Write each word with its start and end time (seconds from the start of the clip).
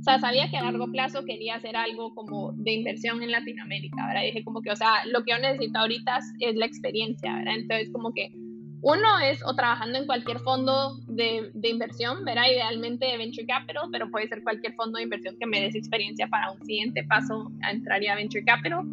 O 0.00 0.04
sea, 0.04 0.18
sabía 0.18 0.50
que 0.50 0.58
a 0.58 0.62
largo 0.62 0.92
plazo 0.92 1.24
quería 1.24 1.54
hacer 1.54 1.76
algo 1.76 2.14
como 2.14 2.52
de 2.52 2.72
inversión 2.72 3.22
en 3.22 3.30
Latinoamérica, 3.30 4.06
¿verdad? 4.06 4.22
dije 4.22 4.44
como 4.44 4.60
que, 4.60 4.70
o 4.70 4.76
sea, 4.76 5.06
lo 5.06 5.24
que 5.24 5.30
yo 5.30 5.38
necesito 5.38 5.78
ahorita 5.78 6.18
es 6.40 6.56
la 6.56 6.66
experiencia, 6.66 7.34
¿verdad? 7.34 7.54
Entonces 7.54 7.90
como 7.90 8.12
que 8.12 8.30
uno 8.82 9.18
es 9.20 9.42
o 9.46 9.54
trabajando 9.54 9.98
en 9.98 10.04
cualquier 10.04 10.40
fondo 10.40 10.98
de, 11.08 11.50
de, 11.54 11.68
inversión, 11.70 12.22
¿verdad? 12.22 12.50
Idealmente 12.52 13.06
de 13.06 13.16
Venture 13.16 13.46
Capital, 13.46 13.88
pero 13.90 14.10
puede 14.10 14.28
ser 14.28 14.42
cualquier 14.42 14.74
fondo 14.74 14.98
de 14.98 15.04
inversión 15.04 15.36
que 15.40 15.46
me 15.46 15.62
des 15.62 15.74
experiencia 15.74 16.28
para 16.28 16.52
un 16.52 16.62
siguiente 16.66 17.02
paso 17.04 17.50
a 17.62 17.70
entrar 17.70 18.06
a 18.06 18.14
Venture 18.14 18.44
Capital. 18.44 18.84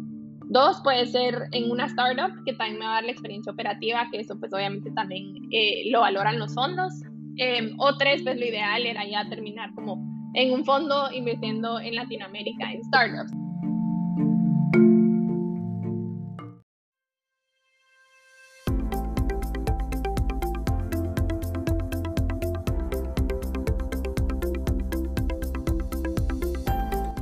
Dos, 0.52 0.82
puede 0.82 1.06
ser 1.06 1.48
en 1.52 1.70
una 1.70 1.86
startup 1.86 2.30
que 2.44 2.52
también 2.52 2.78
me 2.78 2.84
va 2.84 2.90
a 2.90 2.94
dar 2.96 3.04
la 3.04 3.12
experiencia 3.12 3.50
operativa, 3.50 4.06
que 4.12 4.20
eso 4.20 4.38
pues 4.38 4.52
obviamente 4.52 4.90
también 4.90 5.48
eh, 5.50 5.84
lo 5.90 6.00
valoran 6.00 6.38
los 6.38 6.52
fondos. 6.54 6.92
Eh, 7.38 7.72
o 7.78 7.96
tres, 7.96 8.22
pues 8.22 8.38
lo 8.38 8.44
ideal 8.44 8.84
era 8.84 9.02
ya 9.08 9.26
terminar 9.30 9.72
como 9.74 9.96
en 10.34 10.52
un 10.52 10.62
fondo 10.62 11.10
invirtiendo 11.10 11.80
en 11.80 11.94
Latinoamérica, 11.94 12.70
en 12.70 12.84
startups. 12.84 13.32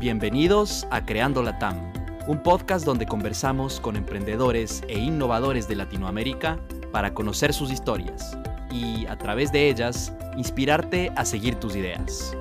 Bienvenidos 0.00 0.84
a 0.90 1.06
Creando 1.06 1.44
la 1.44 1.56
TAM, 1.60 1.89
un 2.30 2.44
podcast 2.44 2.86
donde 2.86 3.06
conversamos 3.06 3.80
con 3.80 3.96
emprendedores 3.96 4.84
e 4.86 5.00
innovadores 5.00 5.66
de 5.66 5.74
Latinoamérica 5.74 6.60
para 6.92 7.12
conocer 7.12 7.52
sus 7.52 7.72
historias 7.72 8.38
y, 8.70 9.04
a 9.06 9.18
través 9.18 9.50
de 9.50 9.68
ellas, 9.68 10.12
inspirarte 10.36 11.10
a 11.16 11.24
seguir 11.24 11.56
tus 11.56 11.74
ideas. 11.74 12.36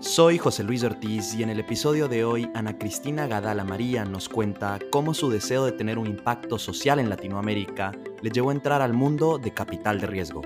Soy 0.00 0.36
José 0.36 0.64
Luis 0.64 0.84
Ortiz 0.84 1.34
y 1.34 1.42
en 1.42 1.48
el 1.48 1.60
episodio 1.60 2.08
de 2.08 2.26
hoy 2.26 2.50
Ana 2.54 2.76
Cristina 2.76 3.26
Gadala 3.26 3.64
María 3.64 4.04
nos 4.04 4.28
cuenta 4.28 4.78
cómo 4.90 5.14
su 5.14 5.30
deseo 5.30 5.64
de 5.64 5.72
tener 5.72 5.96
un 5.96 6.08
impacto 6.08 6.58
social 6.58 6.98
en 6.98 7.08
Latinoamérica 7.08 7.92
le 8.20 8.28
llevó 8.28 8.50
a 8.50 8.52
entrar 8.52 8.82
al 8.82 8.92
mundo 8.92 9.38
de 9.38 9.54
capital 9.54 9.98
de 9.98 10.08
riesgo. 10.08 10.42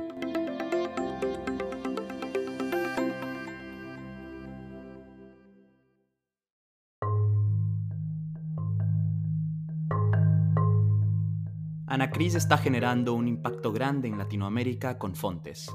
Ana 11.92 12.08
Cris 12.08 12.34
está 12.36 12.56
generando 12.56 13.12
un 13.12 13.28
impacto 13.28 13.70
grande 13.70 14.08
en 14.08 14.16
Latinoamérica 14.16 14.96
con 14.96 15.14
Fontes, 15.14 15.70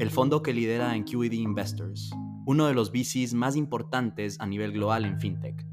el 0.00 0.10
fondo 0.10 0.42
que 0.42 0.52
lidera 0.52 0.96
en 0.96 1.04
QED 1.04 1.30
Investors, 1.30 2.10
uno 2.44 2.66
de 2.66 2.74
los 2.74 2.90
VCs 2.90 3.34
más 3.34 3.54
importantes 3.54 4.36
a 4.40 4.48
nivel 4.48 4.72
global 4.72 5.04
en 5.04 5.20
FinTech. 5.20 5.64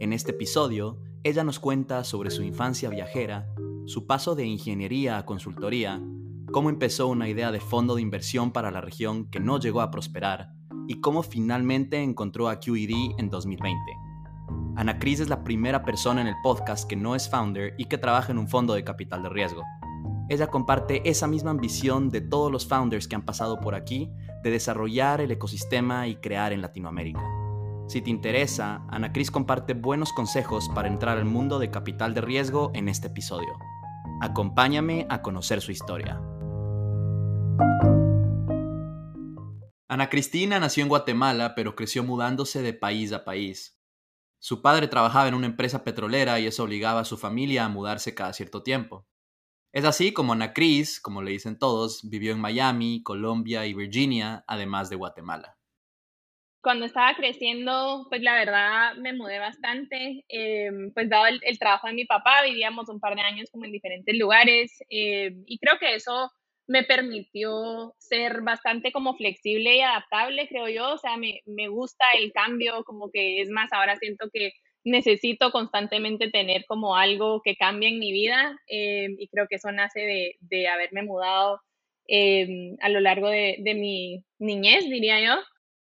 En 0.00 0.12
este 0.12 0.32
episodio, 0.32 0.98
ella 1.22 1.44
nos 1.44 1.60
cuenta 1.60 2.02
sobre 2.02 2.30
su 2.30 2.42
infancia 2.42 2.90
viajera, 2.90 3.46
su 3.86 4.08
paso 4.08 4.34
de 4.34 4.44
ingeniería 4.44 5.18
a 5.18 5.24
consultoría, 5.24 6.02
cómo 6.50 6.68
empezó 6.68 7.06
una 7.06 7.28
idea 7.28 7.52
de 7.52 7.60
fondo 7.60 7.94
de 7.94 8.02
inversión 8.02 8.50
para 8.50 8.72
la 8.72 8.80
región 8.80 9.30
que 9.30 9.38
no 9.38 9.60
llegó 9.60 9.82
a 9.82 9.92
prosperar 9.92 10.50
y 10.88 11.00
cómo 11.00 11.22
finalmente 11.22 12.02
encontró 12.02 12.48
a 12.48 12.58
QED 12.58 13.14
en 13.18 13.30
2020. 13.30 14.07
Ana 14.78 15.00
Cris 15.00 15.18
es 15.18 15.28
la 15.28 15.42
primera 15.42 15.82
persona 15.82 16.20
en 16.20 16.28
el 16.28 16.36
podcast 16.40 16.88
que 16.88 16.94
no 16.94 17.16
es 17.16 17.28
founder 17.28 17.74
y 17.78 17.86
que 17.86 17.98
trabaja 17.98 18.30
en 18.30 18.38
un 18.38 18.46
fondo 18.46 18.74
de 18.74 18.84
capital 18.84 19.24
de 19.24 19.28
riesgo. 19.28 19.64
Ella 20.28 20.46
comparte 20.46 21.02
esa 21.10 21.26
misma 21.26 21.50
ambición 21.50 22.10
de 22.10 22.20
todos 22.20 22.52
los 22.52 22.68
founders 22.68 23.08
que 23.08 23.16
han 23.16 23.24
pasado 23.24 23.58
por 23.58 23.74
aquí 23.74 24.08
de 24.44 24.52
desarrollar 24.52 25.20
el 25.20 25.32
ecosistema 25.32 26.06
y 26.06 26.14
crear 26.14 26.52
en 26.52 26.62
Latinoamérica. 26.62 27.20
Si 27.88 28.02
te 28.02 28.10
interesa, 28.10 28.86
Ana 28.88 29.12
Cris 29.12 29.32
comparte 29.32 29.74
buenos 29.74 30.12
consejos 30.12 30.68
para 30.72 30.86
entrar 30.86 31.18
al 31.18 31.24
mundo 31.24 31.58
de 31.58 31.72
capital 31.72 32.14
de 32.14 32.20
riesgo 32.20 32.70
en 32.72 32.88
este 32.88 33.08
episodio. 33.08 33.58
Acompáñame 34.20 35.08
a 35.10 35.22
conocer 35.22 35.60
su 35.60 35.72
historia. 35.72 36.20
Ana 39.88 40.08
Cristina 40.08 40.60
nació 40.60 40.84
en 40.84 40.88
Guatemala, 40.88 41.56
pero 41.56 41.74
creció 41.74 42.04
mudándose 42.04 42.62
de 42.62 42.74
país 42.74 43.12
a 43.12 43.24
país. 43.24 43.77
Su 44.40 44.62
padre 44.62 44.86
trabajaba 44.86 45.28
en 45.28 45.34
una 45.34 45.46
empresa 45.46 45.82
petrolera 45.82 46.38
y 46.38 46.46
eso 46.46 46.62
obligaba 46.62 47.00
a 47.00 47.04
su 47.04 47.16
familia 47.16 47.64
a 47.64 47.68
mudarse 47.68 48.14
cada 48.14 48.32
cierto 48.32 48.62
tiempo. 48.62 49.06
Es 49.72 49.84
así 49.84 50.12
como 50.12 50.32
Ana 50.32 50.52
Cris, 50.52 51.00
como 51.00 51.22
le 51.22 51.32
dicen 51.32 51.58
todos, 51.58 52.08
vivió 52.08 52.32
en 52.32 52.40
Miami, 52.40 53.02
Colombia 53.02 53.66
y 53.66 53.74
Virginia, 53.74 54.44
además 54.46 54.88
de 54.90 54.96
Guatemala. 54.96 55.56
Cuando 56.62 56.86
estaba 56.86 57.14
creciendo, 57.14 58.06
pues 58.08 58.22
la 58.22 58.34
verdad 58.34 58.94
me 58.96 59.12
mudé 59.12 59.38
bastante, 59.38 60.24
em, 60.28 60.92
pues 60.92 61.08
dado 61.08 61.26
el, 61.26 61.58
trabajo 61.58 61.86
de 61.86 61.94
mi 61.94 62.04
papá, 62.04 62.42
vivíamos 62.44 62.88
un 62.88 63.00
par 63.00 63.14
de 63.14 63.22
años 63.22 63.50
como 63.50 63.64
en 63.64 63.72
diferentes 63.72 64.16
lugares 64.18 64.78
em, 64.88 65.44
y 65.46 65.58
creo 65.58 65.78
que 65.78 65.94
eso 65.94 66.30
me 66.68 66.84
permitió 66.84 67.94
ser 67.98 68.42
bastante 68.42 68.92
como 68.92 69.16
flexible 69.16 69.76
y 69.76 69.80
adaptable, 69.80 70.48
creo 70.48 70.68
yo, 70.68 70.90
o 70.90 70.98
sea, 70.98 71.16
me, 71.16 71.40
me 71.46 71.68
gusta 71.68 72.04
el 72.12 72.30
cambio, 72.32 72.84
como 72.84 73.10
que 73.10 73.40
es 73.40 73.48
más, 73.48 73.72
ahora 73.72 73.96
siento 73.96 74.28
que 74.32 74.52
necesito 74.84 75.50
constantemente 75.50 76.30
tener 76.30 76.64
como 76.66 76.96
algo 76.96 77.40
que 77.42 77.56
cambie 77.56 77.88
en 77.88 77.98
mi 77.98 78.12
vida 78.12 78.56
eh, 78.68 79.08
y 79.18 79.28
creo 79.28 79.46
que 79.48 79.56
eso 79.56 79.72
nace 79.72 80.36
de, 80.40 80.68
haberme 80.68 81.02
mudado 81.02 81.60
eh, 82.06 82.76
a 82.80 82.88
lo 82.88 83.00
largo 83.00 83.28
de, 83.28 83.58
mi 83.74 84.24
niñez, 84.38 84.84
diría 84.84 85.20
yo. 85.20 85.40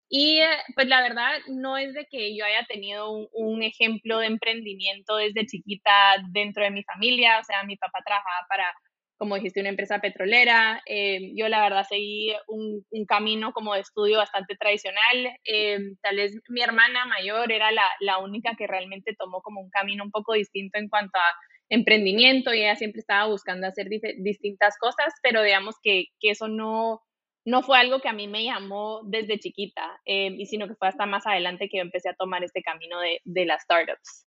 Y 0.08 0.38
eh, 0.38 0.48
pues 0.74 0.86
la 0.88 1.02
verdad 1.02 1.32
no 1.48 1.78
es 1.78 1.92
de 1.94 2.06
que 2.06 2.36
yo 2.36 2.44
haya 2.44 2.64
tenido 2.66 3.10
un, 3.10 3.28
un, 3.32 3.62
ejemplo 3.62 4.18
de 4.18 4.26
emprendimiento 4.26 5.16
desde 5.16 5.46
chiquita 5.46 5.92
dentro 6.30 6.62
de 6.62 6.70
mi 6.70 6.84
familia, 6.84 7.40
o 7.40 7.44
sea, 7.44 7.64
mi 7.64 7.76
papá 7.76 8.00
trabajaba 8.04 8.46
para 8.48 8.72
como 9.16 9.34
dijiste, 9.36 9.60
una 9.60 9.70
empresa 9.70 9.98
petrolera. 10.00 10.82
Eh, 10.86 11.32
yo 11.34 11.48
la 11.48 11.62
verdad 11.62 11.86
seguí 11.88 12.32
un, 12.48 12.84
camino 13.06 13.52
como 13.52 13.74
de 13.74 13.80
estudio 13.80 14.18
bastante 14.18 14.56
tradicional. 14.56 15.36
Eh, 15.44 15.78
tal 16.02 16.16
vez 16.16 16.34
mi 16.48 16.62
hermana 16.62 17.06
mayor 17.06 17.50
era 17.52 17.70
la, 17.72 18.18
única 18.18 18.54
que 18.56 18.66
realmente 18.66 19.14
tomó 19.18 19.42
como 19.42 19.60
un 19.60 19.70
camino 19.70 20.04
un 20.04 20.10
poco 20.10 20.34
distinto 20.34 20.78
en 20.78 20.88
cuanto 20.88 21.18
a 21.18 21.34
emprendimiento 21.68 22.54
y 22.54 22.60
ella 22.60 22.76
siempre 22.76 23.00
estaba 23.00 23.28
buscando 23.28 23.66
hacer 23.66 23.88
distintas 23.88 24.76
cosas, 24.78 25.12
pero 25.22 25.42
digamos 25.42 25.76
que, 25.82 26.06
eso 26.20 26.48
no, 26.48 27.02
no 27.44 27.62
fue 27.62 27.78
algo 27.78 28.00
que 28.00 28.08
a 28.08 28.12
mí 28.12 28.28
me 28.28 28.44
llamó 28.44 29.02
desde 29.04 29.38
chiquita, 29.38 30.00
eh, 30.04 30.36
sino 30.46 30.68
que 30.68 30.74
fue 30.76 30.88
hasta 30.88 31.06
más 31.06 31.26
adelante 31.26 31.68
que 31.68 31.78
yo 31.78 31.82
empecé 31.82 32.08
a 32.08 32.14
tomar 32.14 32.44
este 32.44 32.62
camino 32.62 33.00
de, 33.00 33.20
de 33.24 33.44
las 33.46 33.62
startups. 33.62 34.25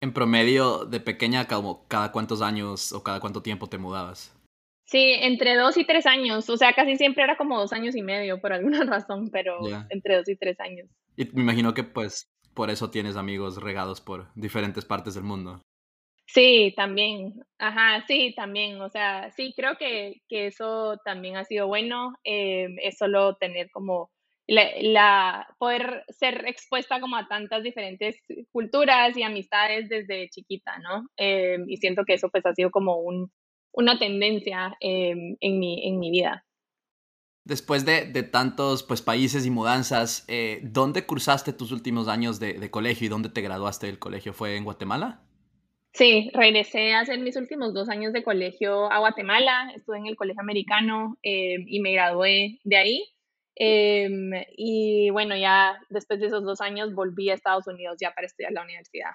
En 0.00 0.12
promedio, 0.12 0.84
de 0.84 1.00
pequeña, 1.00 1.46
como 1.46 1.86
cada 1.88 2.12
cuántos 2.12 2.42
años 2.42 2.92
o 2.92 3.02
cada 3.02 3.20
cuánto 3.20 3.42
tiempo 3.42 3.68
te 3.68 3.78
mudabas. 3.78 4.36
Sí, 4.84 5.14
entre 5.20 5.56
dos 5.56 5.76
y 5.76 5.84
tres 5.84 6.06
años. 6.06 6.48
O 6.48 6.56
sea, 6.56 6.72
casi 6.72 6.96
siempre 6.96 7.24
era 7.24 7.36
como 7.36 7.58
dos 7.58 7.72
años 7.72 7.96
y 7.96 8.02
medio 8.02 8.40
por 8.40 8.52
alguna 8.52 8.84
razón, 8.84 9.30
pero 9.30 9.58
entre 9.88 10.16
dos 10.16 10.28
y 10.28 10.36
tres 10.36 10.60
años. 10.60 10.88
Y 11.16 11.24
me 11.32 11.42
imagino 11.42 11.74
que 11.74 11.82
pues 11.82 12.28
por 12.54 12.70
eso 12.70 12.90
tienes 12.90 13.16
amigos 13.16 13.60
regados 13.60 14.00
por 14.00 14.32
diferentes 14.34 14.84
partes 14.84 15.14
del 15.14 15.24
mundo. 15.24 15.60
Sí, 16.26 16.72
también. 16.76 17.34
Ajá, 17.58 18.04
sí, 18.06 18.32
también. 18.36 18.80
O 18.80 18.88
sea, 18.88 19.30
sí, 19.32 19.54
creo 19.56 19.76
que, 19.76 20.22
que 20.28 20.48
eso 20.48 20.98
también 21.04 21.36
ha 21.36 21.44
sido 21.44 21.66
bueno. 21.66 22.14
Eh, 22.24 22.68
es 22.82 22.98
solo 22.98 23.36
tener 23.36 23.70
como 23.70 24.10
la, 24.46 25.46
poder 25.58 26.04
ser 26.08 26.44
expuesta 26.46 27.00
como 27.00 27.16
a 27.16 27.26
tantas 27.28 27.62
diferentes 27.62 28.16
culturas 28.52 29.16
y 29.16 29.22
amistades 29.22 29.88
desde 29.88 30.28
chiquita, 30.28 30.78
¿no? 30.78 31.08
Eh, 31.16 31.58
y 31.66 31.76
siento 31.78 32.04
que 32.04 32.14
eso 32.14 32.28
pues 32.28 32.46
ha 32.46 32.54
sido 32.54 32.70
como 32.70 32.98
un, 32.98 33.32
una 33.72 33.98
tendencia 33.98 34.76
em, 34.80 35.36
en, 35.40 35.58
mi, 35.58 35.86
en 35.86 35.98
mi 35.98 36.10
vida. 36.10 36.44
Después 37.44 37.84
de, 37.84 38.06
de 38.06 38.22
tantos 38.24 38.82
pues, 38.82 39.02
países 39.02 39.46
y 39.46 39.50
mudanzas, 39.50 40.24
eh, 40.26 40.60
¿dónde 40.64 41.06
cursaste 41.06 41.52
tus 41.52 41.70
últimos 41.70 42.08
años 42.08 42.40
de, 42.40 42.54
de, 42.54 42.70
colegio 42.70 43.06
y 43.06 43.08
dónde 43.08 43.28
te 43.28 43.40
graduaste 43.40 43.86
del 43.86 44.00
colegio? 44.00 44.32
¿Fue 44.32 44.56
en 44.56 44.64
Guatemala? 44.64 45.22
Sí, 45.92 46.30
regresé 46.34 46.92
a 46.92 47.00
hacer 47.00 47.20
mis 47.20 47.36
últimos 47.36 47.72
dos 47.72 47.88
años 47.88 48.12
de 48.12 48.22
colegio 48.22 48.90
a 48.90 48.98
Guatemala, 48.98 49.72
estuve 49.74 49.98
en 49.98 50.06
el 50.06 50.16
colegio 50.16 50.42
americano 50.42 51.16
em, 51.22 51.64
y 51.68 51.80
me 51.80 51.92
gradué 51.92 52.58
de 52.64 52.76
ahí. 52.76 53.15
Em, 53.58 54.32
y 54.56 55.08
bueno, 55.10 55.34
ya 55.34 55.80
después 55.88 56.20
de 56.20 56.26
esos 56.26 56.44
dos 56.44 56.60
años 56.60 56.94
volví 56.94 57.30
a 57.30 57.34
Estados 57.34 57.66
Unidos 57.66 57.96
ya 57.98 58.12
para 58.14 58.26
estudiar 58.26 58.52
la 58.52 58.62
universidad. 58.62 59.12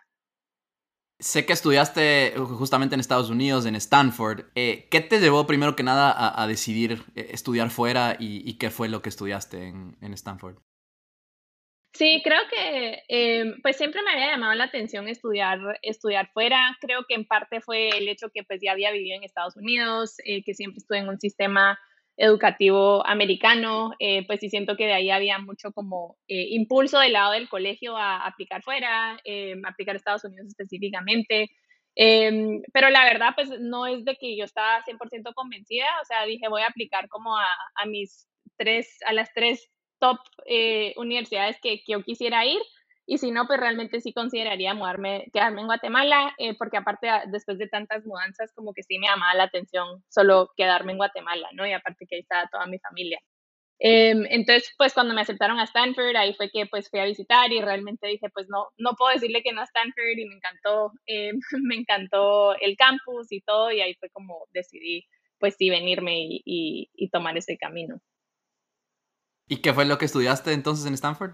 Sé 1.19 1.45
que 1.45 1.53
estudiaste 1.53 2.33
justamente 2.35 2.95
en 2.95 2.99
Estados 2.99 3.29
Unidos, 3.29 3.67
en 3.67 3.75
Stanford. 3.75 4.45
Eh, 4.55 4.87
¿Qué 4.89 5.01
te 5.01 5.19
llevó 5.19 5.45
primero 5.45 5.75
que 5.75 5.83
nada 5.83 6.41
a, 6.41 6.47
decidir 6.47 7.03
eh, 7.15 7.27
estudiar 7.29 7.69
fuera 7.69 8.15
y, 8.17 8.57
qué 8.57 8.71
fue 8.71 8.89
lo 8.89 9.03
que 9.03 9.09
estudiaste 9.09 9.67
en, 9.67 9.95
en, 10.01 10.13
Stanford? 10.13 10.57
Sí, 11.93 12.21
creo 12.23 12.39
que 12.49 13.03
eh, 13.09 13.53
pues 13.61 13.75
siempre 13.77 14.01
me 14.01 14.11
había 14.11 14.31
llamado 14.31 14.55
la 14.55 14.63
atención 14.63 15.07
estudiar, 15.07 15.59
estudiar 15.83 16.31
fuera. 16.33 16.75
Creo 16.79 17.05
que 17.07 17.13
en 17.13 17.25
parte 17.25 17.61
fue 17.61 17.89
el 17.89 18.07
hecho 18.07 18.29
que 18.33 18.43
pues 18.43 18.59
ya 18.59 18.71
había 18.71 18.91
vivido 18.91 19.17
en 19.17 19.23
Estados 19.23 19.57
Unidos, 19.57 20.15
eh, 20.23 20.41
que 20.43 20.55
siempre 20.55 20.79
estuve 20.79 20.99
en 20.99 21.09
un 21.09 21.19
sistema 21.19 21.77
educativo 22.21 23.05
americano, 23.07 23.91
eh, 23.99 24.25
pues 24.27 24.39
sí 24.39 24.49
siento 24.49 24.75
que 24.75 24.85
de 24.85 24.93
ahí 24.93 25.09
había 25.09 25.39
mucho 25.39 25.71
como 25.71 26.17
impulso 26.27 26.99
del 26.99 27.13
lado 27.13 27.33
del 27.33 27.49
colegio 27.49 27.97
a 27.97 28.25
aplicar 28.25 28.61
fuera, 28.63 29.19
aplicar 29.65 29.95
a 29.95 29.97
Estados 29.97 30.23
Unidos 30.23 30.47
específicamente. 30.47 31.49
Em, 31.95 32.61
pero 32.73 32.89
la 32.89 33.03
verdad, 33.03 33.31
pues 33.35 33.49
no 33.59 33.85
es 33.87 34.05
de 34.05 34.15
que 34.15 34.37
yo 34.37 34.45
estaba 34.45 34.83
100% 34.85 35.33
convencida, 35.33 35.85
o 36.01 36.05
sea, 36.05 36.25
dije 36.25 36.47
voy 36.47 36.61
a 36.61 36.67
aplicar 36.67 37.09
como 37.09 37.37
a, 37.37 37.47
a 37.75 37.85
mis 37.85 38.27
tres, 38.57 38.99
a 39.05 39.13
las 39.13 39.33
tres 39.33 39.69
top 40.01 40.17
eh, 40.45 40.93
universidades 40.97 41.57
que, 41.61 41.81
yo 41.87 42.03
quisiera 42.03 42.45
ir. 42.45 42.59
Y 43.11 43.17
si 43.17 43.29
no, 43.29 43.45
pues 43.45 43.59
realmente 43.59 43.99
sí 43.99 44.13
consideraría 44.13 44.73
mudarme, 44.73 45.25
quedarme 45.33 45.59
en 45.59 45.67
Guatemala, 45.67 46.33
eh, 46.37 46.55
porque 46.57 46.77
aparte 46.77 47.09
ah, 47.09 47.25
después 47.27 47.57
de 47.57 47.67
tantas 47.67 48.05
mudanzas, 48.05 48.53
como 48.53 48.73
que 48.73 48.83
sí 48.83 48.97
me 48.99 49.07
llamaba 49.07 49.33
la 49.33 49.43
atención 49.43 50.01
solo 50.07 50.49
quedarme 50.55 50.93
en 50.93 50.97
Guatemala, 50.97 51.49
¿no? 51.51 51.67
Y 51.67 51.73
aparte 51.73 52.05
que 52.07 52.15
ahí 52.15 52.21
estaba 52.21 52.47
toda 52.49 52.67
mi 52.67 52.79
familia. 52.79 53.19
Em, 53.79 54.25
entonces, 54.29 54.73
pues 54.77 54.93
cuando 54.93 55.13
me 55.13 55.19
aceptaron 55.19 55.59
a 55.59 55.65
Stanford, 55.65 56.15
ahí 56.15 56.33
fue 56.35 56.49
que 56.49 56.67
pues 56.67 56.89
fui 56.89 57.01
a 57.01 57.05
visitar 57.05 57.51
y 57.51 57.59
realmente 57.59 58.07
dije, 58.07 58.29
pues 58.33 58.47
no, 58.47 58.69
no 58.77 58.91
puedo 58.97 59.13
decirle 59.13 59.43
que 59.43 59.51
no 59.51 59.59
a 59.59 59.65
Stanford 59.65 60.17
y 60.17 60.25
me 60.29 60.35
encantó, 60.35 60.93
em, 61.05 61.37
me 61.63 61.75
encantó 61.75 62.55
el 62.61 62.77
campus 62.77 63.29
y 63.29 63.41
todo 63.41 63.73
y 63.73 63.81
ahí 63.81 63.93
fue 63.95 64.09
como 64.11 64.45
decidí 64.53 65.05
pues 65.37 65.55
sí 65.57 65.69
venirme 65.69 66.15
y, 66.45 66.89
y 66.93 67.09
tomar 67.09 67.37
ese 67.37 67.57
camino. 67.57 67.99
¿Y 69.49 69.57
qué 69.57 69.73
fue 69.73 69.83
lo 69.83 69.97
que 69.97 70.05
estudiaste 70.05 70.53
entonces 70.53 70.85
en 70.85 70.93
Stanford? 70.93 71.33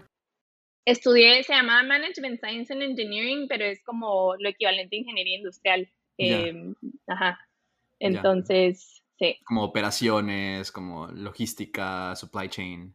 Estudié, 0.88 1.42
se 1.44 1.52
llamaba 1.52 1.82
Management 1.82 2.40
Science 2.40 2.72
and 2.72 2.82
Engineering, 2.82 3.46
pero 3.46 3.66
es 3.66 3.82
como 3.84 4.34
lo 4.38 4.48
equivalente 4.48 4.96
a 4.96 5.00
ingeniería 5.00 5.36
industrial. 5.36 5.86
Em, 6.16 6.74
ajá. 7.06 7.38
Entonces, 7.98 9.02
sí. 9.18 9.38
Como 9.44 9.64
operaciones, 9.64 10.72
como 10.72 11.08
logística, 11.08 12.16
supply 12.16 12.48
chain. 12.48 12.94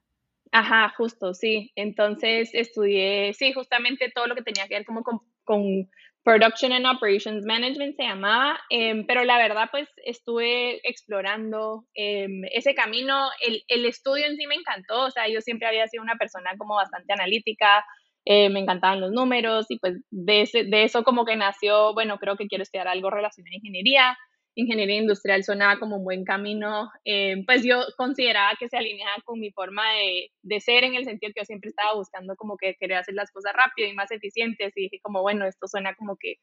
Ajá, 0.52 0.92
justo, 0.98 1.36
sí. 1.36 1.72
Entonces 1.76 2.50
estudié, 2.54 3.32
sí, 3.36 3.54
justamente 3.54 4.10
todo 4.10 4.26
lo 4.26 4.34
que 4.34 4.42
tenía 4.42 4.68
que 4.68 4.74
ver 4.74 4.86
como 4.86 5.04
con, 5.04 5.20
con 5.44 5.88
Production 6.24 6.72
and 6.72 6.86
Operations 6.86 7.46
Management 7.46 7.96
se 7.98 8.04
llamaba, 8.04 8.58
em, 8.70 9.06
pero 9.06 9.26
la 9.26 9.38
verdad 9.38 9.68
pues 9.72 9.90
estuve 10.06 10.80
explorando 10.88 11.86
em, 11.94 12.44
ese 12.52 12.74
camino, 12.74 13.30
el, 13.42 13.64
el, 13.68 13.86
estudio 13.86 14.26
en 14.26 14.38
sí 14.38 14.48
me 14.48 14.56
encantó, 14.56 15.06
o 15.06 15.12
sea, 15.12 15.28
yo 15.28 15.42
siempre 15.42 15.68
había 15.68 15.88
sido 15.88 16.02
una 16.02 16.16
persona 16.16 16.52
como 16.58 16.76
bastante 16.76 17.12
analítica, 17.12 17.84
eh, 18.26 18.50
me 18.50 18.62
encantaban 18.62 19.02
los 19.02 19.12
números 19.12 19.66
y 19.70 19.80
pues 19.80 19.98
de, 20.12 20.48
de 20.70 20.84
eso 20.84 21.04
como 21.04 21.26
que 21.26 21.36
nació, 21.36 21.94
bueno, 21.94 22.18
creo 22.20 22.38
que 22.38 22.48
quiero 22.48 22.64
estudiar 22.64 22.88
algo 22.88 23.10
relacionado 23.10 23.52
a 23.52 23.58
ingeniería, 23.58 24.18
ingeniería 24.56 24.98
industrial 24.98 25.44
sonaba 25.44 25.80
como 25.80 25.98
un 25.98 26.04
buen 26.04 26.24
camino, 26.24 26.92
eh, 27.06 27.44
pues 27.46 27.64
yo 27.64 27.82
consideraba 27.98 28.54
que 28.60 28.70
se 28.70 28.78
alineaba 28.78 29.16
con 29.26 29.40
mi 29.40 29.52
forma 29.52 29.84
de, 29.94 30.32
de, 30.42 30.60
ser 30.60 30.84
en 30.84 30.96
el 30.96 31.06
sentido 31.06 31.32
que 31.34 31.42
yo 31.42 31.46
siempre 31.46 31.70
estaba 31.70 31.96
buscando 31.96 32.36
como 32.36 32.58
que 32.58 32.76
quería 32.80 33.00
hacer 33.00 33.16
las 33.16 33.32
cosas 33.32 33.54
rápido 33.54 33.88
y 33.88 33.94
más 33.94 34.12
eficientes 34.12 34.74
y 34.76 34.84
dije 34.84 35.00
como, 35.02 35.22
bueno, 35.22 35.46
esto 35.46 35.68
suena 35.68 35.96
como 35.96 36.18
que 36.18 36.36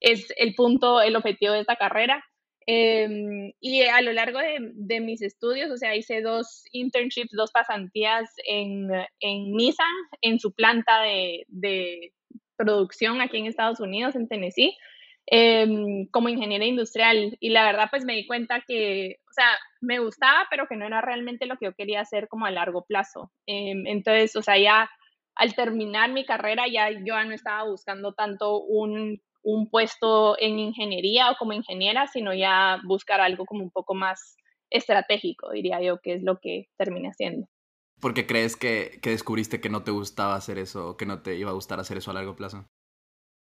es 0.00 0.32
el 0.36 0.54
punto, 0.54 1.00
el 1.00 1.16
objetivo 1.16 1.52
de 1.52 1.60
esta 1.60 1.76
carrera. 1.76 2.24
Em, 2.70 3.52
y 3.60 3.82
a 3.82 4.02
lo 4.02 4.12
largo 4.12 4.38
de, 4.38 4.58
de, 4.74 5.00
mis 5.00 5.22
estudios, 5.22 5.70
o 5.70 5.78
sea, 5.78 5.96
hice 5.96 6.20
dos 6.20 6.64
internships, 6.72 7.30
dos 7.32 7.50
pasantías 7.50 8.30
en, 8.46 8.90
en 9.20 9.52
Nissan, 9.52 9.86
en 10.20 10.38
su 10.38 10.52
planta 10.52 11.00
de, 11.00 11.46
de 11.48 12.12
producción 12.56 13.22
aquí 13.22 13.38
en 13.38 13.46
Estados 13.46 13.80
Unidos, 13.80 14.16
en 14.16 14.28
Tennessee. 14.28 14.76
Em, 15.30 16.06
como 16.10 16.30
ingeniera 16.30 16.64
industrial 16.64 17.36
y 17.38 17.50
la 17.50 17.64
verdad 17.64 17.88
pues 17.90 18.02
me 18.02 18.14
di 18.14 18.26
cuenta 18.26 18.64
que, 18.66 19.16
o 19.28 19.32
sea, 19.32 19.58
me 19.82 19.98
gustaba, 19.98 20.46
pero 20.48 20.66
que 20.66 20.76
no 20.76 20.86
era 20.86 21.02
realmente 21.02 21.44
lo 21.44 21.58
que 21.58 21.66
yo 21.66 21.74
quería 21.74 22.00
hacer 22.00 22.28
como 22.28 22.46
a 22.46 22.50
largo 22.50 22.86
plazo. 22.86 23.30
Em, 23.46 23.86
entonces, 23.86 24.34
o 24.36 24.42
sea, 24.42 24.56
ya 24.58 24.88
al 25.34 25.54
terminar 25.54 26.10
mi 26.12 26.24
carrera 26.24 26.64
ya 26.66 26.90
yo 26.90 26.98
ya 27.04 27.24
no 27.24 27.34
estaba 27.34 27.64
buscando 27.68 28.14
tanto 28.14 28.58
un, 28.60 29.20
un 29.42 29.68
puesto 29.70 30.34
en 30.40 30.58
ingeniería 30.58 31.30
o 31.30 31.36
como 31.36 31.52
ingeniera, 31.52 32.06
sino 32.06 32.32
ya 32.32 32.80
buscar 32.84 33.20
algo 33.20 33.44
como 33.44 33.62
un 33.62 33.70
poco 33.70 33.94
más 33.94 34.36
estratégico, 34.70 35.50
diría 35.50 35.80
yo, 35.82 35.98
que 36.00 36.14
es 36.14 36.22
lo 36.22 36.38
que 36.40 36.68
terminé 36.78 37.08
haciendo. 37.08 37.46
¿Por 38.00 38.14
qué 38.14 38.26
crees 38.26 38.56
que, 38.56 38.98
descubriste 39.02 39.60
que 39.60 39.68
no 39.68 39.82
te 39.82 39.90
gustaba 39.90 40.36
hacer 40.36 40.58
eso 40.58 40.96
que 40.96 41.04
no 41.04 41.20
te 41.22 41.36
iba 41.36 41.50
a 41.50 41.54
gustar 41.54 41.80
hacer 41.80 41.98
eso 41.98 42.10
a 42.10 42.14
largo 42.14 42.36
plazo? 42.36 42.66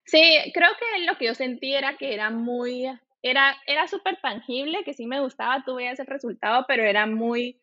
Sí, 0.05 0.23
creo 0.55 0.70
que 0.79 1.05
lo 1.05 1.17
que 1.17 1.26
yo 1.26 1.35
sentí 1.35 1.75
era 1.75 1.97
que 1.97 2.14
era 2.14 2.31
muy, 2.31 2.87
era, 3.23 3.56
era 3.67 3.87
súper 3.87 4.19
tangible, 4.20 4.85
que 4.85 4.94
sí 4.94 5.06
me 5.06 5.20
gustaba, 5.20 5.62
tú 5.64 5.76
veías 5.76 6.00
el 6.00 6.06
resultado, 6.06 6.64
pero 6.67 6.82
era 6.85 7.06
muy 7.06 7.61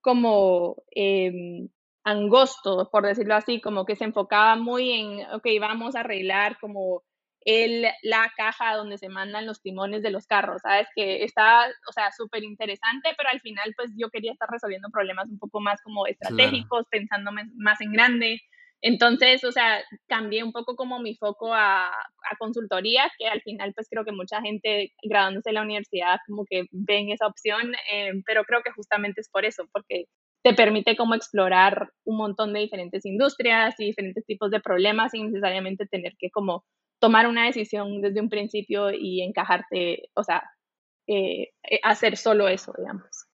como 0.00 0.76
em, 0.92 1.68
angosto, 2.04 2.88
por 2.90 3.04
decirlo 3.04 3.34
así, 3.34 3.60
como 3.60 3.84
que 3.84 3.96
se 3.96 4.04
enfocaba 4.04 4.56
muy 4.56 4.92
en, 4.92 5.32
ok, 5.32 5.46
vamos 5.60 5.94
a 5.94 6.00
arreglar 6.00 6.58
como 6.58 7.02
el, 7.42 7.86
la 8.02 8.32
caja 8.36 8.76
donde 8.76 8.98
se 8.98 9.08
mandan 9.08 9.46
los 9.46 9.62
timones 9.62 10.02
de 10.02 10.10
los 10.10 10.26
carros, 10.26 10.62
¿sabes? 10.62 10.88
Que 10.94 11.24
estaba, 11.24 11.66
o 11.88 11.92
sea, 11.92 12.12
súper 12.12 12.44
interesante, 12.44 13.10
pero 13.16 13.30
al 13.30 13.40
final 13.40 13.72
pues 13.76 13.92
yo 13.96 14.10
quería 14.10 14.32
estar 14.32 14.48
resolviendo 14.50 14.90
problemas 14.90 15.28
un 15.28 15.38
poco 15.38 15.60
más 15.60 15.80
como 15.82 16.06
estratégicos, 16.06 16.86
pensando 16.90 17.30
más 17.56 17.80
en 17.80 17.92
grande. 17.92 18.40
Entonces, 18.82 19.44
o 19.44 19.52
sea, 19.52 19.82
cambié 20.06 20.42
un 20.42 20.52
poco 20.52 20.74
como 20.74 21.00
mi 21.00 21.14
foco 21.14 21.54
a, 21.54 21.90
consultoría, 22.38 23.10
que 23.18 23.26
al 23.26 23.42
final 23.42 23.74
pues 23.74 23.88
creo 23.90 24.04
que 24.04 24.12
mucha 24.12 24.40
gente 24.40 24.92
graduándose 25.02 25.50
de 25.50 25.54
la 25.54 25.62
universidad 25.62 26.18
como 26.26 26.44
que 26.48 26.66
ven 26.70 27.10
esa 27.10 27.26
opción, 27.26 27.74
eh, 27.92 28.12
pero 28.24 28.44
creo 28.44 28.62
que 28.62 28.70
justamente 28.72 29.20
es 29.20 29.28
por 29.28 29.44
eso, 29.44 29.68
porque 29.72 30.04
te 30.42 30.54
permite 30.54 30.96
como 30.96 31.14
explorar 31.14 31.90
un 32.04 32.16
montón 32.16 32.52
de 32.52 32.60
diferentes 32.60 33.04
industrias 33.04 33.74
y 33.78 33.86
diferentes 33.86 34.24
tipos 34.26 34.50
de 34.50 34.60
problemas 34.60 35.10
sin 35.12 35.26
necesariamente 35.26 35.86
tener 35.86 36.14
que 36.18 36.30
como 36.30 36.64
tomar 37.00 37.26
una 37.26 37.46
decisión 37.46 38.00
desde 38.00 38.20
un 38.20 38.28
principio 38.30 38.90
y 38.92 39.22
encajarte, 39.22 40.10
o 40.14 40.22
sea, 40.24 40.42
eh, 41.08 41.50
eh 41.64 41.80
hacer 41.82 42.16
solo 42.16 42.48
eso, 42.48 42.72
digamos. 42.78 43.29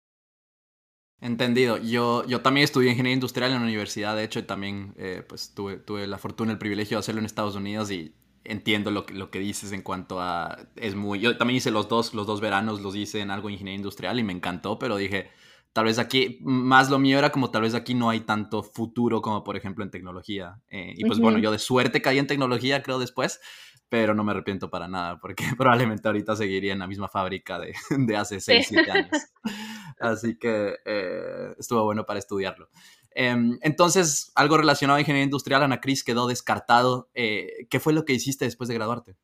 Entendido. 1.20 1.78
Yo, 1.78 2.26
yo 2.26 2.42
también 2.42 2.64
estudié 2.64 2.90
ingeniería 2.90 3.14
industrial 3.14 3.50
en 3.52 3.58
la 3.58 3.64
universidad, 3.64 4.14
de 4.14 4.24
hecho, 4.24 4.38
y 4.38 4.42
también 4.42 4.94
eh, 4.96 5.24
pues, 5.26 5.54
tuve, 5.54 5.78
tuve 5.78 6.06
la 6.06 6.18
fortuna, 6.18 6.52
el 6.52 6.58
privilegio 6.58 6.96
de 6.96 7.00
hacerlo 7.00 7.20
en 7.20 7.26
Estados 7.26 7.56
Unidos 7.56 7.90
y 7.90 8.14
entiendo 8.44 8.90
lo 8.90 9.06
que, 9.06 9.14
lo 9.14 9.30
que 9.30 9.38
dices 9.38 9.72
en 9.72 9.82
cuanto 9.82 10.20
a... 10.20 10.58
Es 10.76 10.94
muy... 10.94 11.20
Yo 11.20 11.36
también 11.36 11.56
hice 11.56 11.70
los 11.70 11.88
dos, 11.88 12.14
los 12.14 12.26
dos 12.26 12.40
veranos, 12.40 12.80
los 12.80 12.94
hice 12.94 13.20
en 13.20 13.30
algo 13.30 13.48
de 13.48 13.54
ingeniería 13.54 13.78
industrial 13.78 14.20
y 14.20 14.24
me 14.24 14.32
encantó, 14.32 14.78
pero 14.78 14.96
dije, 14.96 15.30
tal 15.72 15.86
vez 15.86 15.98
aquí, 15.98 16.38
más 16.42 16.90
lo 16.90 16.98
mío 16.98 17.18
era 17.18 17.32
como 17.32 17.50
tal 17.50 17.62
vez 17.62 17.74
aquí 17.74 17.94
no 17.94 18.08
hay 18.10 18.20
tanto 18.20 18.62
futuro 18.62 19.20
como 19.20 19.42
por 19.42 19.56
ejemplo 19.56 19.84
en 19.84 19.90
tecnología. 19.90 20.60
Eh, 20.68 20.94
y 20.96 21.04
pues 21.04 21.18
bueno, 21.18 21.38
yo 21.38 21.50
de 21.50 21.58
suerte 21.58 22.02
caí 22.02 22.18
en 22.18 22.26
tecnología, 22.26 22.82
creo, 22.82 22.98
después, 22.98 23.40
pero 23.88 24.14
no 24.14 24.24
me 24.24 24.32
arrepiento 24.32 24.70
para 24.70 24.88
nada, 24.88 25.18
porque 25.20 25.44
probablemente 25.58 26.08
ahorita 26.08 26.36
seguiría 26.36 26.72
en 26.72 26.80
la 26.80 26.86
misma 26.86 27.08
fábrica 27.08 27.58
de, 27.58 27.74
de 27.98 28.16
hace 28.16 28.40
6, 28.40 28.66
7 28.68 28.90
años. 28.90 29.10
Así 29.98 30.38
que 30.38 30.76
eh, 30.84 31.54
estuvo 31.58 31.82
bueno 31.84 32.04
para 32.04 32.18
estudiarlo. 32.18 32.68
Em, 33.12 33.58
entonces, 33.62 34.30
algo 34.34 34.58
relacionado 34.58 34.98
a 34.98 35.00
ingeniería 35.00 35.24
industrial, 35.24 35.62
Ana 35.62 35.80
Cris, 35.80 36.04
quedó 36.04 36.26
descartado. 36.26 37.08
Eh, 37.14 37.66
¿Qué 37.70 37.80
fue 37.80 37.94
lo 37.94 38.04
que 38.04 38.12
hiciste 38.12 38.44
después 38.44 38.68
de 38.68 38.74
graduarte? 38.74 39.16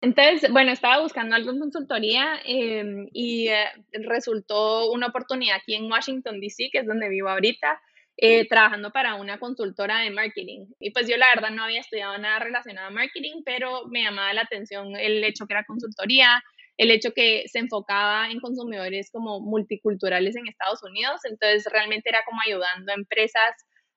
Entonces, 0.00 0.50
bueno, 0.50 0.70
estaba 0.70 1.02
buscando 1.02 1.34
algo 1.34 1.50
en 1.50 1.58
consultoría 1.58 2.40
em, 2.46 3.08
y 3.12 3.48
eh, 3.48 3.66
resultó 3.92 4.90
una 4.90 5.08
oportunidad 5.08 5.56
aquí 5.56 5.74
en 5.74 5.90
Washington, 5.90 6.40
D.C., 6.40 6.70
que 6.72 6.78
es 6.78 6.86
donde 6.86 7.08
vivo 7.08 7.28
ahorita, 7.28 7.80
trabajando 8.48 8.90
para 8.90 9.14
una 9.14 9.38
consultora 9.38 10.00
de 10.00 10.10
marketing. 10.10 10.66
Y 10.80 10.90
pues 10.90 11.08
yo 11.08 11.16
la 11.16 11.28
verdad 11.34 11.50
no 11.50 11.64
había 11.64 11.80
estudiado 11.80 12.18
nada 12.18 12.40
relacionado 12.40 12.88
a 12.88 12.90
marketing, 12.90 13.42
pero 13.44 13.86
me 13.88 14.02
llamaba 14.02 14.32
la 14.34 14.42
atención 14.42 14.96
el 14.96 15.22
hecho 15.22 15.46
que 15.46 15.54
era 15.54 15.64
consultoría, 15.64 16.42
el 16.78 16.90
hecho 16.90 17.12
que 17.12 17.44
se 17.48 17.58
enfocaba 17.58 18.30
en 18.30 18.40
consumidores 18.40 19.10
como 19.10 19.40
multiculturales 19.40 20.36
en 20.36 20.46
Estados 20.46 20.82
Unidos, 20.82 21.20
entonces 21.24 21.66
realmente 21.70 22.08
era 22.08 22.20
como 22.24 22.40
ayudando 22.40 22.92
a 22.92 22.94
empresas 22.94 23.54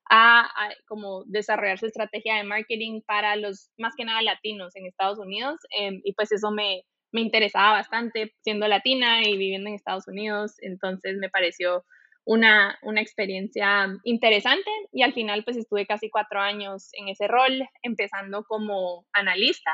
a, 0.10 0.50
como 0.88 1.24
desarrollar 1.26 1.80
su 1.80 1.86
estrategia 1.86 2.36
de 2.36 2.44
marketing 2.44 3.02
para 3.06 3.36
los 3.38 3.72
más 3.78 3.94
que 3.96 4.04
nada 4.04 4.22
latinos 4.22 4.76
en 4.76 4.86
Estados 4.86 5.20
Unidos. 5.20 5.58
Em, 5.70 6.02
y 6.04 6.14
pues 6.14 6.32
eso 6.34 6.52
me, 6.52 6.82
me 7.12 7.22
interesaba 7.22 7.72
bastante 7.74 8.34
siendo 8.42 8.68
latina 8.68 9.24
y 9.24 9.38
viviendo 9.38 9.70
en 9.70 9.76
Estados 9.76 10.08
Unidos, 10.08 10.56
entonces 10.60 11.18
me 11.18 11.30
pareció 11.30 11.86
una, 12.26 12.78
una, 12.84 13.02
experiencia 13.02 13.88
interesante 14.04 14.70
y 14.92 15.04
al 15.04 15.14
final 15.14 15.44
pues 15.44 15.58
estuve 15.58 15.86
casi 15.86 16.10
cuatro 16.10 16.40
años 16.40 16.90
en 16.94 17.10
ese 17.10 17.28
rol, 17.28 17.68
empezando 17.84 18.44
como 18.44 19.06
analista, 19.14 19.72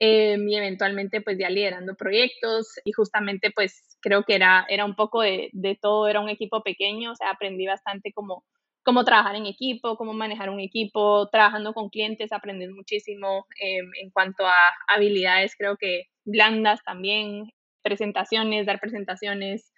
Em, 0.00 0.48
y 0.48 0.56
eventualmente 0.56 1.20
pues 1.20 1.38
ya 1.38 1.50
liderando 1.50 1.96
proyectos 1.96 2.74
y 2.84 2.92
justamente 2.92 3.50
pues 3.50 3.98
creo 4.00 4.22
que 4.22 4.36
era, 4.36 4.64
era 4.68 4.84
un 4.84 4.94
poco 4.94 5.22
de, 5.22 5.50
de, 5.52 5.76
todo, 5.80 6.06
era 6.06 6.20
un 6.20 6.28
equipo 6.28 6.62
pequeño, 6.62 7.12
o 7.12 7.16
sea, 7.16 7.30
aprendí 7.30 7.66
bastante 7.66 8.12
como 8.12 8.44
cómo 8.84 9.04
trabajar 9.04 9.34
en 9.34 9.46
equipo, 9.46 9.96
cómo 9.96 10.12
manejar 10.12 10.50
un 10.50 10.60
equipo, 10.60 11.28
trabajando 11.30 11.74
con 11.74 11.88
clientes, 11.90 12.32
aprender 12.32 12.70
muchísimo 12.70 13.46
em, 13.60 13.86
en 14.00 14.10
cuanto 14.10 14.46
a 14.46 14.54
habilidades, 14.86 15.56
creo 15.58 15.76
que 15.76 16.04
blandas 16.24 16.80
también, 16.84 17.50
presentaciones, 17.82 18.66
dar 18.66 18.78
presentaciones. 18.80 19.72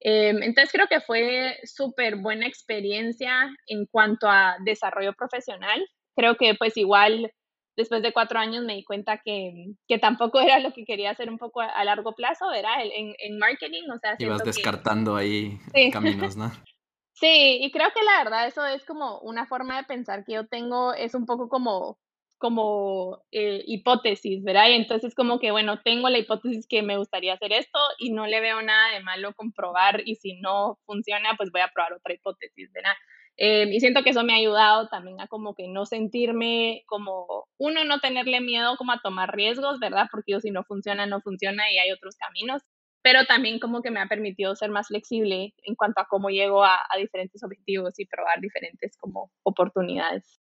Em, 0.00 0.42
entonces 0.42 0.70
creo 0.72 0.86
que 0.86 1.00
fue 1.00 1.58
súper 1.64 2.16
buena 2.16 2.46
experiencia 2.46 3.50
en 3.66 3.86
cuanto 3.86 4.28
a 4.28 4.56
desarrollo 4.64 5.12
profesional. 5.14 5.84
Creo 6.14 6.36
que 6.36 6.54
pues 6.54 6.76
igual 6.76 7.32
después 7.76 8.02
de 8.02 8.12
cuatro 8.12 8.38
años 8.38 8.64
me 8.64 8.74
di 8.74 8.84
cuenta 8.84 9.20
que, 9.24 9.68
que 9.86 9.98
tampoco 9.98 10.40
era 10.40 10.58
lo 10.58 10.72
que 10.72 10.84
quería 10.84 11.10
hacer 11.10 11.30
un 11.30 11.38
poco 11.38 11.60
a, 11.60 11.84
largo 11.84 12.12
plazo, 12.12 12.52
era 12.52 12.82
en, 12.82 13.14
en 13.18 13.38
marketing, 13.38 13.84
o 13.94 13.98
sea... 13.98 14.16
Ibas 14.18 14.42
descartando 14.42 15.14
ahí 15.14 15.58
caminos, 15.92 16.36
¿no? 16.36 16.50
sí, 17.12 17.58
y 17.62 17.70
creo 17.70 17.90
que 17.94 18.02
la 18.02 18.24
verdad 18.24 18.48
eso 18.48 18.66
es 18.66 18.84
como 18.84 19.20
una 19.20 19.46
forma 19.46 19.76
de 19.76 19.84
pensar 19.84 20.24
que 20.24 20.34
yo 20.34 20.46
tengo, 20.48 20.92
es 20.92 21.14
un 21.14 21.24
poco 21.24 21.48
como 21.48 21.98
como 22.38 23.22
eh, 23.32 23.62
hipótesis, 23.66 24.42
¿verdad? 24.44 24.68
Y 24.68 24.74
entonces 24.74 25.14
como 25.14 25.38
que, 25.38 25.50
bueno, 25.50 25.80
tengo 25.82 26.08
la 26.08 26.18
hipótesis 26.18 26.66
que 26.68 26.82
me 26.82 26.96
gustaría 26.96 27.34
hacer 27.34 27.52
esto 27.52 27.78
y 27.98 28.10
no 28.10 28.26
le 28.26 28.40
veo 28.40 28.62
nada 28.62 28.94
de 28.94 29.02
malo 29.02 29.34
comprobar 29.34 30.02
y 30.06 30.16
si 30.16 30.40
no 30.40 30.78
funciona, 30.86 31.34
pues 31.36 31.50
voy 31.52 31.60
a 31.60 31.70
probar 31.74 31.94
otra 31.94 32.14
hipótesis, 32.14 32.70
¿verdad? 32.72 32.94
Eh, 33.40 33.68
y 33.70 33.78
siento 33.80 34.02
que 34.02 34.10
eso 34.10 34.24
me 34.24 34.32
ha 34.32 34.36
ayudado 34.36 34.88
también 34.88 35.20
a 35.20 35.28
como 35.28 35.54
que 35.54 35.68
no 35.68 35.86
sentirme 35.86 36.82
como, 36.86 37.46
uno, 37.58 37.84
no 37.84 38.00
tenerle 38.00 38.40
miedo 38.40 38.76
como 38.76 38.92
a 38.92 39.00
tomar 39.00 39.34
riesgos, 39.34 39.78
¿verdad? 39.78 40.08
Porque 40.10 40.32
yo 40.32 40.40
si 40.40 40.50
no 40.50 40.64
funciona, 40.64 41.06
no 41.06 41.20
funciona 41.20 41.70
y 41.70 41.78
hay 41.78 41.92
otros 41.92 42.16
caminos, 42.16 42.62
pero 43.02 43.24
también 43.26 43.60
como 43.60 43.80
que 43.80 43.92
me 43.92 44.00
ha 44.00 44.06
permitido 44.08 44.56
ser 44.56 44.70
más 44.70 44.88
flexible 44.88 45.54
en 45.62 45.74
cuanto 45.76 46.00
a 46.00 46.06
cómo 46.10 46.30
llego 46.30 46.64
a, 46.64 46.80
diferentes 46.98 47.42
objetivos 47.44 47.98
y 47.98 48.06
probar 48.06 48.40
diferentes 48.40 48.96
como 48.98 49.30
oportunidades. 49.44 50.40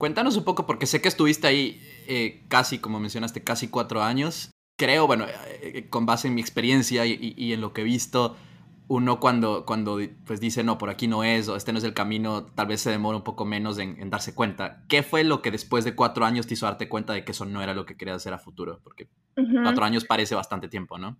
Cuéntanos 0.00 0.36
un 0.38 0.44
poco, 0.44 0.66
porque 0.66 0.86
sé 0.86 1.02
que 1.02 1.08
estuviste 1.08 1.46
ahí 1.46 1.78
eh, 2.08 2.42
casi, 2.48 2.78
como 2.78 2.98
mencionaste, 2.98 3.44
casi 3.44 3.68
cuatro 3.68 4.02
años. 4.02 4.50
Creo, 4.78 5.06
bueno, 5.06 5.26
eh, 5.60 5.88
con 5.90 6.06
base 6.06 6.28
en 6.28 6.34
mi 6.34 6.40
experiencia 6.40 7.04
y, 7.04 7.34
y 7.36 7.52
en 7.52 7.60
lo 7.60 7.74
que 7.74 7.82
he 7.82 7.84
visto, 7.84 8.34
uno 8.90 9.20
cuando, 9.20 9.64
cuando 9.66 10.00
pues 10.26 10.40
dice, 10.40 10.64
no, 10.64 10.76
por 10.76 10.90
aquí 10.90 11.06
no 11.06 11.22
es, 11.22 11.48
o 11.48 11.54
este 11.54 11.70
no 11.70 11.78
es 11.78 11.84
el 11.84 11.94
camino, 11.94 12.46
tal 12.46 12.66
vez 12.66 12.80
se 12.80 12.90
demora 12.90 13.18
un 13.18 13.22
poco 13.22 13.44
menos 13.44 13.78
en, 13.78 14.10
darse 14.10 14.34
cuenta. 14.34 14.82
¿Qué 14.88 15.04
fue 15.04 15.22
lo 15.22 15.42
que 15.42 15.52
después 15.52 15.84
de 15.84 15.94
cuatro 15.94 16.24
años 16.24 16.48
te 16.48 16.54
hizo 16.54 16.66
darte 16.66 16.88
cuenta 16.88 17.12
de 17.12 17.22
que 17.22 17.30
eso 17.30 17.44
no 17.44 17.62
era 17.62 17.72
lo 17.72 17.86
que 17.86 17.96
querías 17.96 18.16
hacer 18.16 18.32
a 18.32 18.38
futuro? 18.38 18.80
Porque 18.82 19.06
cuatro 19.62 19.84
años 19.84 20.06
parece 20.06 20.34
bastante 20.34 20.68
tiempo, 20.68 20.98
¿no? 20.98 21.18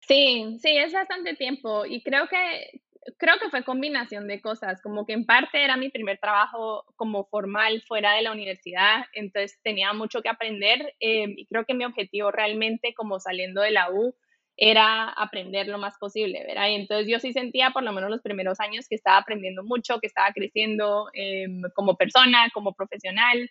Sí, 0.00 0.56
sí, 0.62 0.70
es 0.70 0.94
bastante 0.94 1.34
tiempo 1.34 1.84
y 1.84 2.00
creo 2.02 2.26
que, 2.26 2.80
creo 3.18 3.38
que 3.38 3.50
fue 3.50 3.64
combinación 3.64 4.28
de 4.28 4.40
cosas, 4.40 4.80
como 4.82 5.06
que 5.06 5.12
en 5.12 5.24
parte 5.24 5.64
era 5.64 5.76
mi 5.76 5.88
primer 5.88 6.18
trabajo 6.18 6.84
como 6.96 7.24
formal 7.26 7.82
fuera 7.86 8.14
de 8.14 8.22
la 8.22 8.32
universidad, 8.32 9.04
entonces 9.14 9.58
tenía 9.62 9.92
mucho 9.92 10.22
que 10.22 10.28
aprender 10.28 10.94
eh, 11.00 11.26
y 11.36 11.46
creo 11.46 11.64
que 11.64 11.74
mi 11.74 11.84
objetivo 11.84 12.30
realmente 12.30 12.94
como 12.94 13.20
saliendo 13.20 13.62
de 13.62 13.70
la 13.70 13.90
U 13.90 14.14
era 14.56 15.08
aprender 15.08 15.68
lo 15.68 15.78
más 15.78 15.96
posible, 15.98 16.44
¿verdad? 16.46 16.68
Y 16.68 16.74
entonces 16.74 17.08
yo 17.08 17.18
sí 17.18 17.32
sentía 17.32 17.70
por 17.70 17.82
lo 17.82 17.92
menos 17.92 18.10
los 18.10 18.20
primeros 18.20 18.60
años 18.60 18.86
que 18.88 18.94
estaba 18.94 19.16
aprendiendo 19.16 19.64
mucho, 19.64 20.00
que 20.00 20.06
estaba 20.06 20.32
creciendo 20.32 21.08
em, 21.14 21.62
como 21.74 21.96
persona, 21.96 22.50
como 22.52 22.74
profesional. 22.74 23.48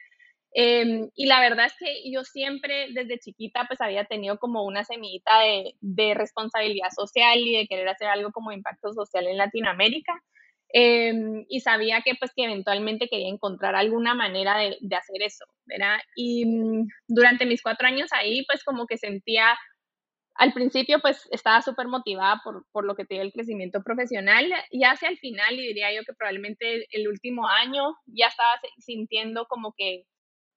Em, 0.53 1.10
y 1.15 1.27
la 1.27 1.39
verdad 1.41 1.68
es 1.68 1.74
que 1.77 2.12
yo 2.12 2.24
siempre 2.24 2.88
desde 2.91 3.20
chiquita 3.20 3.65
pues 3.68 3.82
había 3.82 4.06
tenido 4.06 4.39
como 4.39 4.63
una 4.65 4.84
semillita 4.84 5.41
de, 5.41 5.75
de 5.79 6.13
responsabilidad 6.15 6.89
social 6.89 7.39
y 7.39 7.56
de 7.56 7.68
querer 7.68 7.88
hacer 7.88 8.08
algo 8.08 8.32
como 8.32 8.51
impacto 8.51 8.94
social 8.94 9.27
en 9.27 9.38
Latinoamérica. 9.38 10.13
Em, 10.72 11.46
y 11.50 11.62
sabía 11.62 12.01
que 12.03 12.13
pues 12.20 12.32
que 12.36 12.44
eventualmente 12.44 13.08
quería 13.10 13.29
encontrar 13.29 13.75
alguna 13.75 14.13
manera 14.13 14.58
de, 14.58 14.77
de 14.82 14.96
hacer 14.96 15.22
eso, 15.24 15.46
¿verdad? 15.65 15.98
Y 16.15 16.46
mm, 16.46 16.88
durante 17.08 17.46
mis 17.48 17.63
cuatro 17.63 17.88
años 17.88 18.10
ahí 18.13 18.46
pues 18.46 18.63
como 18.63 18.86
que 18.86 18.98
sentía 18.98 19.58
al 20.39 20.53
principio 20.53 21.00
pues 21.01 21.27
estaba 21.32 21.62
súper 21.62 21.88
motivada 21.88 22.39
por, 22.44 22.65
por, 22.72 22.86
lo 22.86 22.96
que 22.96 23.03
te 23.06 23.15
dio 23.15 23.24
el 23.24 23.34
crecimiento 23.34 23.84
profesional 23.84 24.46
y 24.72 24.84
hacia 24.86 25.10
el 25.10 25.18
final, 25.18 25.56
y 25.56 25.68
diría 25.68 25.94
yo 25.94 26.03
que 26.06 26.13
probablemente 26.13 26.88
el 26.91 27.10
último 27.10 27.48
año 27.48 27.96
ya 28.06 28.27
estaba 28.27 28.51
sintiendo 28.77 29.48
como 29.48 29.74
que 29.75 30.06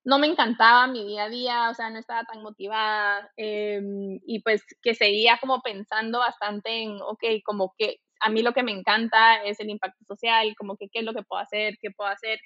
no 0.04 0.18
me 0.18 0.26
encantaba 0.26 0.86
mi 0.88 1.06
día 1.06 1.24
a 1.24 1.28
día, 1.28 1.70
o 1.70 1.74
sea, 1.74 1.90
no 1.90 1.98
estaba 1.98 2.24
tan 2.24 2.42
motivada 2.42 3.30
em, 3.36 4.18
y 4.26 4.40
pues 4.42 4.62
que 4.82 4.94
seguía 4.94 5.38
como 5.40 5.60
pensando 5.62 6.18
bastante 6.18 6.82
en, 6.82 7.00
ok, 7.00 7.24
como 7.44 7.74
que 7.78 7.98
a 8.20 8.30
mí 8.30 8.42
lo 8.42 8.52
que 8.52 8.62
me 8.62 8.72
encanta 8.72 9.42
es 9.44 9.60
el 9.60 9.70
impacto 9.70 10.04
social, 10.06 10.54
como 10.56 10.76
que 10.76 10.88
qué 10.92 11.00
es 11.00 11.04
lo 11.04 11.12
que 11.14 11.22
puedo 11.22 11.42
hacer, 11.42 11.76
qué 11.80 11.90
puedo 11.90 12.10
hacer. 12.10 12.38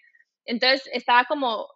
Entonces 0.45 0.89
estaba 0.93 1.25
como 1.25 1.69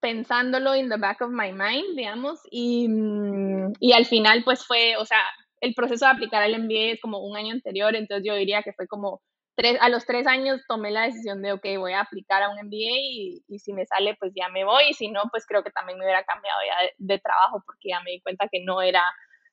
pensándolo 0.00 0.76
in 0.76 0.88
the 0.88 0.96
back 0.96 1.20
of 1.22 1.30
my 1.30 1.52
mind, 1.52 1.96
digamos, 1.96 2.40
y, 2.50 2.88
mm, 2.88 3.72
y 3.80 3.92
al 3.92 4.06
final 4.06 4.44
pues 4.44 4.64
fue, 4.66 4.96
o 4.96 5.04
sea, 5.04 5.22
el 5.60 5.74
proceso 5.74 6.06
de 6.06 6.12
aplicar 6.12 6.42
al 6.42 6.54
MBA 6.54 6.92
es 6.94 7.00
como 7.00 7.18
un 7.20 7.36
año 7.36 7.52
anterior, 7.52 7.94
entonces 7.96 8.24
yo 8.26 8.34
diría 8.34 8.62
que 8.62 8.72
fue 8.72 8.86
como 8.86 9.20
tres, 9.58 9.76
a 9.80 9.88
los 9.88 10.06
tres 10.06 10.26
años 10.28 10.62
tomé 10.68 10.92
la 10.92 11.02
decisión 11.02 11.42
de, 11.42 11.52
ok, 11.52 11.66
voy 11.78 11.92
a 11.92 12.02
aplicar 12.02 12.44
a 12.44 12.48
un 12.48 12.58
MBA 12.58 12.96
y, 13.00 13.42
y 13.48 13.58
si 13.58 13.72
me 13.72 13.84
sale, 13.86 14.16
pues 14.18 14.32
ya 14.34 14.48
me 14.48 14.64
voy, 14.64 14.84
y 14.90 14.94
si 14.94 15.08
no, 15.10 15.22
pues 15.32 15.44
creo 15.46 15.64
que 15.64 15.72
también 15.72 15.98
me 15.98 16.04
hubiera 16.04 16.24
cambiado 16.24 16.60
ya 16.64 16.82
de, 16.84 16.94
de 16.96 17.18
trabajo 17.18 17.60
porque 17.66 17.88
ya 17.88 18.00
me 18.02 18.12
di 18.12 18.20
cuenta 18.20 18.46
que 18.50 18.62
no 18.64 18.80
era, 18.80 19.02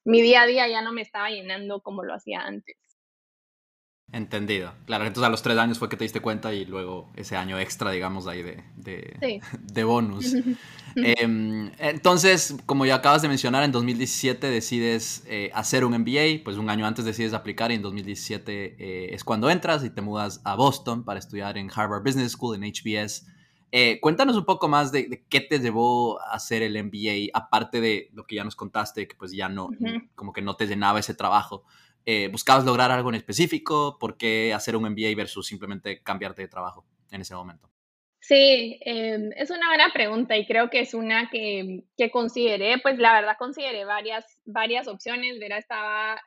mi 0.03 0.21
día 0.21 0.43
a 0.43 0.45
día 0.45 0.67
ya 0.67 0.83
no 0.83 0.93
me 0.93 1.01
estaba 1.01 1.31
llenando 1.31 1.81
como 1.81 2.03
lo 2.03 2.13
hacía 2.13 2.41
antes. 2.41 2.77
Entendido. 4.11 4.71
Claro, 4.85 5.05
entonces 5.05 5.27
a 5.27 5.29
los 5.29 5.41
tres 5.41 5.57
años 5.57 5.79
fue 5.79 5.89
que 5.89 5.97
te 5.97 6.03
diste 6.05 6.21
cuenta 6.21 6.53
y 6.53 6.65
luego 6.65 7.09
ese 7.15 7.35
año 7.35 7.59
extra, 7.59 7.91
digamos, 7.91 8.27
ahí 8.27 8.43
de, 8.43 8.63
de, 8.77 9.41
de 9.61 9.83
bonus. 9.83 10.33
Em, 10.97 11.71
entonces, 11.77 12.55
como 12.65 12.85
ya 12.85 12.95
acabas 12.95 13.21
de 13.21 13.27
mencionar, 13.27 13.63
en 13.63 13.73
2017 13.73 14.47
decides 14.47 15.25
eh, 15.27 15.51
hacer 15.53 15.83
un 15.83 15.91
MBA, 15.91 16.41
pues 16.45 16.55
un 16.55 16.69
año 16.69 16.85
antes 16.85 17.03
decides 17.03 17.33
aplicar 17.33 17.69
y 17.71 17.75
en 17.75 17.81
2017 17.81 18.77
eh, 18.79 19.13
es 19.13 19.25
cuando 19.25 19.49
entras 19.49 19.83
y 19.83 19.89
te 19.89 20.01
mudas 20.01 20.39
a 20.45 20.55
Boston 20.55 21.03
para 21.03 21.19
estudiar 21.19 21.57
en 21.57 21.69
Harvard 21.73 22.01
Business 22.01 22.31
School, 22.31 22.55
en 22.55 22.71
HBS. 22.71 23.27
Eh, 23.73 23.99
cuéntanos 23.99 24.37
un 24.37 24.45
poco 24.45 24.69
más 24.69 24.93
de, 24.93 25.25
qué 25.27 25.41
te 25.41 25.59
llevó 25.59 26.21
a 26.21 26.35
hacer 26.35 26.61
el 26.61 26.81
MBA, 26.81 27.37
aparte 27.37 27.81
de 27.81 28.09
lo 28.13 28.25
que 28.25 28.35
ya 28.35 28.45
nos 28.45 28.55
contaste, 28.55 29.05
que 29.05 29.15
pues 29.15 29.33
ya 29.33 29.49
no, 29.49 29.71
como 30.15 30.31
que 30.31 30.41
no 30.41 30.55
te 30.55 30.65
llenaba 30.65 30.99
ese 30.99 31.13
trabajo. 31.13 31.65
Eh, 32.05 32.27
¿Buscabas 32.31 32.65
lograr 32.65 32.91
algo 32.91 33.09
en 33.09 33.15
específico? 33.15 33.97
¿Por 33.99 34.17
qué 34.17 34.53
hacer 34.53 34.75
un 34.75 34.83
MBA 34.83 35.15
versus 35.15 35.47
simplemente 35.47 36.03
cambiarte 36.03 36.43
de 36.43 36.47
trabajo 36.47 36.85
en 37.11 37.21
ese 37.21 37.33
momento? 37.33 37.69
Sí, 38.19 38.79
em, 38.81 39.31
es 39.35 39.51
una 39.51 39.67
buena 39.67 39.91
pregunta 39.93 40.35
y 40.35 40.47
creo 40.47 40.69
que 40.69 40.79
es 40.79 40.93
una 40.95 41.29
que, 41.29 41.83
que, 41.95 42.09
consideré, 42.09 42.79
pues 42.79 42.97
la 42.97 43.13
verdad 43.13 43.37
consideré 43.37 43.85
varias, 43.85 44.39
varias 44.45 44.87
opciones, 44.87 45.39
¿verdad? 45.39 45.59
Estaba 45.59 46.19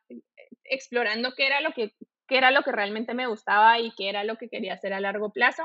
explorando 0.65 1.35
qué 1.37 1.47
era, 1.47 1.61
lo 1.61 1.73
que, 1.73 1.93
qué 2.29 2.39
era 2.39 2.51
lo 2.53 2.63
que 2.63 2.73
realmente 2.73 3.15
me 3.15 3.27
gustaba 3.27 3.81
y 3.81 3.93
qué 3.97 4.09
era 4.09 4.23
lo 4.23 4.37
que 4.37 4.49
quería 4.49 4.75
hacer 4.75 4.93
a 4.93 5.01
largo 5.01 5.33
plazo. 5.33 5.65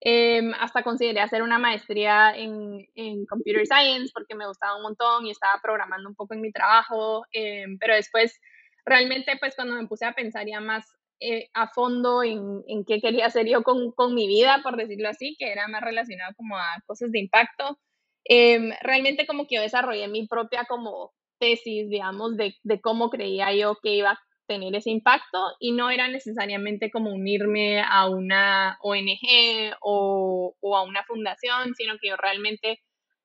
Em, 0.00 0.52
hasta 0.54 0.82
consideré 0.84 1.20
hacer 1.20 1.42
una 1.42 1.58
maestría 1.58 2.32
en, 2.34 2.86
en, 2.94 3.26
Computer 3.26 3.66
Science 3.66 4.10
porque 4.14 4.36
me 4.36 4.46
gustaba 4.46 4.76
un 4.76 4.82
montón 4.82 5.26
y 5.26 5.30
estaba 5.30 5.60
programando 5.60 6.08
un 6.08 6.14
poco 6.14 6.34
en 6.34 6.40
mi 6.40 6.52
trabajo, 6.52 7.24
em, 7.32 7.78
pero 7.78 7.94
después 7.94 8.40
realmente 8.84 9.36
pues 9.38 9.54
cuando 9.54 9.76
me 9.76 9.86
puse 9.86 10.06
a 10.06 10.12
pensar 10.12 10.46
ya 10.46 10.60
más 10.60 10.86
eh, 11.20 11.48
a 11.54 11.68
fondo 11.68 12.22
en, 12.22 12.62
en, 12.68 12.84
qué 12.84 13.00
quería 13.00 13.26
hacer 13.26 13.48
yo 13.48 13.62
con, 13.64 13.90
con, 13.92 14.14
mi 14.14 14.28
vida, 14.28 14.60
por 14.62 14.76
decirlo 14.76 15.08
así, 15.08 15.34
que 15.36 15.50
era 15.50 15.66
más 15.66 15.82
relacionado 15.82 16.32
como 16.36 16.56
a 16.56 16.80
cosas 16.86 17.10
de 17.10 17.18
impacto, 17.18 17.78
em, 18.24 18.70
realmente 18.82 19.26
como 19.26 19.46
que 19.46 19.56
yo 19.56 19.62
desarrollé 19.62 20.06
mi 20.06 20.28
propia 20.28 20.64
como 20.66 21.12
tesis, 21.40 21.90
digamos, 21.90 22.36
de, 22.36 22.54
de 22.62 22.80
cómo 22.80 23.10
creía 23.10 23.52
yo 23.52 23.76
que 23.82 23.94
iba 23.94 24.12
a 24.12 24.20
tener 24.46 24.74
ese 24.76 24.90
impacto 24.90 25.38
y 25.58 25.72
no 25.72 25.90
era 25.90 26.08
necesariamente 26.08 26.90
como 26.90 27.12
unirme 27.12 27.82
a 27.82 28.08
una 28.08 28.78
ONG 28.80 29.74
o, 29.80 30.54
o 30.60 30.76
a 30.76 30.82
una 30.82 31.04
fundación, 31.04 31.74
sino 31.74 31.94
que 32.00 32.08
yo 32.10 32.16
realmente 32.16 32.80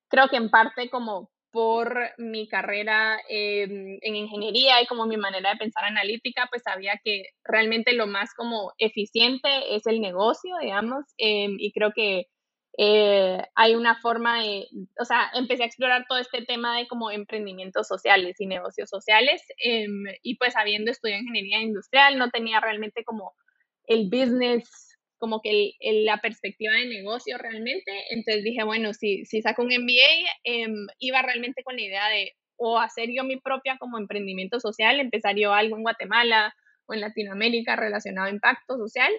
creo 0.09 0.29
que 0.29 0.37
en 0.37 0.49
parte 0.49 0.89
como 0.89 1.29
por 1.53 1.95
mi 2.17 2.47
carrera 2.47 3.19
en 3.29 3.99
ingeniería 4.03 4.81
y 4.81 4.87
como 4.87 5.05
mi 5.05 5.17
manera 5.17 5.51
de 5.51 5.57
pensar 5.57 5.85
analítica, 5.85 6.47
pues 6.49 6.63
sabía 6.63 6.99
que 7.03 7.25
realmente 7.43 7.93
lo 7.93 8.07
más 8.07 8.33
como 8.33 8.73
eficiente 8.79 9.75
es 9.75 9.85
el 9.85 10.01
negocio, 10.01 10.55
digamos, 10.59 11.05
em, 11.17 11.55
y 11.59 11.71
creo 11.71 11.91
que 11.93 12.25
eh, 12.79 13.39
hay 13.53 13.75
una 13.75 14.01
forma 14.01 14.41
de, 14.41 14.65
o 14.99 15.05
sea, 15.05 15.29
empecé 15.35 15.61
a 15.61 15.67
explorar 15.67 16.05
todo 16.09 16.17
este 16.17 16.43
tema 16.43 16.75
de 16.75 16.87
como 16.87 17.11
emprendimientos 17.11 17.87
sociales 17.87 18.35
y 18.39 18.47
negocios 18.47 18.89
sociales, 18.89 19.43
em, 19.63 20.05
y 20.23 20.37
pues 20.37 20.55
habiendo 20.55 20.89
estudiado 20.89 21.21
ingeniería 21.21 21.61
industrial, 21.61 22.17
no 22.17 22.31
tenía 22.31 22.59
realmente 22.61 23.03
como 23.03 23.33
el 23.85 24.09
business 24.09 24.92
como 25.23 25.41
que 25.41 25.71
la 25.81 26.17
perspectiva 26.17 26.73
de 26.73 26.85
negocio 26.87 27.37
realmente. 27.37 27.91
Entonces 28.09 28.43
dije, 28.43 28.63
bueno, 28.63 28.93
si, 28.93 29.23
si 29.23 29.41
saco 29.41 29.61
un 29.61 29.69
MBA, 29.69 30.29
em, 30.43 30.87
iba 30.99 31.21
realmente 31.21 31.63
con 31.63 31.77
la 31.77 31.81
idea 31.81 32.09
de 32.09 32.33
o 32.57 32.77
hacer 32.77 33.09
yo 33.15 33.23
mi 33.23 33.39
propia 33.39 33.77
como 33.77 33.97
emprendimiento 33.97 34.59
social, 34.59 34.99
empezar 34.99 35.37
yo 35.37 35.53
algo 35.53 35.77
en 35.77 35.83
Guatemala 35.83 36.53
o 36.87 36.93
en 36.93 36.99
Latinoamérica 36.99 37.77
relacionado 37.77 38.27
a 38.27 38.31
impacto 38.31 38.75
social, 38.77 39.13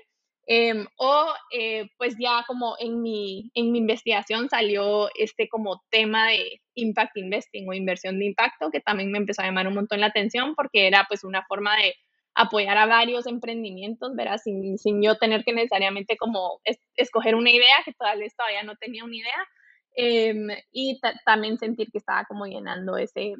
Em, 0.47 0.87
o 0.99 1.33
eh, 1.53 1.89
pues 1.97 2.17
ya 2.19 2.45
como 2.47 2.77
en 2.79 3.01
mi, 3.01 3.51
en 3.55 3.73
mi 3.73 3.79
investigación 3.79 4.51
salió 4.51 5.09
este 5.15 5.49
como 5.49 5.83
tema 5.91 6.29
de 6.29 6.61
impact 6.75 7.17
investing 7.17 7.67
o 7.67 7.73
inversión 7.73 8.19
de 8.19 8.27
impacto, 8.27 8.71
que 8.71 8.81
también 8.81 9.11
me 9.11 9.19
empezó 9.19 9.41
a 9.41 9.47
llamar 9.47 9.69
un 9.69 9.75
montón 9.75 10.01
la 10.01 10.09
atención 10.09 10.55
porque 10.55 10.87
era 10.87 11.07
pues 11.09 11.25
una 11.25 11.45
forma 11.47 11.77
de 11.79 11.95
apoyar 12.35 12.77
a 12.79 12.87
varios 12.87 13.27
emprendimientos, 13.27 14.15
¿verdad? 14.15 14.39
Sin, 14.43 14.79
sin 14.79 15.03
yo 15.03 15.17
tener 15.17 15.45
que 15.45 15.53
necesariamente 15.53 16.17
como 16.17 16.61
escoger 16.97 17.35
una 17.35 17.51
idea, 17.51 17.77
que 17.85 17.93
todavía, 17.93 18.29
todavía 18.37 18.63
no 18.65 18.77
tenía 18.77 19.05
una 19.05 19.17
idea, 19.17 19.49
em, 19.97 20.49
y 20.73 21.01
también 21.25 21.59
sentir 21.59 21.91
que 21.93 21.99
estaba 21.99 22.25
como 22.25 22.47
llenando 22.47 22.97
ese, 22.99 23.35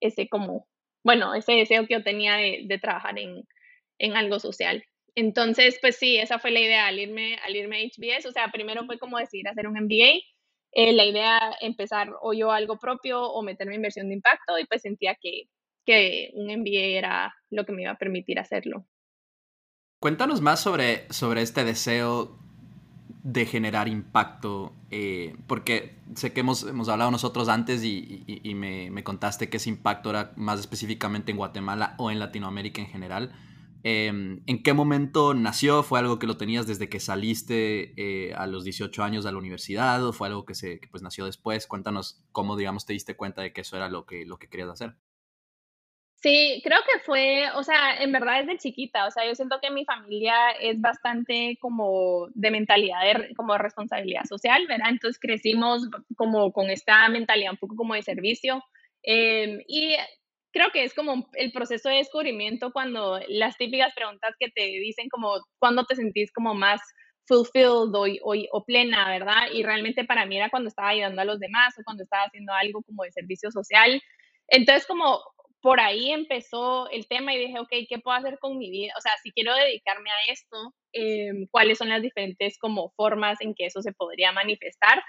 ese 0.00 0.28
como, 0.28 0.66
bueno, 1.04 1.34
ese 1.34 1.52
deseo 1.52 1.86
que 1.86 1.94
yo 1.94 2.04
tenía 2.04 2.36
de, 2.36 2.78
trabajar 2.80 3.18
en, 3.18 3.44
en 3.98 4.16
algo 4.16 4.38
social. 4.40 4.84
Entonces, 5.16 5.78
pues 5.80 5.96
sí, 5.96 6.18
esa 6.18 6.38
fue 6.38 6.50
la 6.50 6.60
idea 6.60 6.86
al 6.86 6.98
irme, 6.98 7.36
al 7.44 7.54
irme 7.56 7.78
a 7.78 7.86
HBS. 7.86 8.26
O 8.28 8.32
sea, 8.32 8.48
primero 8.52 8.84
fue 8.86 8.98
como 8.98 9.18
decidir 9.18 9.48
hacer 9.48 9.68
un 9.68 9.74
MBA. 9.74 10.20
Eh, 10.72 10.92
la 10.92 11.04
idea 11.04 11.56
empezar 11.60 12.10
o 12.20 12.32
yo 12.32 12.50
algo 12.50 12.78
propio 12.78 13.22
o 13.22 13.42
meterme 13.42 13.76
inversión 13.76 14.08
de 14.08 14.14
impacto 14.14 14.58
y 14.58 14.66
pues 14.66 14.82
sentía 14.82 15.16
que, 15.20 15.44
que 15.84 16.30
un 16.34 16.46
MBA 16.46 16.98
era 16.98 17.34
lo 17.50 17.64
que 17.64 17.72
me 17.72 17.82
iba 17.82 17.92
a 17.92 17.98
permitir 17.98 18.38
hacerlo. 18.38 18.86
Cuéntanos 20.00 20.40
más 20.40 20.60
sobre, 20.60 21.06
sobre 21.10 21.42
este 21.42 21.64
deseo 21.64 22.38
de 23.22 23.46
generar 23.46 23.88
impacto, 23.88 24.74
eh, 24.90 25.34
porque 25.46 25.96
sé 26.14 26.34
que 26.34 26.40
hemos, 26.40 26.64
hemos, 26.64 26.90
hablado 26.90 27.10
nosotros 27.10 27.48
antes 27.48 27.82
y, 27.82 28.52
me, 28.54 28.90
me, 28.90 29.02
contaste 29.02 29.48
que 29.48 29.56
ese 29.56 29.70
impacto 29.70 30.10
era 30.10 30.32
más 30.36 30.60
específicamente 30.60 31.30
en 31.30 31.38
Guatemala 31.38 31.94
o 31.96 32.10
en 32.10 32.18
Latinoamérica 32.18 32.82
en 32.82 32.88
general. 32.88 33.32
Em, 33.86 34.42
¿En 34.46 34.62
qué 34.62 34.72
momento 34.72 35.34
nació? 35.34 35.82
¿Fue 35.82 35.98
algo 35.98 36.18
que 36.18 36.26
lo 36.26 36.38
tenías 36.38 36.66
desde 36.66 36.88
que 36.88 37.00
saliste 37.00 37.92
eh, 37.96 38.32
a 38.34 38.46
los 38.46 38.64
18 38.64 39.02
años 39.02 39.26
a 39.26 39.32
la 39.32 39.36
universidad 39.36 40.02
o 40.06 40.14
fue 40.14 40.28
algo 40.28 40.46
que, 40.46 40.54
se, 40.54 40.80
pues 40.90 41.02
nació 41.02 41.26
después? 41.26 41.66
Cuéntanos 41.66 42.24
cómo, 42.32 42.56
digamos, 42.56 42.86
te 42.86 42.94
diste 42.94 43.14
cuenta 43.14 43.42
de 43.42 43.52
que 43.52 43.60
eso 43.60 43.76
era 43.76 43.90
lo 43.90 44.06
que, 44.06 44.24
lo 44.24 44.38
que 44.38 44.48
querías 44.48 44.70
hacer. 44.70 44.96
Sí, 46.24 46.62
creo 46.64 46.78
que 46.90 47.00
fue, 47.00 47.50
o 47.54 47.62
sea, 47.62 47.98
en 48.02 48.10
verdad 48.10 48.40
desde 48.40 48.56
chiquita, 48.56 49.06
o 49.06 49.10
sea, 49.10 49.26
yo 49.26 49.34
siento 49.34 49.58
que 49.60 49.70
mi 49.70 49.84
familia 49.84 50.52
es 50.58 50.80
bastante 50.80 51.58
como 51.60 52.28
de 52.32 52.50
mentalidad, 52.50 53.02
de, 53.02 53.34
como 53.34 53.52
de 53.52 53.58
responsabilidad 53.58 54.24
social, 54.24 54.66
¿verdad? 54.66 54.88
Entonces 54.88 55.20
crecimos 55.20 55.86
como 56.16 56.50
con 56.52 56.70
esta 56.70 57.06
mentalidad 57.10 57.52
un 57.52 57.58
poco 57.58 57.76
como 57.76 57.92
de 57.92 58.00
servicio. 58.02 58.62
Em, 59.02 59.60
y 59.68 59.96
creo 60.50 60.70
que 60.72 60.84
es 60.84 60.94
como 60.94 61.28
el 61.34 61.52
proceso 61.52 61.90
de 61.90 61.96
descubrimiento 61.96 62.72
cuando 62.72 63.20
las 63.28 63.58
típicas 63.58 63.92
preguntas 63.94 64.34
que 64.40 64.48
te 64.48 64.62
dicen 64.62 65.10
como 65.10 65.34
cuándo 65.58 65.84
te 65.84 65.94
sentís 65.94 66.32
como 66.32 66.54
más 66.54 66.80
fulfilled 67.26 67.94
o, 67.94 68.06
o, 68.50 68.64
plena, 68.64 69.10
¿verdad? 69.10 69.48
Y 69.52 69.62
realmente 69.62 70.04
para 70.04 70.24
mí 70.24 70.38
era 70.38 70.48
cuando 70.48 70.68
estaba 70.68 70.88
ayudando 70.88 71.20
a 71.20 71.26
los 71.26 71.38
demás 71.38 71.74
o 71.78 71.84
cuando 71.84 72.04
estaba 72.04 72.24
haciendo 72.24 72.54
algo 72.54 72.80
como 72.82 73.02
de 73.02 73.12
servicio 73.12 73.50
social. 73.50 74.00
Entonces 74.48 74.86
como 74.86 75.20
por 75.64 75.80
ahí 75.80 76.10
empezó 76.10 76.90
el 76.90 77.08
tema 77.08 77.34
y 77.34 77.38
dije, 77.38 77.58
ok, 77.58 77.70
¿qué 77.88 77.98
puedo 77.98 78.18
hacer 78.18 78.38
con 78.38 78.58
mi 78.58 78.70
vida? 78.70 78.92
O 78.98 79.00
sea, 79.00 79.12
si 79.22 79.32
quiero 79.32 79.54
dedicarme 79.54 80.10
a 80.10 80.30
esto, 80.30 80.74
em, 80.92 81.46
¿cuáles 81.50 81.78
son 81.78 81.88
las 81.88 82.02
diferentes 82.02 82.58
como 82.58 82.90
formas 82.90 83.40
en 83.40 83.54
que 83.54 83.64
eso 83.64 83.80
se 83.80 83.94
podría 83.94 84.30
manifestar? 84.30 85.02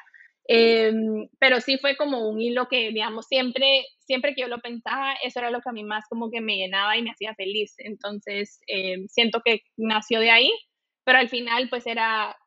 Em, 0.47 1.27
pero 1.39 1.59
sí 1.59 1.77
fue 1.77 1.97
como 1.97 2.29
un 2.29 2.39
hilo 2.41 2.69
que, 2.69 2.87
digamos, 2.91 3.25
siempre, 3.27 3.83
siempre 3.99 4.33
que 4.33 4.43
yo 4.43 4.47
lo 4.47 4.59
pensaba, 4.59 5.15
eso 5.25 5.39
era 5.39 5.49
lo 5.51 5.59
que 5.59 5.69
a 5.69 5.73
mí 5.73 5.83
más 5.83 6.05
como 6.07 6.31
que 6.31 6.39
me 6.39 6.55
llenaba 6.55 6.95
y 6.97 7.03
me 7.03 7.11
hacía 7.11 7.35
feliz. 7.35 7.75
Entonces, 7.79 8.61
em, 8.67 9.07
siento 9.09 9.41
que 9.43 9.59
nació 9.75 10.21
de 10.21 10.31
ahí, 10.31 10.51
pero 11.03 11.17
al 11.19 11.27
final 11.27 11.67
pues 11.69 11.85
era 11.85 12.37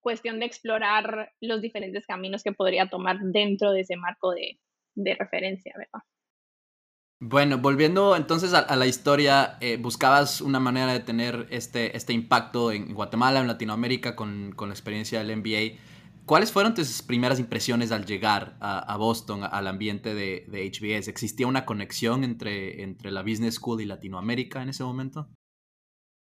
cuestión 0.00 0.40
de 0.40 0.46
explorar 0.46 1.32
los 1.40 1.62
diferentes 1.62 2.06
caminos 2.06 2.42
que 2.42 2.52
podría 2.52 2.90
tomar 2.90 3.18
dentro 3.22 3.72
de 3.72 3.80
ese 3.80 3.96
marco 3.96 4.32
de, 4.32 4.58
de 4.94 5.14
referencia, 5.14 5.72
¿verdad? 5.78 6.04
Bueno, 7.18 7.58
volviendo 7.58 8.14
entonces 8.14 8.52
a, 8.52 8.76
la 8.76 8.86
historia, 8.86 9.56
eh, 9.60 9.78
buscabas 9.78 10.42
una 10.42 10.60
manera 10.60 10.92
de 10.92 11.00
tener 11.00 11.46
este, 11.50 11.96
este 11.96 12.12
impacto 12.12 12.72
en 12.72 12.92
Guatemala, 12.92 13.40
en 13.40 13.46
Latinoamérica, 13.46 14.14
con, 14.14 14.52
con 14.52 14.68
la 14.68 14.74
experiencia 14.74 15.22
del 15.22 15.36
MBA. 15.38 15.80
¿Cuáles 16.26 16.50
fueron 16.50 16.74
tus 16.74 17.02
primeras 17.02 17.38
impresiones 17.38 17.92
al 17.92 18.04
llegar 18.04 18.56
a, 18.60 18.96
Boston, 18.96 19.44
al 19.44 19.68
ambiente 19.68 20.12
de, 20.12 20.44
HBS? 20.48 21.06
¿Existía 21.06 21.46
una 21.46 21.64
conexión 21.64 22.24
entre, 22.24 22.82
entre 22.82 23.12
la 23.12 23.22
Business 23.22 23.54
School 23.54 23.80
y 23.80 23.86
Latinoamérica 23.86 24.60
en 24.60 24.70
ese 24.70 24.82
momento? 24.82 25.28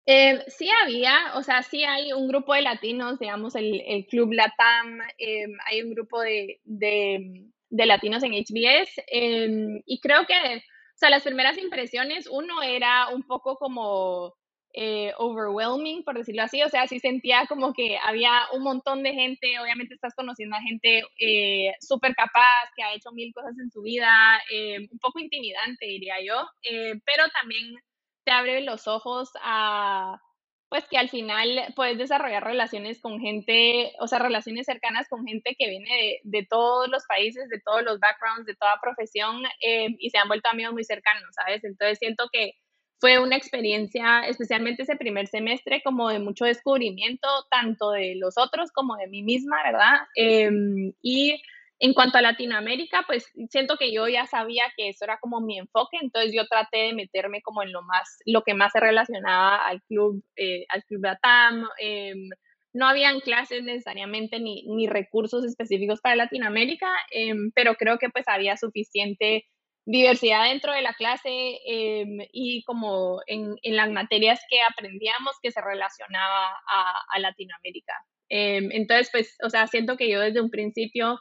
Eh, 0.07 0.45
sí 0.47 0.71
había, 0.85 1.35
o 1.35 1.43
sea, 1.43 1.65
sí 1.65 1.83
hay 1.83 2.13
un 2.13 2.29
grupo 2.29 2.55
de 2.55 2.63
latinos, 2.63 3.19
digamos, 3.19 3.57
el, 3.57 3.83
el 3.87 4.07
Club 4.07 4.33
Latam, 4.33 5.01
em, 5.19 5.59
hay 5.67 5.83
un 5.83 5.91
grupo 5.91 6.21
de, 6.21 6.61
de, 6.65 7.87
latinos 7.87 8.23
en 8.23 8.33
HBS, 8.33 9.03
em, 9.09 9.83
y 9.85 10.01
creo 10.01 10.25
que, 10.27 10.63
o 10.99 11.01
sea, 11.01 11.11
las 11.11 11.23
primeras 11.23 11.57
impresiones, 11.59 12.27
uno 12.27 12.61
era 12.61 13.07
un 13.11 13.23
poco 13.23 13.55
como 13.55 14.35
eh, 14.75 15.13
overwhelming, 15.17 16.03
por 16.03 16.19
decirlo 16.19 16.43
así. 16.43 16.61
O 16.65 16.69
sea, 16.69 16.89
sí 16.89 16.99
sentía 16.99 17.47
como 17.47 17.73
que 17.73 17.97
había 17.99 18.33
un 18.53 18.65
montón 18.65 19.05
de 19.05 19.13
gente. 19.13 19.61
Obviamente 19.61 19.95
estás 19.95 20.17
conociendo 20.17 20.57
a 20.57 20.61
gente 20.61 21.05
eh, 21.21 21.73
súper 21.81 22.17
capaz, 22.17 22.73
que 22.75 22.83
ha 22.83 22.95
hecho 22.95 23.13
mil 23.13 23.33
cosas 23.33 23.57
en 23.63 23.71
su 23.71 23.83
vida, 23.83 24.11
eh, 24.51 24.89
un 24.91 24.99
poco 24.99 25.21
intimidante, 25.21 25.87
diría 25.87 26.17
yo, 26.21 26.49
pero 26.65 27.29
también 27.41 27.77
te 28.25 28.33
abre 28.33 28.61
los 28.63 28.89
ojos 28.89 29.31
a, 29.41 30.21
pues 30.69 30.85
que 30.89 30.99
al 30.99 31.09
final 31.09 31.73
puedes 31.75 31.97
desarrollar 31.99 32.45
relaciones 32.45 33.01
con 33.01 33.21
gente, 33.21 33.93
o 34.01 34.07
sea, 34.07 34.19
relaciones 34.19 34.67
cercanas 34.67 35.09
con 35.09 35.27
gente 35.27 35.57
que 35.59 35.69
viene 35.69 35.91
de, 35.91 36.21
de 36.41 36.47
todos 36.47 36.89
los 36.89 37.05
países, 37.07 37.49
de 37.49 37.61
todos 37.61 37.83
los 37.83 38.01
backgrounds, 38.01 38.47
de 38.47 38.55
toda 38.55 38.81
profesión, 38.83 39.43
y 39.61 40.11
se 40.11 40.19
han 40.19 40.29
vuelto 40.29 40.49
amigos 40.51 40.75
muy 40.75 40.85
cercanos, 40.85 41.35
¿sabes? 41.35 41.65
Entonces 41.65 41.99
siento 41.99 42.29
que 42.33 42.53
fue 43.01 43.19
una 43.19 43.37
experiencia, 43.37 44.23
especialmente 44.27 44.83
ese 44.83 44.97
primer 44.97 45.29
semestre, 45.29 45.83
como 45.85 46.09
de 46.09 46.19
mucho 46.19 46.45
descubrimiento, 46.45 47.29
tanto 47.51 47.93
de 47.93 48.17
los 48.17 48.37
otros 48.37 48.73
como 48.73 48.97
de 48.97 49.07
mí 49.07 49.23
misma, 49.23 49.63
¿verdad? 49.63 50.01
Em, 50.17 50.93
y 51.01 51.41
en 51.81 51.95
cuanto 51.95 52.19
a 52.19 52.23
Latinoamérica, 52.23 53.05
pues 53.07 53.31
siento 53.51 53.77
que 53.77 53.93
yo 53.93 54.09
ya 54.09 54.27
sabía 54.27 54.65
que 54.77 54.89
eso 54.89 55.05
era 55.05 55.19
como 55.21 55.41
mi 55.41 55.59
enfoque, 55.59 55.99
entonces 56.01 56.33
yo 56.35 56.47
traté 56.47 56.79
de 56.79 56.93
meterme 56.93 57.41
como 57.43 57.63
en 57.63 57.73
lo 57.73 57.83
más, 57.83 58.19
lo 58.27 58.43
que 58.43 58.55
más 58.55 58.73
se 58.73 58.81
relacionaba 58.81 59.57
al 59.65 59.81
club, 59.83 60.25
eh, 60.37 60.65
al 60.71 60.83
club 60.85 61.03
de 61.03 61.09
ATAM. 61.11 61.69
Em, 61.79 62.31
no 62.73 62.87
habían 62.87 63.21
clases 63.21 63.63
necesariamente 63.63 64.41
ni, 64.41 64.65
ni, 64.67 64.87
recursos 64.89 65.45
específicos 65.45 66.01
para 66.01 66.17
Latinoamérica, 66.17 66.89
em, 67.11 67.51
pero 67.55 67.75
creo 67.77 67.99
que 67.99 68.11
pues 68.11 68.27
había 68.29 68.57
suficiente 68.57 69.47
diversidad 69.87 70.45
dentro 70.45 70.73
de 70.73 70.83
la 70.83 70.95
clase 70.95 71.61
em, 71.67 72.19
y 72.33 72.63
como 72.65 73.21
en, 73.27 73.55
en, 73.63 73.77
las 73.77 73.91
materias 73.91 74.41
que 74.51 74.59
aprendíamos 74.69 75.37
que 75.43 75.51
se 75.51 75.63
relacionaba 75.63 76.51
a, 76.69 77.19
Latinoamérica. 77.21 77.95
Entonces, 78.29 79.09
pues, 79.11 79.37
o 79.43 79.49
sea, 79.49 79.67
siento 79.67 79.97
que 79.97 80.11
yo 80.11 80.21
desde 80.21 80.41
un 80.43 80.51
principio 80.51 81.19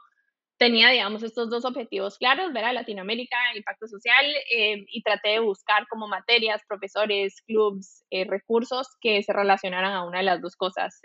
tenía, 0.57 0.89
digamos, 0.89 1.23
estos 1.23 1.49
dos 1.49 1.65
objetivos 1.65 2.17
claros, 2.17 2.53
ver 2.53 2.65
a 2.65 2.73
Latinoamérica, 2.73 3.37
el 3.51 3.59
impacto 3.59 3.87
social, 3.87 4.25
em, 4.51 4.85
y 4.89 5.01
traté 5.03 5.29
de 5.29 5.39
buscar 5.39 5.87
como 5.87 6.07
materias, 6.07 6.61
profesores, 6.67 7.41
clubs, 7.45 8.03
eh, 8.09 8.25
recursos 8.25 8.87
que 9.01 9.21
se 9.23 9.33
relacionaran 9.33 9.93
a 9.93 10.05
una 10.05 10.19
de 10.19 10.25
las 10.25 10.41
dos 10.41 10.55
cosas, 10.55 11.01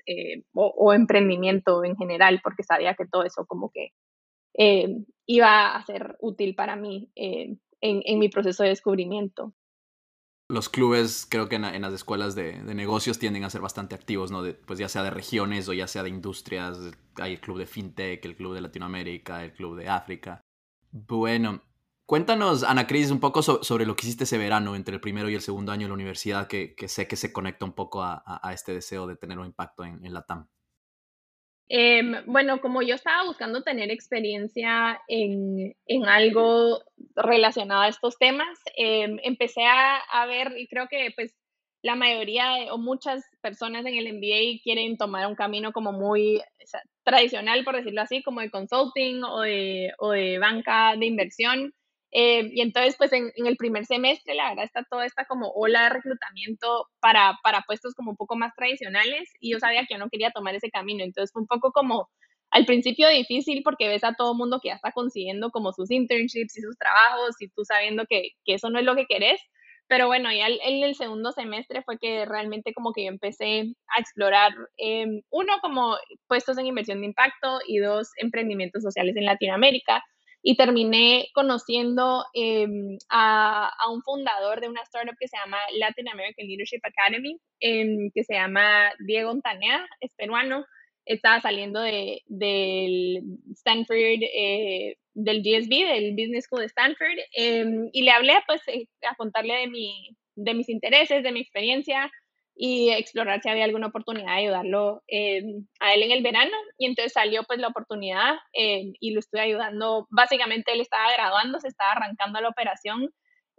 o, 0.54 0.66
o, 0.76 0.92
emprendimiento 0.92 1.84
en 1.84 1.96
general, 1.96 2.40
porque 2.42 2.62
sabía 2.62 2.94
que 2.94 3.06
todo 3.06 3.24
eso 3.24 3.44
como 3.46 3.70
que 3.70 3.90
eh, 4.58 4.88
iba 5.26 5.74
a 5.74 5.84
ser 5.84 6.16
útil 6.20 6.54
para 6.54 6.76
mí 6.76 7.10
eh, 7.16 7.56
en, 7.80 8.18
mi 8.18 8.28
proceso 8.28 8.62
de 8.62 8.70
descubrimiento. 8.70 9.54
Los 10.52 10.68
clubes, 10.68 11.26
creo 11.26 11.48
que 11.48 11.56
en, 11.56 11.80
las 11.80 11.94
escuelas 11.94 12.34
de, 12.34 12.62
negocios 12.62 13.18
tienden 13.18 13.42
a 13.42 13.48
ser 13.48 13.62
bastante 13.62 13.94
activos, 13.94 14.30
¿no? 14.30 14.42
pues 14.66 14.78
ya 14.78 14.86
sea 14.86 15.02
de 15.02 15.08
regiones 15.08 15.66
o 15.66 15.72
ya 15.72 15.86
sea 15.86 16.02
de 16.02 16.10
industrias. 16.10 16.78
Hay 17.16 17.32
el 17.32 17.40
club 17.40 17.56
de 17.56 17.64
FinTech, 17.64 18.22
el 18.22 18.36
club 18.36 18.52
de 18.54 18.60
Latinoamérica, 18.60 19.42
el 19.44 19.54
club 19.54 19.78
de 19.78 19.88
África. 19.88 20.42
Bueno, 20.90 21.62
cuéntanos, 22.04 22.64
Ana 22.64 22.86
Cris, 22.86 23.10
un 23.10 23.18
poco 23.18 23.40
sobre 23.40 23.86
lo 23.86 23.96
que 23.96 24.04
hiciste 24.06 24.24
ese 24.24 24.36
verano 24.36 24.76
entre 24.76 24.96
el 24.96 25.00
primero 25.00 25.30
y 25.30 25.34
el 25.34 25.40
segundo 25.40 25.72
año 25.72 25.86
de 25.86 25.88
la 25.88 25.94
universidad, 25.94 26.48
que, 26.48 26.74
sé 26.86 27.08
que 27.08 27.16
se 27.16 27.32
conecta 27.32 27.64
un 27.64 27.72
poco 27.72 28.02
a, 28.02 28.50
este 28.52 28.74
deseo 28.74 29.06
de 29.06 29.16
tener 29.16 29.38
un 29.38 29.46
impacto 29.46 29.84
en, 29.84 30.04
en 30.04 30.12
la 30.12 30.26
TAM. 30.26 30.48
Em, 31.74 32.22
bueno, 32.26 32.60
como 32.60 32.82
yo 32.82 32.94
estaba 32.94 33.24
buscando 33.24 33.62
tener 33.62 33.90
experiencia 33.90 35.00
en, 35.08 35.74
en 35.86 36.04
algo 36.04 36.82
relacionado 37.16 37.80
a 37.80 37.88
estos 37.88 38.18
temas, 38.18 38.58
em, 38.76 39.18
empecé 39.22 39.64
a, 39.64 39.96
a, 39.96 40.26
ver, 40.26 40.52
y 40.58 40.68
creo 40.68 40.86
que 40.88 41.12
pues 41.14 41.34
la 41.80 41.94
mayoría 41.94 42.74
o 42.74 42.76
muchas 42.76 43.24
personas 43.40 43.86
en 43.86 43.94
el 43.94 44.06
MBA 44.18 44.60
quieren 44.62 44.98
tomar 44.98 45.26
un 45.26 45.34
camino 45.34 45.72
como 45.72 45.92
muy 45.92 46.42
tradicional, 47.04 47.64
por 47.64 47.76
decirlo 47.76 48.02
así, 48.02 48.22
como 48.22 48.42
de 48.42 48.50
consulting 48.50 49.24
o 49.24 49.40
de, 49.40 49.92
o 49.98 50.10
de 50.10 50.38
banca 50.38 50.94
de 50.94 51.06
inversión. 51.06 51.72
Eh, 52.12 52.50
y 52.52 52.60
entonces, 52.60 52.94
pues 52.98 53.12
en, 53.12 53.32
el 53.36 53.56
primer 53.56 53.86
semestre, 53.86 54.34
la 54.34 54.50
verdad, 54.50 54.66
está 54.66 54.84
toda 54.84 55.06
esta 55.06 55.24
como 55.24 55.48
ola 55.54 55.84
de 55.84 55.88
reclutamiento 55.90 56.88
para, 57.00 57.38
para 57.42 57.62
puestos 57.62 57.94
como 57.94 58.10
un 58.10 58.16
poco 58.16 58.36
más 58.36 58.54
tradicionales 58.54 59.32
y 59.40 59.52
yo 59.52 59.58
sabía 59.58 59.86
que 59.86 59.94
yo 59.94 59.98
no 59.98 60.10
quería 60.10 60.30
tomar 60.30 60.54
ese 60.54 60.70
camino. 60.70 61.02
Entonces 61.02 61.32
fue 61.32 61.42
un 61.42 61.48
poco 61.48 61.72
como 61.72 62.10
al 62.50 62.66
principio 62.66 63.08
difícil 63.08 63.62
porque 63.64 63.88
ves 63.88 64.04
a 64.04 64.14
todo 64.14 64.34
mundo 64.34 64.60
que 64.62 64.68
ya 64.68 64.74
está 64.74 64.92
consiguiendo 64.92 65.50
como 65.50 65.72
sus 65.72 65.90
internships 65.90 66.58
y 66.58 66.60
sus 66.60 66.76
trabajos 66.76 67.36
y 67.40 67.48
tú 67.48 67.64
sabiendo 67.64 68.04
que, 68.06 68.32
que 68.44 68.54
eso 68.54 68.68
no 68.68 68.78
es 68.78 68.84
lo 68.84 68.94
que 68.94 69.06
querés. 69.06 69.40
Pero 69.88 70.06
bueno, 70.06 70.30
ya 70.32 70.48
en 70.48 70.82
el 70.84 70.94
segundo 70.94 71.32
semestre 71.32 71.82
fue 71.82 71.98
que 71.98 72.24
realmente 72.26 72.72
como 72.74 72.92
que 72.92 73.04
yo 73.04 73.08
empecé 73.08 73.74
a 73.96 74.00
explorar, 74.00 74.52
em, 74.76 75.22
uno, 75.30 75.54
como 75.60 75.96
puestos 76.28 76.58
en 76.58 76.66
inversión 76.66 77.00
de 77.00 77.06
impacto 77.06 77.60
y 77.66 77.78
dos, 77.78 78.10
emprendimientos 78.18 78.82
sociales 78.82 79.16
en 79.16 79.26
Latinoamérica 79.26 80.02
y 80.42 80.56
terminé 80.56 81.28
conociendo 81.34 82.24
em, 82.34 82.98
a, 83.08 83.70
un 83.90 84.02
fundador 84.02 84.60
de 84.60 84.68
una 84.68 84.82
startup 84.82 85.16
que 85.18 85.28
se 85.28 85.36
llama 85.36 85.58
Latin 85.78 86.08
American 86.08 86.46
Leadership 86.46 86.80
Academy, 86.82 87.38
em, 87.60 88.10
que 88.12 88.24
se 88.24 88.34
llama 88.34 88.92
Diego 89.06 89.30
Ontanea, 89.30 89.86
es 90.00 90.12
peruano, 90.14 90.64
estaba 91.06 91.40
saliendo 91.40 91.80
de, 91.80 92.22
del 92.26 93.22
Stanford, 93.54 94.22
eh, 94.22 94.96
del 95.14 95.42
GSB, 95.42 95.84
del 95.84 96.12
Business 96.12 96.44
School 96.44 96.60
de 96.60 96.66
Stanford, 96.66 97.18
em, 97.34 97.88
y 97.92 98.02
le 98.02 98.10
hablé 98.10 98.34
pues 98.46 98.62
eh, 98.66 98.86
a 99.08 99.14
contarle 99.14 99.54
de, 99.54 99.66
mi, 99.68 100.16
de 100.34 100.54
mis 100.54 100.68
intereses, 100.68 101.22
de 101.22 101.32
mi 101.32 101.40
experiencia, 101.40 102.10
y 102.54 102.90
explorar 102.90 103.40
si 103.42 103.48
había 103.48 103.64
alguna 103.64 103.88
oportunidad 103.88 104.34
de 104.34 104.42
ayudarlo 104.42 105.02
em, 105.06 105.66
a 105.80 105.94
él 105.94 106.02
en 106.02 106.12
el 106.12 106.22
verano. 106.22 106.52
Y 106.78 106.86
entonces 106.86 107.12
salió 107.12 107.44
pues 107.44 107.58
la 107.58 107.68
oportunidad 107.68 108.34
em, 108.52 108.92
y 109.00 109.12
lo 109.12 109.20
estuve 109.20 109.40
ayudando. 109.40 110.06
Básicamente 110.10 110.72
él 110.72 110.80
estaba 110.80 111.12
graduando, 111.12 111.60
se 111.60 111.68
estaba 111.68 111.92
arrancando 111.92 112.40
la 112.40 112.48
operación 112.48 113.10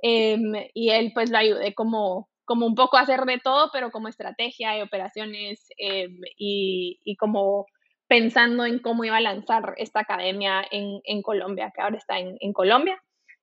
em, 0.02 0.54
y 0.74 0.92
él 0.92 1.12
pues 1.14 1.32
lo 1.32 1.38
ayudé 1.38 1.74
como, 1.74 2.30
como 2.46 2.66
un 2.66 2.76
poco 2.76 2.98
a 2.98 3.02
hacer 3.02 3.22
de 3.22 3.40
todo, 3.40 3.70
pero 3.74 3.92
como 3.92 4.08
estrategia 4.08 4.72
de 4.72 4.84
operaciones 4.84 5.68
y, 5.78 7.00
y, 7.04 7.16
como 7.18 7.66
pensando 8.08 8.66
en 8.66 8.80
cómo 8.80 9.06
iba 9.06 9.18
a 9.18 9.22
lanzar 9.22 9.74
esta 9.78 10.02
academia 10.02 10.64
en, 10.70 11.02
en 11.06 11.22
Colombia, 11.22 11.72
que 11.74 11.82
ahora 11.82 11.98
está 11.98 12.20
en, 12.20 12.38
en 12.40 12.54
Colombia. 12.54 13.02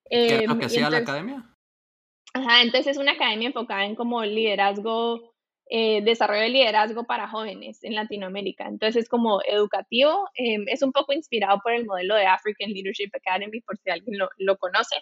¿Qué 0.08 0.36
es 0.36 0.46
lo 0.46 0.58
que 0.58 0.66
hacía 0.66 0.90
la 0.90 0.98
academia? 0.98 1.44
Ajá, 2.34 2.62
entonces 2.62 2.92
es 2.92 2.98
una 2.98 3.12
academia 3.12 3.48
enfocada 3.48 3.84
en 3.84 3.96
como 3.96 4.24
liderazgo 4.24 5.30
eh, 5.72 6.02
desarrollo 6.02 6.42
de 6.42 6.48
liderazgo 6.48 7.04
para 7.04 7.28
jóvenes 7.28 7.84
en 7.84 7.94
Latinoamérica. 7.94 8.66
Entonces 8.66 9.04
es 9.04 9.08
como 9.08 9.40
educativo, 9.46 10.28
em, 10.34 10.64
es 10.66 10.82
un 10.82 10.90
poco 10.90 11.12
inspirado 11.12 11.60
por 11.62 11.72
el 11.72 11.86
modelo 11.86 12.16
de 12.16 12.26
African 12.26 12.72
Leadership 12.72 13.10
Academy, 13.14 13.60
por 13.60 13.78
si 13.78 13.88
alguien 13.88 14.18
lo, 14.18 14.58
conoce, 14.58 14.96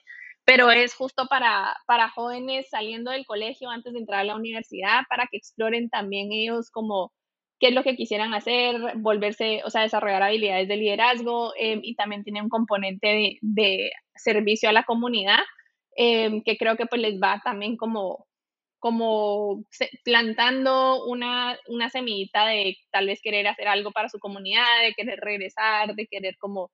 pero 0.44 0.70
es 0.70 0.94
justo 0.94 1.26
para, 1.26 1.74
para 1.86 2.10
jóvenes 2.10 2.68
saliendo 2.68 3.10
del 3.12 3.24
colegio 3.24 3.70
antes 3.70 3.94
de 3.94 4.00
entrar 4.00 4.20
a 4.20 4.24
la 4.24 4.36
universidad, 4.36 5.04
para 5.08 5.26
que 5.26 5.38
exploren 5.38 5.88
también 5.88 6.32
ellos 6.32 6.70
como 6.70 7.12
qué 7.58 7.68
es 7.68 7.74
lo 7.74 7.82
que 7.82 7.96
quisieran 7.96 8.34
hacer, 8.34 8.76
volverse, 8.96 9.62
o 9.64 9.70
sea, 9.70 9.80
desarrollar 9.82 10.22
habilidades 10.22 10.68
de 10.68 10.76
liderazgo 10.76 11.54
em, 11.56 11.80
y 11.82 11.94
también 11.94 12.24
tiene 12.24 12.42
un 12.42 12.50
componente 12.50 13.38
de, 13.40 13.90
servicio 14.16 14.68
a 14.68 14.72
la 14.72 14.84
comunidad, 14.84 15.38
que 15.96 16.56
creo 16.58 16.76
que 16.76 16.86
pues 16.86 17.00
les 17.00 17.20
va 17.20 17.40
también 17.42 17.76
como 17.76 18.27
como 18.78 19.64
plantando 20.04 21.04
una, 21.06 21.58
una 21.68 21.90
semillita 21.90 22.46
de 22.46 22.76
tal 22.90 23.06
vez 23.06 23.20
querer 23.22 23.46
hacer 23.48 23.68
algo 23.68 23.90
para 23.90 24.08
su 24.08 24.18
comunidad, 24.18 24.82
de 24.82 24.94
querer 24.94 25.20
regresar, 25.20 25.94
de 25.94 26.06
querer 26.06 26.36
como 26.38 26.70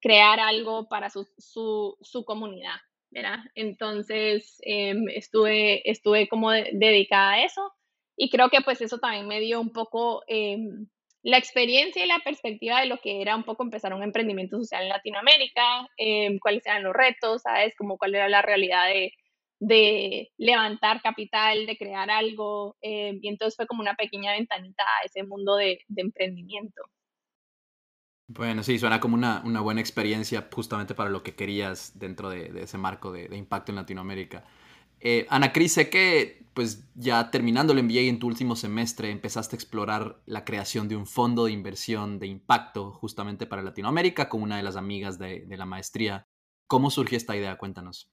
crear 0.00 0.40
algo 0.40 0.88
para 0.88 1.10
su, 1.10 1.28
su, 1.38 2.24
comunidad, 2.24 2.76
¿verdad? 3.10 3.38
Entonces 3.54 4.58
em, 4.62 5.08
estuve, 5.10 5.88
estuve 5.88 6.28
como 6.28 6.50
dedicada 6.50 7.34
a 7.34 7.44
eso 7.44 7.72
y 8.16 8.30
creo 8.30 8.50
que 8.50 8.60
pues 8.62 8.80
eso 8.80 8.98
también 8.98 9.28
me 9.28 9.40
dio 9.40 9.60
un 9.60 9.72
poco 9.72 10.22
em, 10.26 10.88
la 11.22 11.38
experiencia 11.38 12.04
y 12.04 12.08
la 12.08 12.18
perspectiva 12.18 12.80
de 12.80 12.86
lo 12.86 12.98
que 12.98 13.22
era 13.22 13.36
un 13.36 13.44
poco 13.44 13.62
empezar 13.62 13.94
un 13.94 14.02
emprendimiento 14.02 14.58
social 14.58 14.82
en 14.82 14.88
Latinoamérica, 14.88 15.88
em, 15.96 16.38
cuáles 16.40 16.66
eran 16.66 16.82
los 16.82 16.94
retos, 16.94 17.42
¿sabes? 17.42 17.74
Como 17.76 17.96
cuál 17.96 18.14
era 18.14 18.28
la 18.28 18.42
realidad 18.42 18.88
de 18.88 19.12
de 19.62 20.32
levantar 20.38 21.00
capital, 21.02 21.66
de 21.66 21.76
crear 21.76 22.10
algo, 22.10 22.76
eh, 22.82 23.16
y 23.22 23.28
entonces 23.28 23.54
fue 23.54 23.68
como 23.68 23.80
una 23.80 23.94
pequeña 23.94 24.32
ventanita 24.32 24.82
a 24.82 25.06
ese 25.06 25.22
mundo 25.22 25.54
de, 25.54 25.78
emprendimiento. 25.94 26.82
Bueno, 28.26 28.64
sí, 28.64 28.80
suena 28.80 28.98
como 28.98 29.14
una, 29.14 29.40
buena 29.60 29.80
experiencia 29.80 30.48
justamente 30.52 30.96
para 30.96 31.10
lo 31.10 31.22
que 31.22 31.36
querías 31.36 31.96
dentro 31.96 32.28
de, 32.28 32.50
ese 32.60 32.76
marco 32.76 33.12
de, 33.12 33.36
impacto 33.36 33.70
en 33.70 33.76
Latinoamérica. 33.76 34.44
Eh, 34.98 35.26
Ana 35.30 35.52
Cris, 35.52 35.74
sé 35.74 35.88
que 35.88 36.42
pues 36.54 36.90
ya 36.94 37.30
terminando 37.30 37.72
el 37.72 37.82
MBA 37.82 38.00
en 38.00 38.18
tu 38.18 38.26
último 38.26 38.56
semestre 38.56 39.10
empezaste 39.10 39.54
a 39.54 39.58
explorar 39.58 40.20
la 40.26 40.44
creación 40.44 40.88
de 40.88 40.96
un 40.96 41.06
fondo 41.06 41.44
de 41.44 41.52
inversión 41.52 42.18
de 42.18 42.26
impacto 42.26 42.90
justamente 42.90 43.46
para 43.46 43.62
Latinoamérica 43.62 44.28
con 44.28 44.42
una 44.42 44.56
de 44.56 44.62
las 44.64 44.76
amigas 44.76 45.18
de, 45.18 45.46
de 45.46 45.56
la 45.56 45.66
maestría. 45.66 46.26
¿Cómo 46.66 46.90
surgió 46.90 47.16
esta 47.16 47.36
idea? 47.36 47.56
Cuéntanos 47.56 48.12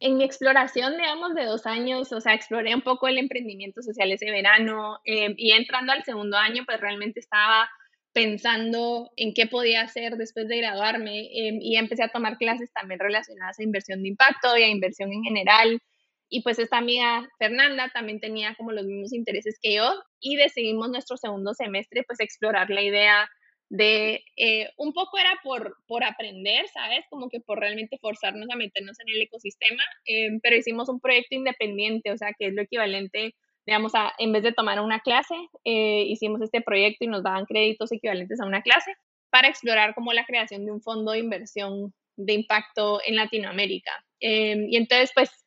en 0.00 0.18
mi 0.18 0.24
exploración, 0.24 0.96
digamos, 0.96 1.34
de 1.34 1.44
dos 1.44 1.66
años, 1.66 2.12
o 2.12 2.20
sea, 2.20 2.34
exploré 2.34 2.74
un 2.74 2.82
poco 2.82 3.08
el 3.08 3.18
emprendimiento 3.18 3.82
social 3.82 4.12
ese 4.12 4.30
verano 4.30 4.98
eh, 5.04 5.34
y 5.36 5.52
entrando 5.52 5.92
al 5.92 6.04
segundo 6.04 6.36
año, 6.36 6.64
pues 6.66 6.80
realmente 6.80 7.20
estaba 7.20 7.68
pensando 8.12 9.10
en 9.16 9.34
qué 9.34 9.46
podía 9.46 9.82
hacer 9.82 10.16
después 10.16 10.48
de 10.48 10.58
graduarme 10.58 11.20
eh, 11.20 11.58
y 11.60 11.76
empecé 11.76 12.02
a 12.02 12.08
tomar 12.08 12.38
clases 12.38 12.72
también 12.72 13.00
relacionadas 13.00 13.58
a 13.58 13.62
inversión 13.62 14.02
de 14.02 14.08
impacto 14.08 14.56
y 14.56 14.62
a 14.62 14.68
inversión 14.68 15.12
en 15.12 15.22
general. 15.22 15.80
Y 16.28 16.42
pues 16.42 16.58
esta 16.58 16.78
amiga 16.78 17.28
Fernanda 17.38 17.90
también 17.92 18.20
tenía 18.20 18.54
como 18.56 18.72
los 18.72 18.84
mismos 18.84 19.12
intereses 19.12 19.58
que 19.62 19.74
yo 19.74 19.94
y 20.18 20.36
decidimos 20.36 20.88
nuestro 20.90 21.16
segundo 21.16 21.54
semestre 21.54 22.04
pues 22.06 22.20
explorar 22.20 22.68
la 22.70 22.82
idea 22.82 23.28
de 23.68 24.22
eh, 24.36 24.70
un 24.76 24.92
poco 24.92 25.18
era 25.18 25.32
por, 25.42 25.76
por 25.86 26.04
aprender, 26.04 26.66
¿sabes? 26.68 27.04
Como 27.10 27.28
que 27.28 27.40
por 27.40 27.58
realmente 27.58 27.98
forzarnos 27.98 28.48
a 28.50 28.56
meternos 28.56 28.98
en 29.00 29.08
el 29.08 29.22
ecosistema, 29.22 29.82
eh, 30.06 30.38
pero 30.42 30.56
hicimos 30.56 30.88
un 30.88 31.00
proyecto 31.00 31.34
independiente, 31.34 32.12
o 32.12 32.16
sea, 32.16 32.32
que 32.38 32.46
es 32.46 32.54
lo 32.54 32.62
equivalente, 32.62 33.34
digamos, 33.66 33.94
a, 33.94 34.12
en 34.18 34.32
vez 34.32 34.42
de 34.44 34.52
tomar 34.52 34.80
una 34.80 35.00
clase, 35.00 35.34
eh, 35.64 36.04
hicimos 36.06 36.40
este 36.42 36.60
proyecto 36.60 37.04
y 37.04 37.08
nos 37.08 37.24
daban 37.24 37.46
créditos 37.46 37.90
equivalentes 37.92 38.40
a 38.40 38.46
una 38.46 38.62
clase 38.62 38.92
para 39.30 39.48
explorar 39.48 39.94
como 39.94 40.12
la 40.12 40.24
creación 40.24 40.64
de 40.64 40.72
un 40.72 40.80
fondo 40.80 41.12
de 41.12 41.18
inversión 41.18 41.92
de 42.16 42.32
impacto 42.34 43.00
en 43.04 43.16
Latinoamérica. 43.16 43.92
y 44.20 44.76
entonces, 44.76 45.10
pues, 45.14 45.45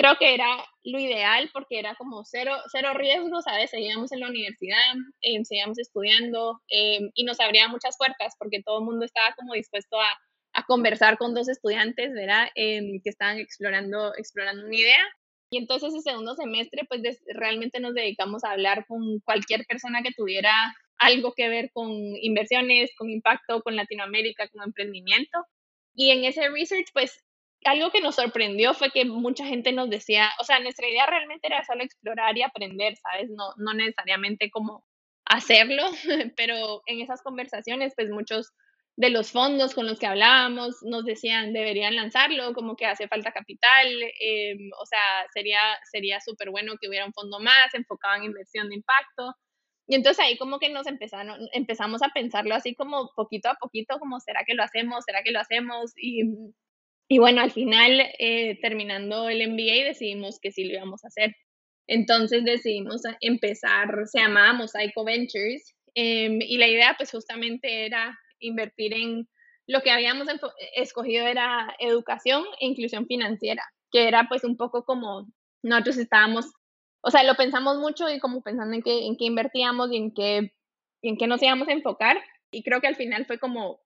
creo 0.00 0.16
que 0.18 0.32
era 0.32 0.64
lo 0.82 0.98
ideal 0.98 1.50
porque 1.52 1.78
era 1.78 1.94
como 1.94 2.24
cero, 2.24 2.56
cero 2.72 2.94
riesgo, 2.94 3.42
¿sabes? 3.42 3.68
Seguíamos 3.68 4.10
en 4.12 4.20
la 4.20 4.28
universidad, 4.28 4.94
eh, 5.20 5.44
seguíamos 5.44 5.78
estudiando 5.78 6.62
eh, 6.70 7.00
y 7.12 7.24
nos 7.24 7.38
abría 7.38 7.68
muchas 7.68 7.98
puertas 7.98 8.34
porque 8.38 8.62
todo 8.62 8.78
el 8.78 8.86
mundo 8.86 9.04
estaba 9.04 9.34
como 9.34 9.52
dispuesto 9.52 10.00
a, 10.00 10.08
a 10.54 10.64
conversar 10.64 11.18
con 11.18 11.34
dos 11.34 11.50
estudiantes, 11.50 12.14
¿verdad? 12.14 12.48
Eh, 12.54 12.80
que 13.04 13.10
estaban 13.10 13.36
explorando, 13.36 14.14
explorando 14.16 14.64
una 14.64 14.74
idea. 14.74 15.04
Y 15.50 15.58
entonces 15.58 15.92
ese 15.92 16.00
segundo 16.00 16.34
semestre, 16.34 16.86
pues 16.88 17.02
realmente 17.34 17.78
nos 17.78 17.92
dedicamos 17.92 18.42
a 18.42 18.52
hablar 18.52 18.86
con 18.86 19.20
cualquier 19.20 19.66
persona 19.66 20.00
que 20.02 20.12
tuviera 20.16 20.50
algo 20.96 21.34
que 21.34 21.50
ver 21.50 21.70
con 21.74 21.90
inversiones, 21.92 22.90
con 22.96 23.10
impacto, 23.10 23.60
con 23.60 23.76
Latinoamérica, 23.76 24.48
con 24.48 24.62
emprendimiento. 24.62 25.44
Y 25.94 26.10
en 26.10 26.24
ese 26.24 26.48
research, 26.48 26.86
pues 26.94 27.22
algo 27.64 27.90
que 27.90 28.00
nos 28.00 28.16
sorprendió 28.16 28.74
fue 28.74 28.90
que 28.90 29.04
mucha 29.04 29.44
gente 29.44 29.72
nos 29.72 29.90
decía, 29.90 30.30
o 30.40 30.44
sea, 30.44 30.60
nuestra 30.60 30.88
idea 30.88 31.06
realmente 31.06 31.46
era 31.46 31.64
solo 31.64 31.82
explorar 31.82 32.36
y 32.36 32.42
aprender, 32.42 32.96
¿sabes? 32.96 33.28
No, 33.30 33.52
no 33.56 33.74
necesariamente 33.74 34.50
como 34.50 34.84
hacerlo, 35.26 35.84
pero 36.36 36.82
en 36.86 37.00
esas 37.00 37.22
conversaciones, 37.22 37.92
pues 37.96 38.10
muchos 38.10 38.52
de 38.96 39.10
los 39.10 39.32
fondos 39.32 39.74
con 39.74 39.86
los 39.86 39.98
que 39.98 40.06
hablábamos 40.06 40.76
nos 40.82 41.04
decían 41.04 41.52
deberían 41.52 41.96
lanzarlo, 41.96 42.52
como 42.54 42.76
que 42.76 42.86
hace 42.86 43.08
falta 43.08 43.32
capital, 43.32 43.86
eh, 44.20 44.56
o 44.78 44.86
sea, 44.86 45.00
sería 45.32 45.60
sería 45.90 46.20
súper 46.20 46.50
bueno 46.50 46.74
que 46.80 46.88
hubiera 46.88 47.06
un 47.06 47.12
fondo 47.12 47.40
más 47.40 47.72
enfocado 47.74 48.16
en 48.16 48.24
inversión 48.24 48.68
de 48.68 48.76
impacto. 48.76 49.34
Y 49.86 49.96
entonces 49.96 50.24
ahí 50.24 50.38
como 50.38 50.58
que 50.58 50.68
nos 50.68 50.86
empezaron, 50.86 51.48
empezamos 51.52 52.02
a 52.02 52.10
pensarlo 52.10 52.54
así 52.54 52.74
como 52.74 53.10
poquito 53.16 53.48
a 53.48 53.54
poquito, 53.54 53.98
como 53.98 54.20
será 54.20 54.44
que 54.46 54.54
lo 54.54 54.62
hacemos, 54.62 55.04
será 55.04 55.22
que 55.22 55.32
lo 55.32 55.40
hacemos. 55.40 55.92
Y 55.96 56.22
y 57.12 57.18
bueno, 57.18 57.40
al 57.42 57.50
final, 57.50 58.00
eh, 58.20 58.56
terminando 58.62 59.28
el 59.28 59.42
MBA, 59.42 59.84
decidimos 59.84 60.38
que 60.38 60.52
sí 60.52 60.62
lo 60.62 60.74
íbamos 60.74 61.04
a 61.04 61.08
hacer. 61.08 61.34
Entonces 61.88 62.44
decidimos 62.44 63.02
empezar, 63.20 63.88
se 64.06 64.20
llamaba 64.20 64.52
Mosaico 64.52 65.04
Ventures, 65.04 65.74
em, 65.96 66.40
y 66.40 66.56
la 66.56 66.68
idea 66.68 66.94
pues 66.96 67.10
justamente 67.10 67.84
era 67.84 68.16
invertir 68.38 68.94
en 68.94 69.28
lo 69.66 69.80
que 69.82 69.90
habíamos 69.90 70.28
escogido 70.76 71.26
era 71.26 71.74
educación 71.80 72.44
e 72.60 72.66
inclusión 72.66 73.06
financiera, 73.06 73.64
que 73.90 74.06
era 74.06 74.28
pues 74.28 74.44
un 74.44 74.56
poco 74.56 74.84
como 74.84 75.26
nosotros 75.64 75.96
estábamos, 75.98 76.46
o 77.02 77.10
sea, 77.10 77.24
lo 77.24 77.34
pensamos 77.34 77.78
mucho 77.78 78.08
y 78.08 78.20
como 78.20 78.40
pensando 78.40 78.76
en 78.76 78.82
qué, 78.82 79.06
en 79.06 79.16
qué 79.16 79.24
invertíamos 79.24 79.90
y 79.90 79.96
en 79.96 80.14
qué, 80.14 80.52
en 81.02 81.16
qué 81.16 81.26
nos 81.26 81.42
íbamos 81.42 81.66
a 81.66 81.72
enfocar, 81.72 82.22
y 82.52 82.62
creo 82.62 82.80
que 82.80 82.86
al 82.86 82.96
final 82.96 83.26
fue 83.26 83.40
como 83.40 83.80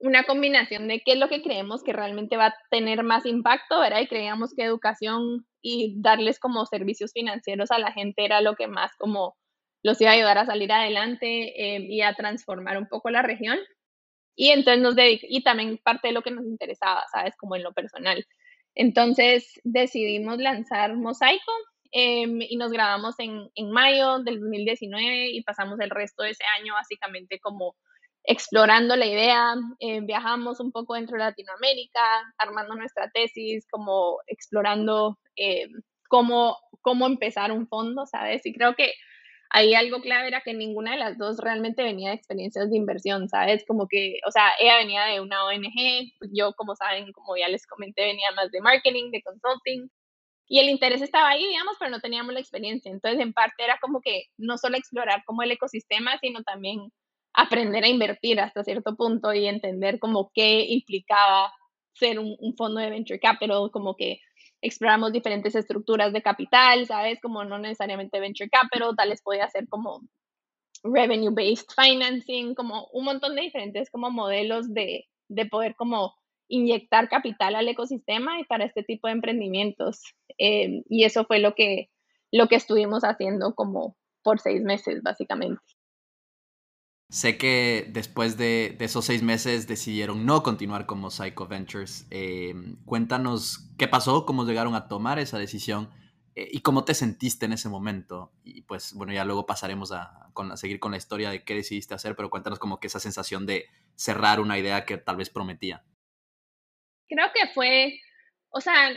una 0.00 0.24
combinación 0.24 0.88
de 0.88 1.00
qué 1.00 1.12
es 1.12 1.18
lo 1.18 1.28
que 1.28 1.42
creemos 1.42 1.82
que 1.82 1.92
realmente 1.92 2.36
va 2.36 2.46
a 2.46 2.54
tener 2.70 3.02
más 3.02 3.26
impacto, 3.26 3.80
¿verdad? 3.80 4.00
Y 4.00 4.06
creíamos 4.06 4.54
que 4.54 4.62
educación 4.62 5.46
y 5.60 5.94
darles 6.00 6.38
como 6.38 6.66
servicios 6.66 7.12
financieros 7.12 7.70
a 7.70 7.78
la 7.78 7.92
gente 7.92 8.24
era 8.24 8.40
lo 8.40 8.54
que 8.54 8.68
más 8.68 8.92
como 8.96 9.36
los 9.82 10.00
iba 10.00 10.10
a 10.10 10.14
ayudar 10.14 10.38
a 10.38 10.46
salir 10.46 10.72
adelante 10.72 11.76
eh, 11.76 11.80
y 11.80 12.02
a 12.02 12.14
transformar 12.14 12.78
un 12.78 12.86
poco 12.88 13.10
la 13.10 13.22
región. 13.22 13.58
Y 14.36 14.50
entonces 14.50 14.82
nos 14.82 14.94
y 14.98 15.42
también 15.42 15.78
parte 15.78 16.08
de 16.08 16.14
lo 16.14 16.22
que 16.22 16.30
nos 16.30 16.44
interesaba, 16.44 17.04
¿sabes? 17.12 17.36
Como 17.36 17.56
en 17.56 17.64
lo 17.64 17.72
personal. 17.72 18.24
Entonces 18.76 19.60
decidimos 19.64 20.38
lanzar 20.38 20.94
Mosaico 20.96 21.52
em, 21.90 22.40
y 22.42 22.56
nos 22.56 22.70
grabamos 22.70 23.18
en, 23.18 23.50
en 23.56 23.70
mayo 23.72 24.20
del 24.20 24.40
2019 24.40 25.30
y 25.30 25.42
pasamos 25.42 25.80
el 25.80 25.90
resto 25.90 26.22
de 26.22 26.30
ese 26.30 26.44
año 26.60 26.74
básicamente 26.74 27.40
como 27.40 27.74
explorando 28.28 28.94
la 28.94 29.06
idea, 29.06 29.54
eh, 29.80 30.00
viajamos 30.02 30.60
un 30.60 30.70
poco 30.70 30.94
dentro 30.94 31.16
de 31.16 31.24
Latinoamérica, 31.24 32.00
armando 32.36 32.74
nuestra 32.74 33.08
tesis, 33.10 33.66
como 33.70 34.18
explorando 34.26 35.18
eh, 35.34 35.66
cómo, 36.10 36.58
cómo 36.82 37.06
empezar 37.06 37.52
un 37.52 37.66
fondo, 37.66 38.04
¿sabes? 38.04 38.44
Y 38.44 38.52
creo 38.52 38.74
que 38.74 38.92
ahí 39.48 39.74
algo 39.74 40.02
clave 40.02 40.28
era 40.28 40.42
que 40.42 40.52
ninguna 40.52 40.92
de 40.92 40.98
las 40.98 41.16
dos 41.16 41.38
realmente 41.38 41.82
venía 41.82 42.10
de 42.10 42.16
experiencias 42.16 42.68
de 42.70 42.76
inversión, 42.76 43.30
¿sabes? 43.30 43.64
Como 43.66 43.88
que, 43.88 44.18
o 44.26 44.30
sea, 44.30 44.50
ella 44.60 44.76
venía 44.76 45.06
de 45.06 45.22
una 45.22 45.46
ONG, 45.46 46.12
yo, 46.30 46.52
como 46.52 46.76
saben, 46.76 47.10
como 47.12 47.34
ya 47.34 47.48
les 47.48 47.66
comenté, 47.66 48.04
venía 48.04 48.30
más 48.36 48.50
de 48.50 48.60
marketing, 48.60 49.10
de 49.10 49.22
consulting, 49.22 49.88
y 50.48 50.58
el 50.60 50.68
interés 50.68 51.00
estaba 51.00 51.30
ahí, 51.30 51.46
digamos, 51.46 51.76
pero 51.78 51.90
no 51.90 52.00
teníamos 52.00 52.34
la 52.34 52.40
experiencia. 52.40 52.90
Entonces, 52.90 53.20
en 53.20 53.32
parte 53.32 53.64
era 53.64 53.78
como 53.80 54.02
que 54.02 54.24
no 54.36 54.58
solo 54.58 54.76
explorar 54.76 55.22
como 55.24 55.42
el 55.42 55.50
ecosistema, 55.52 56.18
sino 56.20 56.42
también 56.42 56.90
aprender 57.38 57.84
a 57.84 57.88
invertir 57.88 58.40
hasta 58.40 58.64
cierto 58.64 58.96
punto 58.96 59.32
y 59.32 59.46
entender 59.46 60.00
como 60.00 60.32
qué 60.34 60.64
implicaba 60.68 61.52
ser 61.94 62.18
un, 62.18 62.36
fondo 62.56 62.80
de 62.80 62.90
venture 62.90 63.20
capital, 63.20 63.70
como 63.72 63.94
que 63.94 64.18
exploramos 64.60 65.12
diferentes 65.12 65.54
estructuras 65.54 66.12
de 66.12 66.20
capital, 66.20 66.84
¿sabes? 66.86 67.20
Como 67.22 67.44
no 67.44 67.58
necesariamente 67.58 68.18
venture 68.18 68.50
capital, 68.50 68.96
tal 68.96 69.10
vez 69.10 69.22
podía 69.22 69.48
ser 69.48 69.68
como 69.68 70.00
revenue-based 70.82 71.68
financing, 71.76 72.56
como 72.56 72.88
un 72.92 73.04
montón 73.04 73.36
de 73.36 73.42
diferentes 73.42 73.88
como 73.88 74.10
modelos 74.10 74.74
de, 74.74 75.06
de 75.28 75.46
poder 75.46 75.76
como 75.76 76.14
inyectar 76.48 77.08
capital 77.08 77.54
al 77.54 77.68
ecosistema 77.68 78.40
y 78.40 78.44
para 78.44 78.64
este 78.64 78.82
tipo 78.82 79.06
de 79.06 79.12
emprendimientos. 79.12 80.02
Eh, 80.38 80.82
y 80.88 81.04
eso 81.04 81.24
fue 81.24 81.38
lo 81.38 81.54
que, 81.54 81.88
lo 82.32 82.48
que 82.48 82.56
estuvimos 82.56 83.04
haciendo 83.04 83.54
como 83.54 83.96
por 84.24 84.40
seis 84.40 84.60
meses, 84.60 85.02
básicamente. 85.04 85.62
Sé 87.10 87.38
que 87.38 87.86
después 87.88 88.36
de, 88.36 88.76
esos 88.80 89.06
seis 89.06 89.22
meses 89.22 89.66
decidieron 89.66 90.26
no 90.26 90.42
continuar 90.42 90.84
como 90.84 91.10
Psycho 91.10 91.46
Ventures. 91.46 92.06
Eh, 92.10 92.54
cuéntanos 92.84 93.70
qué 93.78 93.88
pasó, 93.88 94.26
cómo 94.26 94.44
llegaron 94.44 94.74
a 94.74 94.88
tomar 94.88 95.18
esa 95.18 95.38
decisión 95.38 95.88
eh, 96.34 96.48
y 96.52 96.60
cómo 96.60 96.84
te 96.84 96.92
sentiste 96.92 97.46
en 97.46 97.54
ese 97.54 97.70
momento. 97.70 98.30
Y 98.44 98.60
pues 98.62 98.92
bueno, 98.92 99.14
ya 99.14 99.24
luego 99.24 99.46
pasaremos 99.46 99.90
a, 99.90 100.30
seguir 100.56 100.80
con 100.80 100.90
la 100.90 100.98
historia 100.98 101.30
de 101.30 101.44
qué 101.44 101.54
decidiste 101.54 101.94
hacer, 101.94 102.14
pero 102.14 102.28
cuéntanos 102.28 102.58
como 102.58 102.78
que 102.78 102.88
esa 102.88 103.00
sensación 103.00 103.46
de 103.46 103.64
cerrar 103.94 104.38
una 104.38 104.58
idea 104.58 104.84
que 104.84 104.98
tal 104.98 105.16
vez 105.16 105.30
prometía. 105.30 105.82
Creo 107.08 107.28
que 107.32 107.48
fue, 107.54 108.00
o 108.50 108.60
sea, 108.60 108.90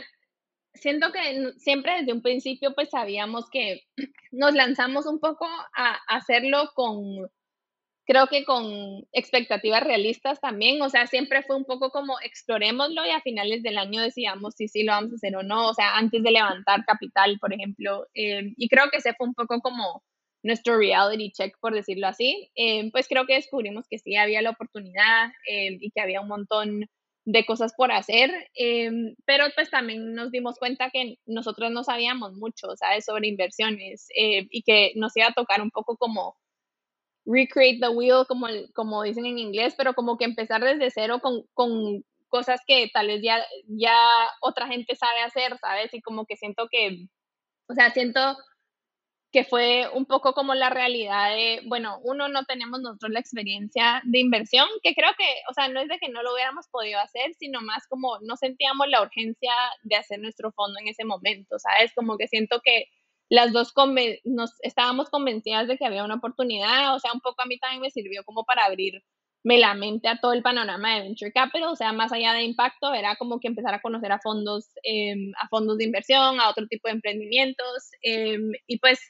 siento 0.74 1.12
que 1.12 1.54
siempre 1.56 2.00
desde 2.00 2.12
un 2.12 2.20
principio 2.20 2.74
pues 2.74 2.90
sabíamos 2.90 3.48
que 3.48 3.86
nos 4.32 4.52
lanzamos 4.52 5.06
un 5.06 5.18
poco 5.18 5.46
a 5.46 5.94
hacerlo 6.08 6.72
con 6.74 7.30
creo 8.06 8.26
que 8.26 8.44
con 8.44 9.04
expectativas 9.12 9.82
realistas 9.84 10.40
también, 10.40 10.80
o 10.82 10.88
sea, 10.90 11.06
siempre 11.06 11.42
fue 11.42 11.56
un 11.56 11.64
poco 11.64 11.90
como 11.90 12.18
explorémoslo 12.20 13.04
y 13.06 13.10
a 13.10 13.20
finales 13.20 13.62
del 13.62 13.78
año 13.78 14.02
decidamos 14.02 14.54
si 14.56 14.68
sí 14.68 14.82
lo 14.82 14.92
vamos 14.92 15.12
a 15.12 15.16
hacer 15.16 15.36
o 15.36 15.42
no, 15.42 15.68
o 15.68 15.74
sea, 15.74 15.96
antes 15.96 16.22
de 16.22 16.30
levantar 16.32 16.84
capital, 16.84 17.38
por 17.40 17.52
ejemplo, 17.54 18.06
eh, 18.14 18.52
y 18.56 18.68
creo 18.68 18.90
que 18.90 18.98
ese 18.98 19.14
fue 19.14 19.28
un 19.28 19.34
poco 19.34 19.60
como 19.60 20.02
nuestro 20.42 20.76
reality 20.76 21.30
check, 21.32 21.56
por 21.60 21.74
decirlo 21.74 22.08
así, 22.08 22.50
eh, 22.56 22.90
pues 22.90 23.06
creo 23.08 23.26
que 23.26 23.34
descubrimos 23.34 23.86
que 23.88 23.98
sí 23.98 24.16
había 24.16 24.42
la 24.42 24.50
oportunidad 24.50 25.28
eh, 25.48 25.78
y 25.80 25.90
que 25.92 26.00
había 26.00 26.20
un 26.20 26.28
montón 26.28 26.86
de 27.24 27.46
cosas 27.46 27.72
por 27.76 27.92
hacer, 27.92 28.32
pero 29.24 29.44
pues 29.54 29.70
también 29.70 30.12
nos 30.12 30.32
dimos 30.32 30.58
cuenta 30.58 30.90
que 30.90 31.18
nosotros 31.24 31.70
no 31.70 31.84
sabíamos 31.84 32.32
mucho, 32.34 32.74
¿sabes?, 32.76 33.04
sobre 33.04 33.28
inversiones 33.28 34.08
y 34.16 34.62
que 34.64 34.90
nos 34.96 35.16
iba 35.16 35.28
a 35.28 35.32
tocar 35.32 35.62
un 35.62 35.70
poco 35.70 35.96
como 35.96 36.34
recreate 37.24 37.78
the 37.80 37.88
wheel, 37.88 38.24
como, 38.26 38.46
como 38.74 39.02
dicen 39.02 39.26
en 39.26 39.38
inglés, 39.38 39.74
pero 39.76 39.94
como 39.94 40.16
que 40.16 40.24
empezar 40.24 40.62
desde 40.62 40.90
cero 40.90 41.20
con, 41.22 41.42
con 41.54 42.04
cosas 42.28 42.60
que 42.66 42.90
tal 42.92 43.08
vez 43.08 43.20
ya, 43.22 43.44
ya 43.68 43.94
otra 44.40 44.66
gente 44.66 44.96
sabe 44.96 45.20
hacer, 45.20 45.56
¿sabes? 45.58 45.92
Y 45.94 46.00
como 46.00 46.24
que 46.26 46.36
siento 46.36 46.68
que, 46.70 47.06
o 47.68 47.74
sea, 47.74 47.90
siento 47.92 48.36
que 49.32 49.44
fue 49.44 49.88
un 49.94 50.04
poco 50.04 50.34
como 50.34 50.54
la 50.54 50.68
realidad 50.68 51.30
de, 51.30 51.62
bueno, 51.66 51.98
uno, 52.04 52.28
no 52.28 52.44
tenemos 52.44 52.80
nosotros 52.80 53.12
la 53.12 53.20
experiencia 53.20 54.02
de 54.04 54.20
inversión, 54.20 54.68
que 54.82 54.94
creo 54.94 55.10
que, 55.16 55.24
o 55.50 55.54
sea, 55.54 55.68
no 55.68 55.80
es 55.80 55.88
de 55.88 55.98
que 55.98 56.10
no 56.10 56.22
lo 56.22 56.34
hubiéramos 56.34 56.68
podido 56.68 57.00
hacer, 57.00 57.32
sino 57.38 57.62
más 57.62 57.86
como 57.88 58.18
no 58.20 58.36
sentíamos 58.36 58.88
la 58.88 59.00
urgencia 59.00 59.52
de 59.84 59.96
hacer 59.96 60.20
nuestro 60.20 60.52
fondo 60.52 60.78
en 60.80 60.88
ese 60.88 61.04
momento, 61.04 61.58
¿sabes? 61.58 61.92
Como 61.94 62.18
que 62.18 62.28
siento 62.28 62.60
que 62.62 62.84
las 63.32 63.50
dos 63.50 63.72
nos 64.24 64.52
estábamos 64.60 65.08
convencidas 65.08 65.66
de 65.66 65.78
que 65.78 65.86
había 65.86 66.04
una 66.04 66.16
oportunidad, 66.16 66.94
o 66.94 66.98
sea, 67.00 67.14
un 67.14 67.20
poco 67.20 67.40
a 67.40 67.46
mí 67.46 67.58
también 67.58 67.80
me 67.80 67.90
sirvió 67.90 68.24
como 68.24 68.44
para 68.44 68.66
abrirme 68.66 69.00
la 69.42 69.72
mente 69.72 70.06
a 70.08 70.18
todo 70.20 70.34
el 70.34 70.42
panorama 70.42 70.96
de 70.96 71.00
Venture 71.00 71.32
Capital, 71.32 71.70
o 71.70 71.74
sea, 71.76 71.94
más 71.94 72.12
allá 72.12 72.34
de 72.34 72.42
impacto, 72.42 72.92
era 72.92 73.16
como 73.16 73.40
que 73.40 73.48
empezar 73.48 73.72
a 73.72 73.80
conocer 73.80 74.12
a 74.12 74.18
fondos, 74.18 74.68
em, 74.82 75.32
a 75.40 75.48
fondos 75.48 75.78
de 75.78 75.84
inversión, 75.84 76.40
a 76.40 76.50
otro 76.50 76.66
tipo 76.66 76.88
de 76.88 76.94
emprendimientos, 76.94 77.90
em, 78.02 78.52
y 78.66 78.78
pues 78.80 79.00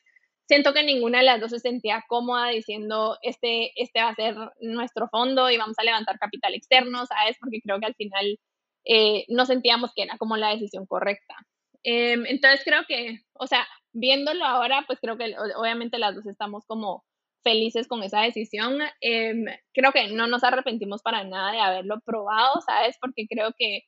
siento 0.46 0.72
que 0.72 0.84
ninguna 0.84 1.18
de 1.18 1.24
las 1.24 1.40
dos 1.40 1.50
se 1.50 1.58
sentía 1.58 2.04
cómoda 2.08 2.50
diciendo, 2.50 3.18
este, 3.22 3.72
este 3.74 4.00
va 4.02 4.10
a 4.10 4.14
ser 4.14 4.36
nuestro 4.60 5.08
fondo 5.08 5.50
y 5.50 5.56
vamos 5.58 5.76
a 5.80 5.84
levantar 5.84 6.20
capital 6.20 6.54
externo, 6.54 7.06
¿sabes? 7.06 7.36
Porque 7.40 7.60
creo 7.60 7.80
que 7.80 7.86
al 7.86 7.94
final 7.96 8.38
eh, 8.84 9.24
no 9.28 9.46
sentíamos 9.46 9.90
que 9.96 10.04
era 10.04 10.16
como 10.18 10.36
la 10.36 10.50
decisión 10.50 10.86
correcta. 10.86 11.34
Em, 11.84 12.24
entonces 12.26 12.62
creo 12.64 12.82
que, 12.86 13.18
o 13.34 13.46
sea, 13.46 13.66
viéndolo 13.92 14.44
ahora, 14.44 14.84
pues 14.86 14.98
creo 15.00 15.16
que 15.16 15.34
obviamente 15.56 15.98
las 15.98 16.14
dos 16.14 16.26
estamos 16.26 16.64
como 16.66 17.04
felices 17.42 17.88
con 17.88 18.02
esa 18.02 18.22
decisión. 18.22 18.78
Em, 19.00 19.44
creo 19.74 19.92
que 19.92 20.08
no 20.08 20.26
nos 20.26 20.44
arrepentimos 20.44 21.02
para 21.02 21.24
nada 21.24 21.52
de 21.52 21.60
haberlo 21.60 22.00
probado, 22.04 22.60
¿sabes? 22.66 22.96
Porque 23.00 23.26
creo 23.28 23.52
que 23.58 23.82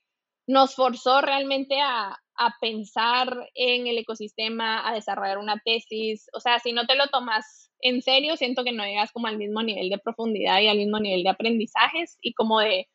nos 0.47 0.75
forzó 0.75 1.21
realmente 1.23 1.81
a, 1.81 2.19
a, 2.37 2.55
pensar 2.61 3.51
en 3.55 3.87
el 3.87 3.99
ecosistema, 3.99 4.89
a 4.89 4.95
desarrollar 4.95 5.39
una 5.39 5.61
tesis. 5.65 6.27
O 6.35 6.41
sea, 6.41 6.59
si 6.59 6.73
no 6.73 6.87
te 6.87 6.97
lo 6.97 7.09
tomas 7.09 7.71
en 7.81 8.03
serio, 8.03 8.37
siento 8.37 8.65
que 8.65 8.73
no 8.73 8.85
llegas 8.85 9.13
como 9.13 9.27
al 9.27 9.39
mismo 9.39 9.63
nivel 9.63 9.89
de 9.91 9.99
profundidad 9.99 10.61
y 10.61 10.69
al 10.69 10.79
mismo 10.79 10.99
nivel 11.01 11.23
de 11.23 11.31
aprendizajes 11.31 12.19
y 12.21 12.35
como 12.35 12.61
de 12.61 12.89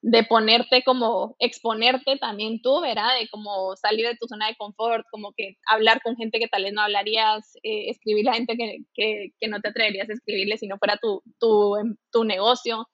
de 0.00 0.22
ponerte 0.24 0.82
como, 0.84 1.34
exponerte 1.38 2.16
también 2.18 2.62
tú, 2.62 2.80
¿verdad? 2.80 3.18
De 3.20 3.28
como 3.28 3.74
salir 3.76 4.06
de 4.06 4.16
tu 4.16 4.28
zona 4.28 4.46
de 4.48 4.56
confort, 4.56 5.04
como 5.10 5.32
que 5.36 5.56
hablar 5.66 6.00
con 6.02 6.16
gente 6.16 6.38
que 6.38 6.48
tal 6.48 6.64
vez 6.64 6.72
no 6.72 6.82
hablarías, 6.82 7.56
eh, 7.62 7.90
escribir 7.90 8.28
a 8.28 8.34
gente 8.34 8.56
que, 8.56 8.78
que, 8.94 9.30
que, 9.40 9.48
no 9.48 9.60
te 9.60 9.70
atreverías 9.70 10.08
a 10.08 10.12
escribirle 10.12 10.56
si 10.58 10.68
no 10.68 10.78
fuera 10.78 10.98
tu, 10.98 11.22
tu, 11.40 11.76
em, 11.76 11.96
tu 12.12 12.24
negocio. 12.24 12.86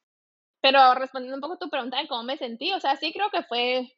Pero 0.62 0.94
respondiendo 0.94 1.36
un 1.36 1.42
poco 1.42 1.54
a 1.54 1.58
tu 1.58 1.70
pregunta 1.70 2.00
de 2.00 2.08
cómo 2.08 2.24
me 2.24 2.38
sentí, 2.38 2.72
o 2.72 2.80
sea, 2.80 2.96
sí 2.96 3.12
creo 3.12 3.30
que 3.30 3.42
fue, 3.44 3.88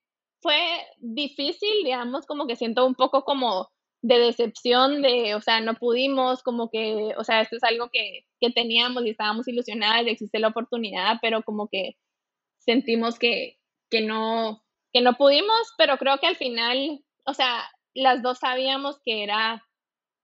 fue 0.43 0.59
difícil, 0.99 1.85
digamos, 1.85 2.27
como 2.27 2.47
que 2.47 2.57
siento 2.57 2.87
un 2.87 2.95
poco 2.95 3.25
como 3.25 3.69
de 4.03 4.19
decepción, 4.19 5.03
de, 5.03 5.35
o 5.35 5.41
sea, 5.41 5.61
no 5.61 5.75
pudimos, 5.75 6.43
como 6.43 6.71
que, 6.71 7.15
o 7.19 7.25
sea, 7.25 7.41
esto 7.41 7.57
es 7.57 7.65
algo 7.65 7.89
que, 7.93 8.23
que 8.41 8.51
teníamos 8.51 9.05
y 9.05 9.11
estábamos 9.11 9.49
ilusionadas 9.49 10.07
existe 10.07 10.39
la 10.39 10.49
oportunidad, 10.49 11.19
pero 11.23 11.43
como 11.43 11.69
que 11.69 11.97
sentimos 12.67 13.19
que, 13.19 13.59
que, 13.91 14.03
no, 14.03 14.63
que 14.93 15.01
no 15.01 15.15
pudimos, 15.15 15.73
pero 15.79 15.97
creo 15.97 16.19
que 16.19 16.27
al 16.27 16.37
final, 16.37 17.03
o 17.25 17.33
sea, 17.33 17.65
las 17.95 18.23
dos 18.23 18.39
sabíamos 18.39 19.01
que 19.05 19.23
era, 19.23 19.65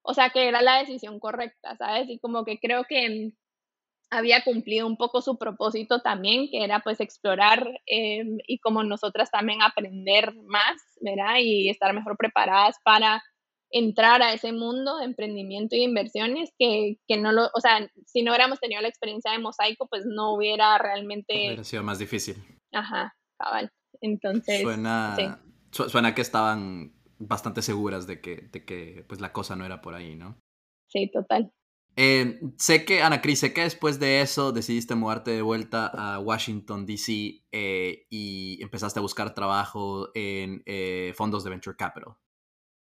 o 0.03 0.13
sea, 0.13 0.31
que 0.31 0.49
era 0.49 0.61
la 0.61 0.79
decisión 0.79 1.19
correcta, 1.21 1.77
¿sabes? 1.77 2.09
Y 2.11 2.19
como 2.19 2.45
que 2.45 2.59
creo 2.59 2.85
que 2.85 3.33
había 4.11 4.45
cumplido 4.45 4.87
un 4.87 4.99
poco 4.99 5.23
su 5.23 5.39
propósito 5.39 6.03
también, 6.03 6.51
que 6.51 6.63
era 6.63 6.81
pues 6.81 7.01
explorar 7.01 7.67
em, 7.87 8.37
y 8.47 8.59
como 8.59 8.83
nosotras 8.85 9.31
también 9.31 9.63
aprender 9.63 10.35
más, 10.45 10.83
¿verdad? 11.01 11.37
Y 11.41 11.71
estar 11.71 11.95
mejor 11.95 12.19
preparadas 12.19 12.77
para 12.85 13.23
entrar 13.73 14.23
a 14.23 14.33
ese 14.33 14.53
mundo 14.53 14.99
de 14.99 15.07
emprendimiento 15.07 15.75
y 15.75 15.83
inversiones 15.83 16.53
que, 16.59 16.99
que, 17.09 17.17
no 17.17 17.33
lo, 17.33 17.47
o 17.55 17.61
sea, 17.61 17.91
si 18.07 18.23
no 18.23 18.31
hubiéramos 18.31 18.61
tenido 18.61 18.81
la 18.83 18.89
experiencia 18.89 19.33
de 19.33 19.39
Mosaico, 19.39 19.89
pues 19.89 20.05
no 20.07 20.35
hubiera 20.35 20.79
realmente... 20.79 21.35
Hubiera 21.35 21.65
sido 21.65 21.83
más 21.83 21.99
difícil. 21.99 22.37
Ajá, 22.73 23.15
cabal. 23.39 23.73
Entonces... 24.01 24.61
Suena, 24.61 25.41
suena 25.71 26.15
que 26.15 26.23
estaban 26.23 26.93
bastante 27.19 27.63
seguras 27.63 28.07
de 28.07 28.21
que, 28.21 28.49
de 28.53 28.65
que 28.65 29.05
pues 29.09 29.21
la 29.21 29.33
cosa 29.33 29.57
no 29.57 29.65
era 29.65 29.81
por 29.81 29.95
ahí, 29.95 30.15
¿no? 30.15 30.39
Sí, 30.89 31.11
total. 31.11 31.51
Eh, 31.97 32.41
sé 32.59 32.85
que, 32.85 33.03
Ana 33.03 33.21
Cris, 33.21 33.41
sé 33.41 33.53
que 33.53 33.63
después 33.63 33.99
de 33.99 34.23
eso 34.23 34.53
decidiste 34.53 34.95
mudarte 34.95 35.31
de 35.31 35.43
vuelta 35.43 35.87
a 35.87 36.19
Washington, 36.19 36.87
D.C. 36.87 37.45
Eh, 37.53 38.07
y 38.11 38.63
empezaste 38.63 38.99
a 38.99 39.03
buscar 39.03 39.35
trabajo 39.35 40.09
en 40.15 40.63
eh, 40.67 41.13
fondos 41.17 41.45
de 41.45 41.51
Venture 41.51 41.77
Capital. 41.77 42.15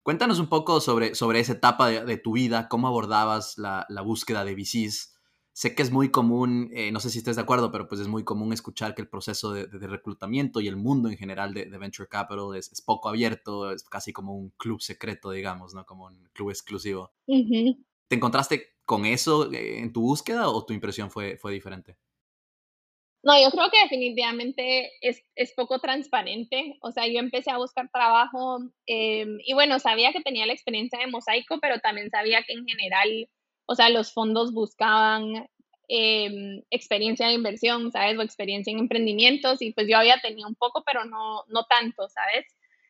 Cuéntanos 0.03 0.39
un 0.39 0.49
poco 0.49 0.81
sobre, 0.81 1.15
sobre 1.15 1.41
esa 1.41 1.53
etapa 1.53 1.89
de, 1.89 2.17
tu 2.17 2.33
vida, 2.33 2.69
cómo 2.69 2.89
abordabas 2.89 3.59
la, 3.59 3.87
la, 3.89 4.01
búsqueda 4.01 4.45
de 4.45 4.55
VCs. 4.55 5.15
Sé 5.53 5.75
que 5.75 5.83
es 5.83 5.91
muy 5.91 6.11
común, 6.11 6.71
no 6.93 7.01
sé 7.01 7.11
si 7.11 7.19
estés 7.19 7.37
de 7.37 7.43
acuerdo, 7.43 7.73
pero 7.73 7.89
pues 7.89 8.01
es 8.01 8.07
muy 8.07 8.25
común 8.25 8.53
escuchar 8.53 8.95
que 8.95 9.03
el 9.03 9.09
proceso 9.09 9.53
de, 9.53 9.67
de 9.67 9.87
reclutamiento 9.89 10.61
y 10.61 10.69
el 10.69 10.77
mundo 10.77 11.09
en 11.09 11.17
general 11.17 11.53
de, 11.53 11.67
Venture 11.67 12.09
Capital 12.09 12.55
es, 12.55 12.71
es, 12.73 12.81
poco 12.81 13.09
abierto, 13.09 13.73
es 13.73 13.83
casi 13.83 14.13
como 14.13 14.35
un 14.35 14.51
club 14.51 14.81
secreto, 14.81 15.31
digamos, 15.31 15.75
¿no? 15.75 15.85
Como 15.85 16.07
un 16.07 16.29
club 16.33 16.51
exclusivo. 16.51 17.13
¿Te 17.27 18.17
encontraste 18.17 18.79
con 18.85 19.05
eso 19.05 19.53
eh, 19.53 19.81
en 19.81 19.93
tu 19.93 20.01
búsqueda 20.01 20.49
o 20.49 20.65
tu 20.65 20.73
impresión 20.73 21.11
fue, 21.11 21.37
fue 21.37 21.53
diferente? 21.53 21.99
No, 23.23 23.41
yo 23.41 23.51
creo 23.51 23.69
que 23.71 23.81
definitivamente 23.83 24.93
es, 25.01 25.25
es 25.35 25.53
poco 25.55 25.81
transparente. 25.81 26.77
O 26.81 26.93
sea, 26.93 27.07
yo 27.07 27.19
empecé 27.19 27.51
a 27.51 27.59
buscar 27.59 27.91
trabajo 27.93 28.61
em, 28.87 29.39
y 29.45 29.55
bueno, 29.55 29.79
sabía 29.81 30.13
que 30.13 30.21
tenía 30.21 30.47
la 30.47 30.53
experiencia 30.53 30.99
de 31.01 31.09
mosaico, 31.09 31.59
pero 31.61 31.81
también 31.81 32.11
sabía 32.11 32.43
que 32.45 32.53
en 32.53 32.67
general, 32.67 33.29
o 33.67 33.75
sea, 33.75 33.91
los 33.91 34.13
fondos 34.13 34.53
buscaban 34.53 35.49
em, 35.89 36.63
experiencia 36.71 37.27
de 37.27 37.35
inversión, 37.35 37.91
¿sabes? 37.91 38.19
O 38.19 38.23
experiencia 38.23 38.73
en 38.73 38.79
emprendimientos 38.79 39.63
y 39.63 39.73
pues 39.73 39.89
yo 39.89 39.99
había 39.99 40.21
tenido 40.21 40.49
un 40.49 40.55
poco, 40.55 40.85
pero 40.87 41.05
no, 41.05 41.45
no 41.49 41.65
tanto, 41.65 42.09
¿sabes? 42.09 42.47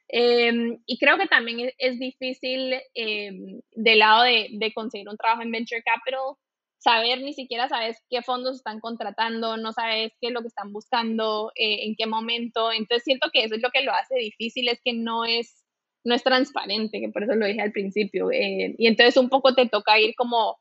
Em, 0.08 0.78
y 0.86 0.98
creo 0.98 1.18
que 1.18 1.26
también 1.26 1.70
es, 1.78 1.98
difícil 1.98 2.74
em, 2.94 3.60
del 3.72 3.98
lado 3.98 4.24
de, 4.24 4.48
de, 4.52 4.72
conseguir 4.72 5.08
un 5.08 5.16
trabajo 5.18 5.42
en 5.42 5.52
Venture 5.52 5.82
Capital, 5.82 6.36
saber 6.78 7.20
ni 7.20 7.34
siquiera 7.34 7.68
sabes 7.68 8.02
qué 8.08 8.22
fondos 8.22 8.56
están 8.56 8.80
contratando, 8.80 9.56
no 9.56 9.72
sabes 9.72 10.12
qué 10.20 10.28
es 10.28 10.32
lo 10.32 10.40
que 10.40 10.48
están 10.48 10.72
buscando, 10.72 11.52
eh, 11.54 11.86
en 11.86 11.96
qué 11.96 12.06
momento. 12.06 12.72
Entonces 12.72 13.04
siento 13.04 13.28
que 13.32 13.44
eso 13.44 13.56
es 13.56 13.62
lo 13.62 13.70
que 13.70 13.82
lo 13.82 13.92
hace 13.92 14.16
difícil, 14.16 14.68
es 14.68 14.80
que 14.84 14.92
no 14.92 15.24
es, 15.24 15.64
no 16.04 16.14
es 16.14 16.22
transparente, 16.22 17.00
que 17.00 17.08
por 17.10 17.24
eso 17.24 17.34
lo 17.34 17.46
dije 17.46 17.60
al 17.60 17.72
principio. 17.72 18.30
Eh, 18.30 18.74
y 18.78 18.86
entonces 18.86 19.16
un 19.16 19.28
poco 19.28 19.54
te 19.54 19.66
toca 19.68 19.98
ir 19.98 20.14
como 20.16 20.58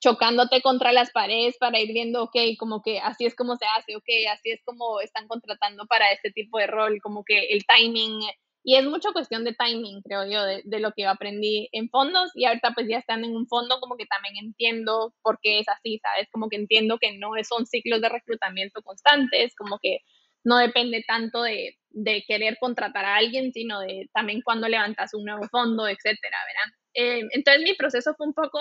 chocándote 0.00 0.62
contra 0.62 0.92
las 0.92 1.10
paredes 1.10 1.56
para 1.58 1.80
ir 1.80 1.92
viendo, 1.92 2.24
ok, 2.24 2.36
como 2.58 2.82
que 2.82 3.00
así 3.00 3.26
es 3.26 3.34
como 3.34 3.56
se 3.56 3.66
hace, 3.66 3.96
ok, 3.96 4.08
así 4.32 4.50
es 4.50 4.62
como 4.64 5.00
están 5.00 5.26
contratando 5.26 5.86
para 5.86 6.12
este 6.12 6.30
tipo 6.30 6.58
de 6.58 6.68
rol, 6.68 7.00
como 7.02 7.24
que 7.24 7.48
el 7.48 7.64
timing 7.66 8.20
y 8.64 8.76
es 8.76 8.84
mucho 8.84 9.12
cuestión 9.12 9.44
de 9.44 9.54
timing, 9.54 10.02
creo 10.02 10.26
yo, 10.26 10.44
de, 10.44 10.62
de, 10.64 10.80
lo 10.80 10.92
que 10.92 11.06
aprendí 11.06 11.68
en 11.72 11.88
fondos. 11.88 12.30
Y 12.34 12.44
ahorita 12.44 12.72
pues 12.74 12.86
ya 12.88 12.98
estando 12.98 13.26
en 13.26 13.34
un 13.34 13.46
fondo, 13.46 13.80
como 13.80 13.96
que 13.96 14.06
también 14.06 14.34
entiendo 14.36 15.14
por 15.22 15.38
qué 15.40 15.60
es 15.60 15.68
así, 15.68 15.98
¿sabes? 16.02 16.28
Como 16.30 16.48
que 16.48 16.56
entiendo 16.56 16.98
que 16.98 17.16
no 17.18 17.30
son 17.44 17.66
ciclos 17.66 18.00
de 18.00 18.08
reclutamiento 18.08 18.82
constantes, 18.82 19.54
como 19.56 19.78
que 19.78 20.00
no 20.44 20.58
depende 20.58 21.04
tanto 21.06 21.42
de, 21.42 21.76
de 21.90 22.24
querer 22.26 22.56
contratar 22.60 23.04
a 23.04 23.16
alguien, 23.16 23.52
sino 23.52 23.80
de 23.80 24.08
también 24.12 24.42
cuando 24.42 24.68
levantas 24.68 25.14
un 25.14 25.24
nuevo 25.24 25.46
fondo, 25.50 25.88
etcétera, 25.88 26.38
¿verdad? 26.46 26.78
Eh, 26.94 27.28
entonces 27.32 27.62
mi 27.62 27.74
proceso 27.74 28.14
fue 28.16 28.26
un 28.26 28.34
poco, 28.34 28.58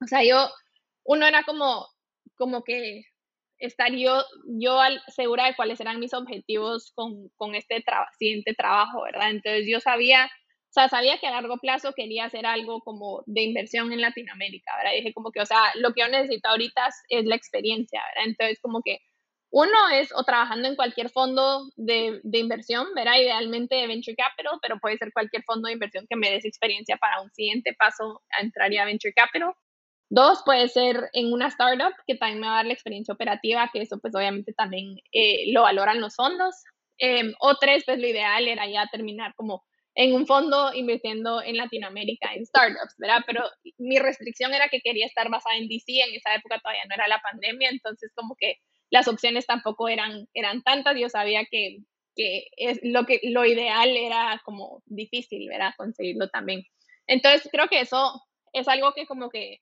o 0.00 0.06
sea, 0.06 0.24
yo, 0.24 0.48
uno 1.04 1.26
era 1.26 1.42
como, 1.44 1.86
como 2.36 2.62
que 2.64 3.04
estar 3.62 3.92
yo, 3.92 4.22
yo 4.58 4.78
segura 5.08 5.46
de 5.46 5.54
cuáles 5.54 5.80
eran 5.80 6.00
mis 6.00 6.12
objetivos 6.14 6.92
con, 6.94 7.28
con 7.36 7.54
este 7.54 7.82
siguiente 8.18 8.54
trabajo, 8.54 9.02
¿verdad? 9.02 9.30
Entonces 9.30 9.66
yo 9.70 9.80
sabía, 9.80 10.26
o 10.26 10.72
sea, 10.72 10.88
sabía 10.88 11.18
que 11.18 11.28
a 11.28 11.30
largo 11.30 11.58
plazo 11.58 11.92
quería 11.94 12.24
hacer 12.24 12.44
algo 12.44 12.80
como 12.80 13.22
de 13.26 13.42
inversión 13.42 13.92
en 13.92 14.00
Latinoamérica, 14.00 14.76
¿verdad? 14.76 14.92
dije 14.96 15.14
como 15.14 15.30
que, 15.30 15.40
o 15.40 15.46
sea, 15.46 15.60
lo 15.76 15.92
que 15.92 16.00
yo 16.02 16.08
necesito 16.08 16.48
ahorita 16.48 16.88
es 17.08 17.24
la 17.24 17.36
experiencia, 17.36 18.02
¿verdad? 18.14 18.30
Entonces 18.30 18.58
como 18.60 18.82
que 18.82 18.98
uno 19.52 19.90
es 19.92 20.10
o 20.14 20.24
trabajando 20.24 20.66
en 20.66 20.76
cualquier 20.76 21.10
fondo 21.10 21.70
de, 21.76 22.20
de, 22.24 22.38
inversión, 22.38 22.86
¿verdad? 22.96 23.18
Idealmente 23.20 23.76
de 23.76 23.86
Venture 23.86 24.16
Capital, 24.16 24.58
pero 24.62 24.78
puede 24.80 24.96
ser 24.96 25.12
cualquier 25.12 25.42
fondo 25.44 25.66
de 25.66 25.74
inversión 25.74 26.06
que 26.08 26.16
me 26.16 26.30
des 26.30 26.46
experiencia 26.46 26.96
para 26.96 27.20
un 27.20 27.30
siguiente 27.32 27.74
paso 27.78 28.22
a 28.30 28.42
entrar 28.42 28.70
a 28.74 28.84
Venture 28.86 29.12
Capital. 29.12 29.52
Dos, 30.14 30.42
puede 30.44 30.68
ser 30.68 31.08
en 31.14 31.32
una 31.32 31.46
startup 31.46 31.94
que 32.06 32.16
también 32.16 32.40
me 32.40 32.46
va 32.46 32.52
a 32.52 32.56
dar 32.56 32.66
la 32.66 32.74
experiencia 32.74 33.14
operativa, 33.14 33.70
que 33.72 33.80
eso 33.80 33.98
pues 33.98 34.14
obviamente 34.14 34.52
también 34.52 34.98
eh, 35.10 35.50
lo 35.54 35.62
valoran 35.62 36.02
los 36.02 36.16
fondos. 36.16 36.54
Em, 36.98 37.32
o 37.40 37.56
tres, 37.56 37.84
pues 37.86 37.98
lo 37.98 38.06
ideal 38.06 38.46
era 38.46 38.68
ya 38.68 38.86
terminar 38.92 39.32
como 39.36 39.64
en 39.94 40.14
un 40.14 40.26
fondo 40.26 40.70
invirtiendo 40.74 41.42
en 41.42 41.56
Latinoamérica, 41.56 42.34
en 42.34 42.44
startups, 42.44 42.94
¿verdad? 42.98 43.22
Pero 43.26 43.42
mi 43.78 43.98
restricción 43.98 44.52
era 44.52 44.68
que 44.68 44.82
quería 44.82 45.06
estar 45.06 45.30
basada 45.30 45.56
en 45.56 45.66
DC, 45.66 45.84
en 45.86 46.14
esa 46.14 46.34
época 46.34 46.60
todavía 46.60 46.84
no 46.90 46.94
era 46.94 47.08
la 47.08 47.22
pandemia, 47.22 47.70
entonces 47.70 48.12
como 48.14 48.36
que 48.36 48.56
las 48.90 49.08
opciones 49.08 49.46
tampoco 49.46 49.88
eran, 49.88 50.28
eran 50.34 50.62
tantas, 50.62 50.94
yo 51.00 51.08
sabía 51.08 51.46
que, 51.50 51.78
que 52.14 52.48
es 52.58 52.80
lo, 52.82 53.06
que 53.06 53.18
lo 53.22 53.46
ideal 53.46 53.88
era 53.96 54.42
como 54.44 54.82
difícil, 54.84 55.48
¿verdad? 55.48 55.72
Conseguirlo 55.78 56.28
también. 56.28 56.64
Entonces 57.06 57.48
creo 57.50 57.68
que 57.68 57.80
eso 57.80 58.20
es 58.52 58.68
algo 58.68 58.92
que 58.92 59.06
como 59.06 59.30
que 59.30 59.60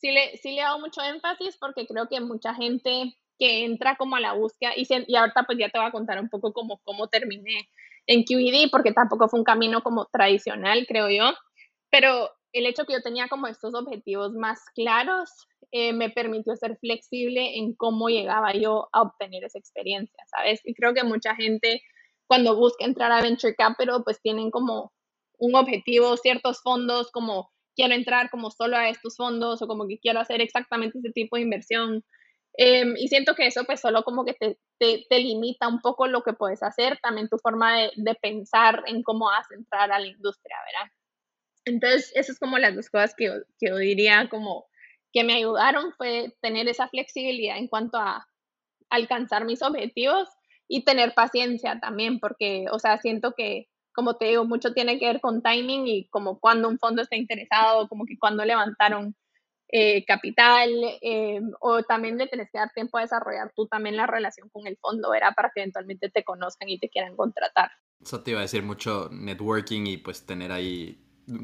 sí 0.00 0.10
le, 0.12 0.36
sí 0.38 0.52
le 0.52 0.60
he 0.60 0.64
dado 0.64 0.78
mucho 0.78 1.02
énfasis 1.02 1.56
porque 1.58 1.86
creo 1.86 2.08
que 2.08 2.20
mucha 2.20 2.54
gente 2.54 3.14
que 3.38 3.64
entra 3.64 3.96
como 3.96 4.16
a 4.16 4.20
la 4.20 4.34
búsqueda, 4.34 4.72
y, 4.76 4.86
y 5.06 5.16
ahorita 5.16 5.44
pues 5.44 5.58
ya 5.58 5.70
te 5.70 5.78
voy 5.78 5.88
a 5.88 5.92
contar 5.92 6.20
un 6.20 6.28
poco 6.28 6.52
cómo, 6.52 6.80
cómo 6.84 7.08
terminé 7.08 7.68
en 8.06 8.24
QED, 8.24 8.70
porque 8.70 8.92
tampoco 8.92 9.28
fue 9.28 9.40
un 9.40 9.44
camino 9.44 9.82
como 9.82 10.06
tradicional, 10.06 10.84
creo 10.86 11.08
yo, 11.08 11.32
pero 11.90 12.30
el 12.52 12.66
hecho 12.66 12.84
que 12.84 12.92
yo 12.92 13.02
tenía 13.02 13.28
como 13.28 13.46
estos 13.46 13.74
objetivos 13.74 14.32
más 14.32 14.60
claros 14.74 15.30
eh, 15.72 15.92
me 15.92 16.10
permitió 16.10 16.56
ser 16.56 16.76
flexible 16.78 17.58
en 17.58 17.74
cómo 17.74 18.08
llegaba 18.08 18.52
yo 18.52 18.88
a 18.92 19.02
obtener 19.02 19.44
esa 19.44 19.58
experiencia, 19.58 20.22
¿sabes? 20.26 20.60
Y 20.64 20.74
creo 20.74 20.92
que 20.92 21.04
mucha 21.04 21.34
gente 21.36 21.82
cuando 22.26 22.56
busca 22.56 22.84
entrar 22.84 23.12
a 23.12 23.22
Venture 23.22 23.54
Capital, 23.54 24.02
pues 24.04 24.20
tienen 24.20 24.50
como 24.50 24.92
un 25.38 25.54
objetivo, 25.54 26.16
ciertos 26.16 26.60
fondos 26.62 27.10
como 27.10 27.50
quiero 27.80 27.94
entrar 27.94 28.28
como 28.28 28.50
solo 28.50 28.76
a 28.76 28.90
estos 28.90 29.16
fondos 29.16 29.62
o 29.62 29.66
como 29.66 29.88
que 29.88 29.98
quiero 29.98 30.20
hacer 30.20 30.42
exactamente 30.42 30.98
ese 30.98 31.12
tipo 31.12 31.36
de 31.36 31.42
inversión. 31.42 32.04
Em, 32.58 32.94
y 32.98 33.08
siento 33.08 33.34
que 33.34 33.46
eso 33.46 33.64
pues 33.64 33.80
solo 33.80 34.02
como 34.02 34.24
que 34.26 34.34
te, 34.34 34.58
te, 34.78 35.18
limita 35.18 35.66
un 35.66 35.80
poco 35.80 36.06
lo 36.06 36.22
que 36.22 36.34
puedes 36.34 36.62
hacer, 36.62 36.98
también 37.02 37.28
tu 37.30 37.38
forma 37.38 37.74
de, 37.76 37.90
de, 37.96 38.14
pensar 38.16 38.82
en 38.86 39.02
cómo 39.02 39.26
vas 39.26 39.50
a 39.50 39.54
entrar 39.54 39.92
a 39.92 39.98
la 39.98 40.06
industria, 40.06 40.56
¿verdad? 40.66 40.92
Entonces, 41.64 42.10
esas 42.14 42.30
es 42.30 42.38
como 42.38 42.58
las 42.58 42.74
dos 42.74 42.90
cosas 42.90 43.14
que 43.16 43.32
que 43.58 43.68
yo 43.68 43.76
diría 43.76 44.28
como 44.28 44.66
que 45.12 45.24
me 45.24 45.34
ayudaron 45.34 45.92
fue 45.96 46.34
tener 46.42 46.68
esa 46.68 46.88
flexibilidad 46.88 47.56
en 47.56 47.68
cuanto 47.68 47.96
a 47.96 48.26
alcanzar 48.90 49.44
mis 49.46 49.62
objetivos 49.62 50.28
y 50.68 50.84
tener 50.84 51.14
paciencia 51.14 51.80
también, 51.80 52.20
porque, 52.20 52.66
o 52.72 52.78
sea, 52.78 52.98
siento 52.98 53.32
que 53.36 53.68
como 54.00 54.16
te 54.16 54.24
digo, 54.24 54.46
mucho 54.46 54.72
tiene 54.72 54.98
que 54.98 55.04
ver 55.04 55.20
con 55.20 55.42
timing 55.42 55.86
y 55.86 56.08
como 56.08 56.40
cuando 56.40 56.70
un 56.70 56.78
fondo 56.78 57.02
está 57.02 57.16
interesado, 57.16 57.86
como 57.86 58.06
que 58.06 58.18
cuando 58.18 58.46
levantaron 58.46 59.14
eh, 59.68 60.06
capital, 60.06 60.70
eh, 61.02 61.42
o 61.60 61.82
también 61.82 62.16
le 62.16 62.26
tienes 62.28 62.48
que 62.50 62.56
dar 62.56 62.72
tiempo 62.72 62.96
a 62.96 63.02
desarrollar 63.02 63.52
tú 63.54 63.66
también 63.66 63.98
la 63.98 64.06
relación 64.06 64.48
con 64.48 64.66
el 64.66 64.78
fondo, 64.78 65.12
era 65.12 65.32
para 65.32 65.50
que 65.54 65.60
eventualmente 65.60 66.08
te 66.08 66.24
conozcan 66.24 66.70
y 66.70 66.78
te 66.78 66.88
quieran 66.88 67.14
contratar. 67.14 67.72
Eso 68.00 68.22
te 68.22 68.30
iba 68.30 68.40
a 68.40 68.44
decir 68.44 68.62
mucho 68.62 69.10
networking 69.12 69.86
y 69.86 69.98
pues 69.98 70.24
tener 70.24 70.50
ahí 70.50 70.98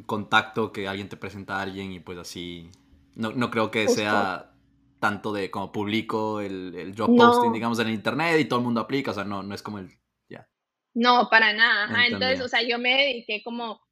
contacto, 0.06 0.72
que 0.72 0.88
alguien 0.88 1.10
te 1.10 1.18
presenta 1.18 1.58
a 1.58 1.62
alguien 1.62 1.92
y 1.92 2.00
pues 2.00 2.16
así, 2.16 2.70
no, 3.16 3.32
no 3.32 3.50
creo 3.50 3.70
que 3.70 3.86
sea 3.88 4.50
tanto 4.98 5.34
de 5.34 5.50
como 5.50 5.72
publico 5.72 6.40
el, 6.40 6.74
el 6.74 6.96
job 6.96 7.14
posting, 7.14 7.52
digamos, 7.52 7.78
en 7.80 7.90
internet 7.90 8.40
y 8.40 8.46
todo 8.46 8.60
el 8.60 8.64
mundo 8.64 8.80
aplica, 8.80 9.10
o 9.10 9.14
sea, 9.14 9.24
no, 9.24 9.42
no 9.42 9.54
es 9.54 9.62
como 9.62 9.78
el 9.78 9.90
no, 10.96 11.28
para 11.28 11.52
nada. 11.52 12.06
Entonces, 12.06 12.40
o 12.40 12.48
sea, 12.48 12.62
yo 12.62 12.78
me 12.78 12.96
dediqué 12.96 13.42
como 13.44 13.82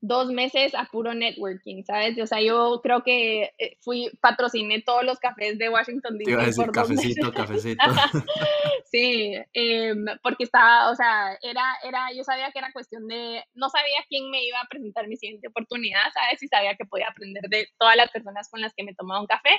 dos 0.00 0.28
meses 0.28 0.76
a 0.76 0.84
puro 0.84 1.12
networking, 1.12 1.82
¿sabes? 1.82 2.16
O 2.20 2.26
sea, 2.26 2.40
yo 2.40 2.78
creo 2.84 3.02
que 3.02 3.52
eh, 3.58 3.76
fui, 3.80 4.12
patrociné 4.20 4.80
todos 4.80 5.04
los 5.04 5.18
cafés 5.18 5.58
de 5.58 5.68
Washington 5.68 6.18
DC. 6.18 6.24
Te 6.24 6.30
iba 6.30 6.42
a 6.42 6.46
decir 6.46 6.70
cafecito, 6.70 7.32
cafecito. 7.32 7.84
sí, 8.92 9.34
em, 9.52 10.04
porque 10.22 10.44
estaba, 10.44 10.92
o 10.92 10.94
sea, 10.94 11.36
era, 11.42 11.64
era, 11.82 12.12
yo 12.16 12.22
sabía 12.22 12.52
que 12.52 12.60
era 12.60 12.72
cuestión 12.72 13.08
de, 13.08 13.42
no 13.54 13.68
sabía 13.68 14.04
quién 14.08 14.30
me 14.30 14.44
iba 14.44 14.60
a 14.60 14.68
presentar 14.68 15.08
mi 15.08 15.16
siguiente 15.16 15.48
oportunidad, 15.48 16.12
¿sabes? 16.14 16.40
Y 16.44 16.46
sabía 16.46 16.76
que 16.76 16.84
podía 16.84 17.08
aprender 17.08 17.42
de 17.48 17.66
todas 17.76 17.96
las 17.96 18.08
personas 18.12 18.48
con 18.48 18.60
las 18.60 18.72
que 18.76 18.84
me 18.84 18.94
tomaba 18.94 19.20
un 19.20 19.26
café. 19.26 19.50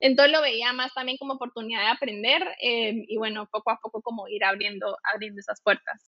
Entonces 0.00 0.32
lo 0.32 0.40
veía 0.40 0.72
más 0.72 0.94
también 0.94 1.18
como 1.18 1.34
oportunidad 1.34 1.82
de 1.82 1.88
aprender 1.88 2.42
em, 2.60 3.04
y 3.06 3.18
bueno, 3.18 3.46
poco 3.52 3.70
a 3.70 3.78
poco 3.78 4.00
como 4.00 4.26
ir 4.28 4.42
abriendo, 4.42 4.96
abriendo 5.12 5.40
esas 5.40 5.60
puertas. 5.62 6.15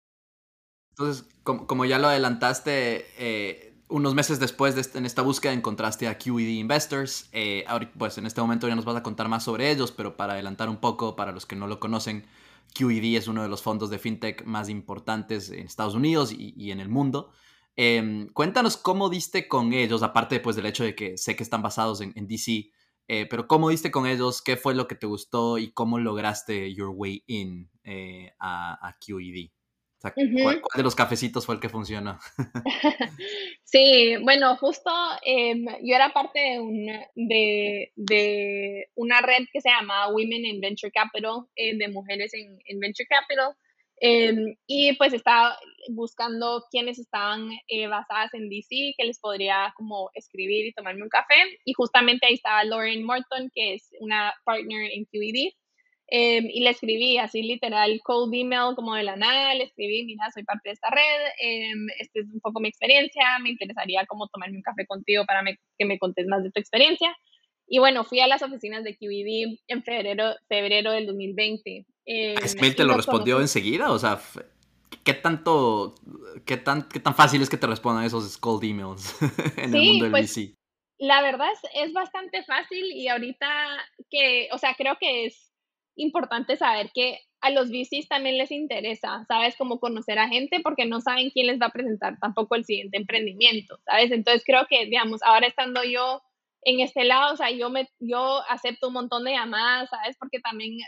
Entonces, 0.98 1.28
como, 1.42 1.84
ya 1.84 1.98
lo 1.98 2.08
adelantaste, 2.08 3.06
eh, 3.18 3.74
unos 3.88 4.14
meses 4.14 4.40
después 4.40 4.74
de 4.74 4.98
en 4.98 5.04
esta 5.04 5.20
búsqueda 5.20 5.52
encontraste 5.52 6.08
a 6.08 6.16
QED 6.16 6.48
Investors. 6.48 7.28
Eh, 7.32 7.66
pues 7.98 8.16
en 8.16 8.24
este 8.24 8.40
momento 8.40 8.66
ya 8.66 8.74
nos 8.74 8.86
vas 8.86 8.96
a 8.96 9.02
contar 9.02 9.28
más 9.28 9.44
sobre 9.44 9.70
ellos, 9.70 9.92
pero 9.92 10.16
para 10.16 10.32
adelantar 10.32 10.70
un 10.70 10.78
poco, 10.78 11.14
para 11.14 11.32
los 11.32 11.44
que 11.44 11.54
no 11.54 11.66
lo 11.66 11.80
conocen, 11.80 12.26
QED 12.74 13.16
es 13.16 13.28
uno 13.28 13.42
de 13.42 13.48
los 13.48 13.60
fondos 13.60 13.90
de 13.90 13.98
fintech 13.98 14.44
más 14.46 14.70
importantes 14.70 15.50
en 15.50 15.66
Estados 15.66 15.94
Unidos 15.94 16.32
y, 16.32 16.70
en 16.70 16.80
el 16.80 16.88
mundo. 16.88 17.30
Em, 17.76 18.28
cuéntanos 18.32 18.78
cómo 18.78 19.10
diste 19.10 19.48
con 19.48 19.74
ellos, 19.74 20.02
aparte 20.02 20.40
pues, 20.40 20.56
del 20.56 20.64
hecho 20.64 20.82
de 20.82 20.94
que 20.94 21.18
sé 21.18 21.36
que 21.36 21.42
están 21.42 21.60
basados 21.60 22.00
en, 22.00 22.26
DC. 22.26 22.70
Eh, 23.08 23.26
pero 23.28 23.46
¿cómo 23.46 23.68
diste 23.68 23.90
con 23.90 24.06
ellos? 24.06 24.40
¿Qué 24.40 24.56
fue 24.56 24.74
lo 24.74 24.88
que 24.88 24.94
te 24.94 25.06
gustó 25.06 25.58
y 25.58 25.72
cómo 25.72 25.98
lograste 25.98 26.74
your 26.74 26.88
way 26.88 27.22
in 27.26 27.70
eh, 27.84 28.32
a, 28.40 28.96
QED? 28.98 29.50
¿Cuál, 30.12 30.60
de 30.76 30.82
los 30.82 30.94
cafecitos 30.94 31.46
fue 31.46 31.54
el 31.54 31.60
que 31.60 31.68
funcionó? 31.68 32.18
sí, 33.64 34.16
bueno, 34.22 34.56
justo 34.56 34.90
em, 35.24 35.66
yo 35.82 35.94
era 35.94 36.12
parte 36.12 36.38
de 36.38 36.60
una, 36.60 37.06
de, 37.14 37.92
de, 37.96 38.88
una 38.94 39.20
red 39.20 39.44
que 39.52 39.60
se 39.60 39.68
llama 39.68 40.08
Women 40.08 40.44
in 40.44 40.60
Venture 40.60 40.92
Capital, 40.92 41.46
eh, 41.56 41.76
de 41.76 41.88
mujeres 41.88 42.32
en, 42.34 42.58
en 42.66 42.80
Venture 42.80 43.06
Capital. 43.08 43.54
Em, 43.98 44.54
y 44.66 44.92
pues 44.96 45.14
estaba 45.14 45.56
buscando 45.88 46.64
quienes 46.70 46.98
estaban 46.98 47.48
eh, 47.68 47.86
basadas 47.86 48.34
en 48.34 48.50
DC, 48.50 48.94
que 48.96 49.04
les 49.04 49.18
podría 49.18 49.72
como 49.76 50.10
escribir 50.14 50.66
y 50.66 50.72
tomarme 50.72 51.02
un 51.02 51.08
café. 51.08 51.34
Y 51.64 51.72
justamente 51.72 52.26
ahí 52.26 52.34
estaba 52.34 52.64
Lauren 52.64 53.04
Morton, 53.04 53.50
que 53.54 53.74
es 53.74 53.88
una 54.00 54.34
partner 54.44 54.90
en 54.92 55.04
QED. 55.06 55.52
Em, 56.08 56.44
y 56.48 56.60
le 56.60 56.70
escribí 56.70 57.18
así 57.18 57.42
literal 57.42 58.00
cold 58.04 58.32
email 58.32 58.76
como 58.76 58.94
de 58.94 59.02
la 59.02 59.16
nada, 59.16 59.54
le 59.54 59.64
escribí, 59.64 60.04
mira, 60.04 60.30
soy 60.32 60.44
parte 60.44 60.68
de 60.68 60.74
esta 60.74 60.88
red, 60.88 61.26
eh, 61.42 61.72
esta 61.98 62.20
es 62.20 62.26
un 62.32 62.40
poco 62.40 62.60
mi 62.60 62.68
experiencia, 62.68 63.38
me 63.42 63.50
interesaría 63.50 64.06
como 64.06 64.28
tomarme 64.28 64.56
un 64.56 64.62
café 64.62 64.86
contigo 64.86 65.24
para 65.26 65.42
que 65.44 65.84
me 65.84 65.98
contes 65.98 66.26
más 66.28 66.44
de 66.44 66.52
tu 66.52 66.60
experiencia. 66.60 67.16
Y 67.68 67.80
bueno, 67.80 68.04
fui 68.04 68.20
a 68.20 68.28
las 68.28 68.42
oficinas 68.42 68.84
de 68.84 68.96
QED 68.96 69.58
en 69.66 69.82
febrero, 69.82 70.34
febrero 70.48 70.92
del 70.92 71.06
2020. 71.06 71.84
Eh, 72.06 72.34
te 72.76 72.84
lo 72.84 72.94
respondió 72.94 73.40
enseguida? 73.40 73.90
O 73.90 73.98
sea, 73.98 74.20
¿qué 75.02 75.14
tanto, 75.14 75.96
qué 76.44 76.56
tan, 76.56 76.88
qué 76.88 77.00
tan 77.00 77.16
fácil 77.16 77.42
es 77.42 77.50
que 77.50 77.56
te 77.56 77.66
respondan 77.66 78.04
esos 78.04 78.38
cold 78.38 78.62
emails 78.62 79.16
en 79.56 79.74
el 79.74 79.82
mundo 79.82 80.04
del 80.04 80.12
pues, 80.12 80.36
VC? 80.36 80.54
La 80.98 81.20
verdad 81.22 81.48
es, 81.52 81.88
es 81.88 81.92
bastante 81.92 82.44
fácil 82.44 82.84
y 82.92 83.08
ahorita 83.08 83.48
que, 84.08 84.48
o 84.52 84.58
sea, 84.58 84.74
creo 84.78 84.96
que 85.00 85.26
es 85.26 85.52
importante 85.96 86.56
saber 86.56 86.90
que 86.94 87.18
a 87.40 87.50
los 87.50 87.70
VCs 87.70 88.08
también 88.08 88.38
les 88.38 88.50
interesa, 88.50 89.24
¿sabes? 89.28 89.56
Como 89.56 89.78
conocer 89.78 90.18
a 90.18 90.28
gente 90.28 90.60
porque 90.62 90.86
no 90.86 91.00
saben 91.00 91.30
quién 91.30 91.46
les 91.46 91.60
va 91.60 91.66
a 91.66 91.72
presentar 91.72 92.18
tampoco 92.18 92.54
el 92.54 92.64
siguiente 92.64 92.96
emprendimiento, 92.96 93.78
¿sabes? 93.84 94.10
Entonces 94.10 94.42
creo 94.44 94.66
que, 94.68 94.86
digamos, 94.86 95.22
ahora 95.22 95.46
estando 95.46 95.82
yo 95.84 96.22
en 96.62 96.80
este 96.80 97.04
lado, 97.04 97.34
o 97.34 97.36
sea, 97.36 97.50
yo, 97.50 97.70
me, 97.70 97.88
yo 98.00 98.42
acepto 98.48 98.88
un 98.88 98.94
montón 98.94 99.24
de 99.24 99.32
llamadas, 99.32 99.88
¿sabes? 99.90 100.16
Porque 100.18 100.40
también 100.40 100.78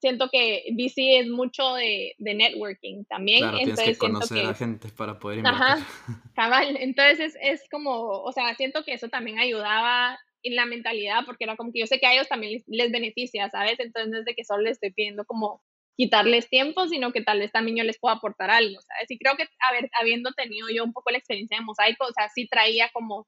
siento 0.00 0.28
que 0.30 0.64
VC 0.72 1.20
es 1.20 1.28
mucho 1.28 1.74
de, 1.74 2.14
de 2.18 2.34
networking 2.34 3.04
también. 3.04 3.40
Claro, 3.40 3.58
Entonces, 3.58 3.84
tienes 3.84 3.98
que 3.98 4.06
conocer 4.06 4.46
a 4.46 4.54
gente 4.54 4.88
para 4.88 5.18
poder 5.18 5.38
invertir. 5.38 5.62
Ajá, 5.62 5.86
cabal. 6.34 6.76
Entonces 6.80 7.20
es, 7.20 7.38
es 7.42 7.68
como, 7.70 8.22
o 8.22 8.32
sea, 8.32 8.54
siento 8.54 8.84
que 8.84 8.94
eso 8.94 9.08
también 9.08 9.38
ayudaba 9.38 10.18
la 10.54 10.66
mentalidad, 10.66 11.24
porque 11.24 11.44
era 11.44 11.56
como 11.56 11.72
que 11.72 11.80
yo 11.80 11.86
sé 11.86 11.98
que 11.98 12.06
a 12.06 12.14
ellos 12.14 12.28
también 12.28 12.62
les, 12.66 12.92
beneficia, 12.92 13.50
¿sabes? 13.50 13.78
Entonces 13.80 14.12
no 14.12 14.22
de 14.22 14.34
que 14.34 14.44
solo 14.44 14.62
les 14.62 14.72
estoy 14.72 14.92
pidiendo 14.92 15.24
como 15.24 15.62
quitarles 15.96 16.48
tiempo, 16.48 16.86
sino 16.88 17.12
que 17.12 17.22
tal 17.22 17.38
vez 17.40 17.50
también 17.52 17.78
yo 17.78 17.84
les 17.84 17.98
pueda 17.98 18.16
aportar 18.16 18.50
algo, 18.50 18.80
¿sabes? 18.82 19.10
Y 19.10 19.18
creo 19.18 19.36
que 19.36 19.46
haber, 19.60 19.90
habiendo 19.98 20.32
tenido 20.32 20.68
yo 20.68 20.84
un 20.84 20.92
poco 20.92 21.10
la 21.10 21.18
experiencia 21.18 21.58
de 21.58 21.64
Mosaico, 21.64 22.04
o 22.04 22.12
sea, 22.12 22.28
sí 22.28 22.46
traía 22.48 22.90
como 22.92 23.26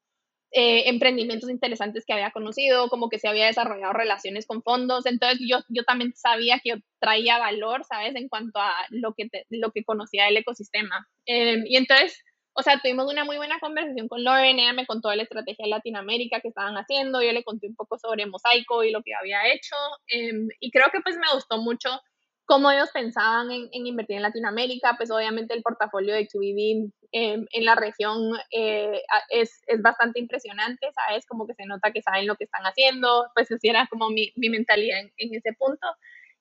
eh, 0.50 0.88
emprendimientos 0.88 1.50
interesantes 1.50 2.04
que 2.06 2.14
había 2.14 2.30
conocido, 2.30 2.88
como 2.88 3.10
que 3.10 3.18
se 3.18 3.28
había 3.28 3.46
desarrollado 3.46 3.92
relaciones 3.92 4.46
con 4.46 4.62
fondos, 4.62 5.04
entonces 5.04 5.40
yo, 5.46 5.58
yo 5.68 5.84
también 5.84 6.14
sabía 6.14 6.60
que 6.62 6.80
traía 7.00 7.38
valor, 7.38 7.84
¿sabes? 7.84 8.14
En 8.16 8.28
cuanto 8.28 8.58
a 8.58 8.72
lo 8.90 9.12
que, 9.14 9.28
lo 9.50 9.72
que 9.72 9.84
conocía 9.84 10.24
del 10.24 10.38
ecosistema. 10.38 11.06
Eh, 11.26 11.62
y 11.66 11.76
entonces 11.76 12.22
o 12.58 12.62
sea, 12.62 12.80
tuvimos 12.82 13.10
una 13.10 13.24
muy 13.24 13.36
buena 13.36 13.60
conversación 13.60 14.08
con 14.08 14.24
Lauren, 14.24 14.58
ella 14.58 14.72
me 14.72 14.84
contó 14.84 15.10
de 15.10 15.16
la 15.16 15.22
estrategia 15.22 15.64
de 15.64 15.70
Latinoamérica 15.70 16.40
que 16.40 16.48
estaban 16.48 16.74
haciendo, 16.74 17.22
yo 17.22 17.30
le 17.32 17.44
conté 17.44 17.68
un 17.68 17.76
poco 17.76 17.98
sobre 17.98 18.26
Mosaico 18.26 18.82
y 18.82 18.90
lo 18.90 19.00
que 19.04 19.14
había 19.14 19.46
hecho, 19.52 19.76
em, 20.08 20.48
y 20.58 20.72
creo 20.72 20.86
que 20.92 21.00
pues 21.00 21.16
me 21.16 21.32
gustó 21.32 21.58
mucho 21.58 21.88
cómo 22.46 22.72
ellos 22.72 22.90
pensaban 22.92 23.52
en, 23.52 23.68
invertir 23.72 24.16
en 24.16 24.22
Latinoamérica, 24.22 24.94
pues 24.96 25.08
obviamente 25.12 25.54
el 25.54 25.62
portafolio 25.62 26.14
de 26.14 26.26
QED 26.26 26.90
em, 27.12 27.46
en 27.52 27.64
la 27.64 27.76
región 27.76 28.32
eh, 28.50 29.02
es, 29.28 29.60
es, 29.68 29.80
bastante 29.80 30.18
impresionante, 30.18 30.88
¿sabes? 30.92 31.26
Como 31.26 31.46
que 31.46 31.54
se 31.54 31.64
nota 31.64 31.92
que 31.92 32.02
saben 32.02 32.26
lo 32.26 32.34
que 32.34 32.44
están 32.44 32.64
haciendo, 32.64 33.28
pues 33.36 33.52
así 33.52 33.68
era 33.68 33.86
como 33.88 34.10
mi, 34.10 34.32
mi 34.34 34.48
mentalidad 34.48 34.98
en, 34.98 35.12
en 35.18 35.34
ese 35.36 35.52
punto 35.52 35.86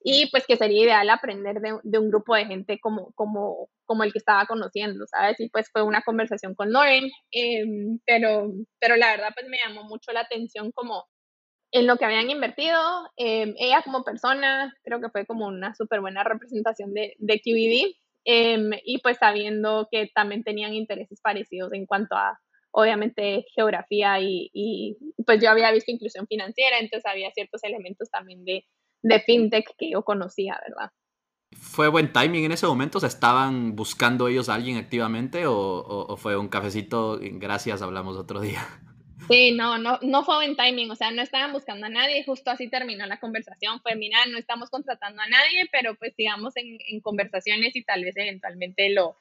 y 0.10 0.30
pues 0.32 0.48
que 0.48 0.56
sería 0.56 0.84
ideal 0.84 1.10
aprender 1.10 1.60
de, 1.60 1.80
de, 1.84 2.00
un 2.00 2.10
grupo 2.10 2.34
de 2.34 2.46
gente 2.46 2.80
como, 2.80 3.12
como, 3.14 3.68
como 3.84 4.06
el 4.06 4.14
que 4.14 4.20
estaba 4.20 4.46
conociendo, 4.46 5.06
¿sabes? 5.06 5.38
Y 5.42 5.50
pues 5.50 5.70
fue 5.70 5.84
una 5.84 6.02
conversación 6.02 6.56
con 6.56 6.72
Lauren, 6.72 7.12
em, 7.32 8.00
pero, 8.06 8.54
pero 8.80 8.96
la 8.96 9.12
verdad 9.12 9.32
pues 9.36 9.50
me 9.50 9.58
llamó 9.58 9.84
mucho 9.84 10.14
la 10.14 10.22
atención 10.22 10.72
como 10.72 11.04
en 11.72 11.88
lo 11.88 11.98
que 11.98 12.06
habían 12.06 12.30
invertido, 12.30 12.80
em, 13.18 13.54
ella 13.58 13.82
como 13.84 14.06
persona, 14.06 14.74
creo 14.84 15.02
que 15.02 15.10
fue 15.10 15.26
como 15.26 15.46
una 15.48 15.76
súper 15.76 16.00
buena 16.00 16.24
representación 16.24 16.94
de, 16.94 17.16
de 17.18 17.42
QED, 17.42 17.92
em, 18.24 18.72
y 18.86 19.00
pues 19.00 19.18
sabiendo 19.18 19.90
que 19.92 20.10
también 20.16 20.44
tenían 20.44 20.74
intereses 20.74 21.20
parecidos 21.22 21.74
en 21.74 21.86
cuanto 21.86 22.16
a, 22.16 22.40
obviamente, 22.72 23.46
geografía 23.54 24.22
y, 24.22 24.50
y 24.54 24.98
pues 25.26 25.42
yo 25.42 25.50
había 25.50 25.72
visto 25.74 25.92
inclusión 25.92 26.28
financiera, 26.28 26.80
entonces 26.80 27.06
había 27.12 27.30
ciertos 27.32 27.62
elementos 27.66 28.10
también 28.10 28.46
de 28.46 28.64
de 29.08 29.20
fintech 29.22 29.76
que 29.78 29.92
yo 29.92 30.04
conocía, 30.04 30.60
¿verdad? 30.68 30.92
¿Fue 31.56 31.88
buen 31.88 32.12
timing 32.12 32.46
en 32.46 32.52
ese 32.52 32.68
momento? 32.68 32.98
¿O 32.98 33.02
sea, 33.02 33.08
estaban 33.08 33.76
buscando 33.76 34.28
ellos 34.28 34.50
a 34.50 34.56
alguien 34.56 34.78
activamente 34.78 35.46
o, 35.48 36.16
fue 36.18 36.36
un 36.38 36.50
cafecito, 36.50 37.20
gracias, 37.22 37.82
hablamos 37.82 38.18
otro 38.18 38.42
día? 38.42 38.68
Sí, 39.30 39.52
no, 39.52 39.78
no, 39.78 40.00
no 40.04 40.24
fue 40.24 40.36
buen 40.36 40.56
timing, 40.56 40.92
o 40.92 40.96
sea, 40.96 41.12
no 41.12 41.22
estaban 41.22 41.52
buscando 41.52 41.86
a 41.88 41.90
nadie, 41.90 42.24
justo 42.24 42.52
así 42.52 42.70
terminó 42.70 43.06
la 43.08 43.20
conversación, 43.20 43.82
fue, 43.82 43.96
mira, 43.96 44.26
no 44.28 44.38
estamos 44.38 44.70
contratando 44.70 45.22
a 45.22 45.28
nadie, 45.28 45.68
pero 45.72 45.96
pues 45.96 46.14
sigamos 46.16 46.54
en, 46.56 47.02
conversaciones 47.02 47.76
y 47.76 47.84
tal 47.84 48.04
vez 48.04 48.16
eventualmente 48.16 48.90
lo, 48.90 49.18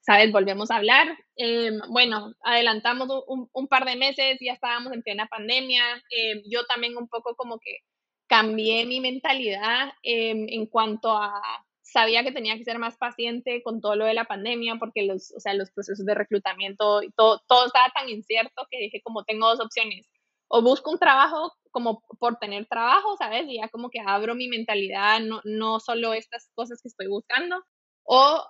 ¿sabes? 0.00 0.32
Volvemos 0.32 0.70
a 0.70 0.76
hablar. 0.76 1.16
Em, 1.36 1.78
bueno, 1.90 2.34
adelantamos 2.42 3.08
un, 3.26 3.68
par 3.68 3.84
de 3.84 3.96
meses, 3.96 4.38
ya 4.40 4.52
estábamos 4.52 4.92
en 4.92 5.02
plena 5.02 5.26
pandemia, 5.26 5.82
em, 6.10 6.42
yo 6.50 6.64
también 6.66 6.96
un 6.96 7.08
poco 7.08 7.34
como 7.34 7.58
que 7.58 7.78
cambié 8.26 8.86
mi 8.86 9.00
mentalidad 9.00 9.92
em, 10.02 10.46
en 10.48 10.66
cuanto 10.66 11.16
a, 11.16 11.40
sabía 11.82 12.24
que 12.24 12.32
tenía 12.32 12.56
que 12.56 12.64
ser 12.64 12.78
más 12.78 12.96
paciente 12.96 13.62
con 13.62 13.80
todo 13.80 13.96
lo 13.96 14.04
de 14.04 14.14
la 14.14 14.24
pandemia 14.24 14.76
porque 14.78 15.04
los, 15.04 15.32
o 15.36 15.40
sea, 15.40 15.54
los 15.54 15.70
procesos 15.70 16.04
de 16.04 16.14
reclutamiento 16.14 17.00
todo, 17.16 17.40
todo 17.48 17.66
estaba 17.66 17.90
tan 17.94 18.08
incierto 18.08 18.66
que 18.70 18.78
dije 18.78 19.00
como 19.02 19.24
tengo 19.24 19.48
dos 19.48 19.60
opciones. 19.60 20.06
O 20.48 20.62
busco 20.62 20.90
un 20.90 20.98
trabajo 20.98 21.52
como 21.70 22.02
por 22.20 22.36
tener 22.36 22.66
trabajo, 22.66 23.16
¿sabes? 23.16 23.46
Y 23.48 23.56
ya 23.58 23.68
como 23.68 23.90
que 23.90 24.00
abro 24.00 24.34
mi 24.34 24.48
mentalidad, 24.48 25.20
no, 25.20 25.40
no 25.44 25.80
solo 25.80 26.14
estas 26.14 26.50
cosas 26.54 26.80
que 26.82 26.88
estoy 26.88 27.08
buscando. 27.08 27.64
O 28.04 28.42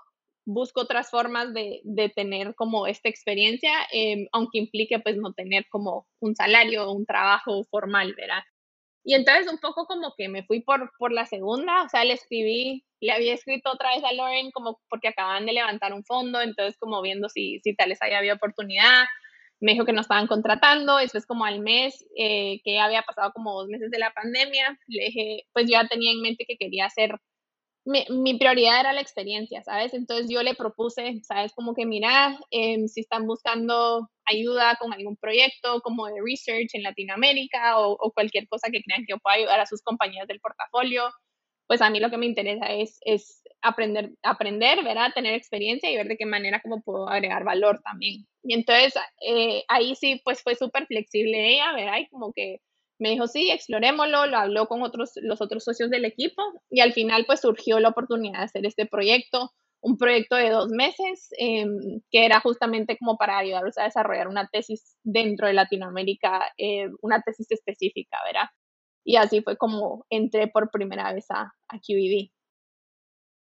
busco 0.47 0.83
otras 0.83 1.11
formas 1.11 1.53
de, 1.55 1.81
de 1.85 2.09
tener 2.09 2.55
como 2.55 2.87
esta 2.87 3.09
experiencia, 3.09 3.73
em, 3.93 4.29
aunque 4.33 4.59
implique 4.59 4.99
pues 5.01 5.17
no 5.17 5.33
tener 5.33 5.67
como 5.71 6.07
un 6.21 6.35
salario 6.37 6.87
o 6.87 6.93
un 6.93 7.07
trabajo 7.07 7.65
formal, 7.71 8.15
¿verdad? 8.15 8.43
Y 9.07 9.15
entonces 9.15 9.47
un 9.51 9.59
poco 9.59 9.87
como 9.87 10.15
que 10.19 10.29
me 10.29 10.43
fui 10.43 10.63
por, 10.63 10.91
por 10.99 11.13
la 11.13 11.27
segunda, 11.27 11.85
o 11.85 11.89
sea, 11.89 12.05
le 12.05 12.15
escribí, 12.15 12.85
le 13.01 13.13
había 13.13 13.35
escrito 13.35 13.71
otra 13.71 13.95
vez 13.95 14.03
a 14.03 14.13
Lauren 14.13 14.51
como 14.51 14.81
porque 14.89 15.07
acaban 15.07 15.47
de 15.47 15.53
levantar 15.53 15.93
un 15.95 16.05
fondo, 16.05 16.41
entonces 16.41 16.77
como 16.81 17.01
viendo 17.03 17.29
si, 17.29 17.61
si 17.63 17.77
tal 17.77 17.91
vez 17.91 18.03
ahí 18.03 18.15
había 18.15 18.35
oportunidad, 18.35 19.05
me 19.61 19.73
dijo 19.73 19.85
que 19.85 19.93
no 19.93 20.01
estaban 20.01 20.27
contratando, 20.27 20.97
después 20.97 21.25
como 21.25 21.45
al 21.45 21.61
mes, 21.61 22.05
eh, 22.17 22.61
que 22.65 22.81
había 22.81 23.03
pasado 23.03 23.33
como 23.33 23.53
dos 23.53 23.69
meses 23.69 23.93
de 23.93 23.99
la 24.01 24.13
pandemia, 24.13 24.77
le 24.89 25.05
dije, 25.05 25.45
pues 25.53 25.67
yo 25.67 25.81
ya 25.81 25.87
tenía 25.87 26.11
en 26.11 26.23
mente 26.23 26.45
que 26.45 26.57
quería 26.57 26.87
hacer 26.87 27.13
mi, 27.85 28.37
prioridad 28.37 28.81
era 28.81 28.93
la 28.93 29.01
experiencia, 29.01 29.63
¿sabes? 29.63 29.95
Entonces 29.95 30.27
yo 30.29 30.43
le 30.43 30.57
propuse, 30.57 31.21
¿sabes? 31.23 31.53
Como 31.55 31.75
que 31.75 31.87
mira, 31.87 32.37
em, 32.51 32.89
si 32.89 33.03
están 33.03 33.27
buscando 33.29 34.11
ayuda 34.27 34.77
con 34.81 34.93
algún 34.93 35.17
proyecto 35.17 35.81
como 35.81 36.07
de 36.07 36.21
research 36.25 36.75
en 36.75 36.83
Latinoamérica 36.83 37.79
o, 37.79 38.13
cualquier 38.13 38.49
cosa 38.49 38.69
que 38.71 38.83
crean 38.83 39.05
que 39.07 39.17
pueda 39.17 39.37
ayudar 39.37 39.61
a 39.61 39.67
sus 39.67 39.83
compañías 39.83 40.27
del 40.27 40.41
portafolio, 40.41 41.11
pues 41.67 41.83
a 41.83 41.91
mí 41.91 42.01
lo 42.01 42.11
que 42.11 42.19
me 42.19 42.27
interesa 42.27 42.67
es, 42.67 42.99
es 43.03 43.43
aprender, 43.63 44.11
aprender, 44.23 44.85
¿verdad? 44.85 45.13
Tener 45.15 45.35
experiencia 45.35 45.91
y 45.91 45.97
ver 45.97 46.09
de 46.09 46.17
qué 46.17 46.27
manera 46.27 46.61
como 46.61 46.83
puedo 46.83 47.09
agregar 47.09 47.45
valor 47.45 47.81
también. 47.83 48.27
Y 48.43 48.55
entonces 48.55 48.95
eh, 49.21 49.65
ahí 49.69 49.95
sí, 49.97 50.21
pues 50.25 50.43
fue 50.43 50.55
súper 50.55 50.87
flexible 50.87 51.55
ella, 51.55 51.73
¿verdad? 51.73 51.99
Y 51.99 52.09
como 52.09 52.33
que 52.33 52.59
me 52.99 53.11
dijo, 53.11 53.27
sí, 53.27 53.51
explorémoslo, 53.51 54.27
lo 54.27 54.39
habló 54.39 54.67
con 54.67 54.83
otros, 54.83 55.13
los 55.17 55.41
otros 55.41 55.65
socios 55.65 55.91
del 55.91 56.05
equipo 56.05 56.43
y 56.71 56.81
al 56.81 56.93
final 56.93 57.25
pues 57.27 57.41
surgió 57.41 57.79
la 57.81 57.91
oportunidad 57.91 58.39
de 58.39 58.45
hacer 58.45 58.67
este 58.67 58.87
proyecto, 58.87 59.53
un 59.81 59.97
proyecto 59.97 60.37
de 60.37 60.51
dos 60.51 60.69
meses 60.71 61.29
em, 61.39 62.01
que 62.11 62.25
era 62.25 62.41
justamente 62.41 62.97
como 62.99 63.17
para 63.17 63.39
ayudarlos 63.39 63.79
a 63.79 63.85
desarrollar 63.85 64.29
una 64.29 64.49
tesis 64.49 64.97
dentro 65.03 65.47
de 65.47 65.53
Latinoamérica, 65.53 66.53
eh, 66.57 66.89
una 67.03 67.21
tesis 67.23 67.51
específica, 67.51 68.19
¿verdad? 68.27 68.49
Y 69.05 69.17
así 69.17 69.41
fue 69.43 69.57
como 69.57 70.05
entré 70.11 70.49
por 70.49 70.71
primera 70.71 71.13
vez 71.13 71.27
a, 71.31 71.53
a 71.69 71.79
QED. 71.79 72.31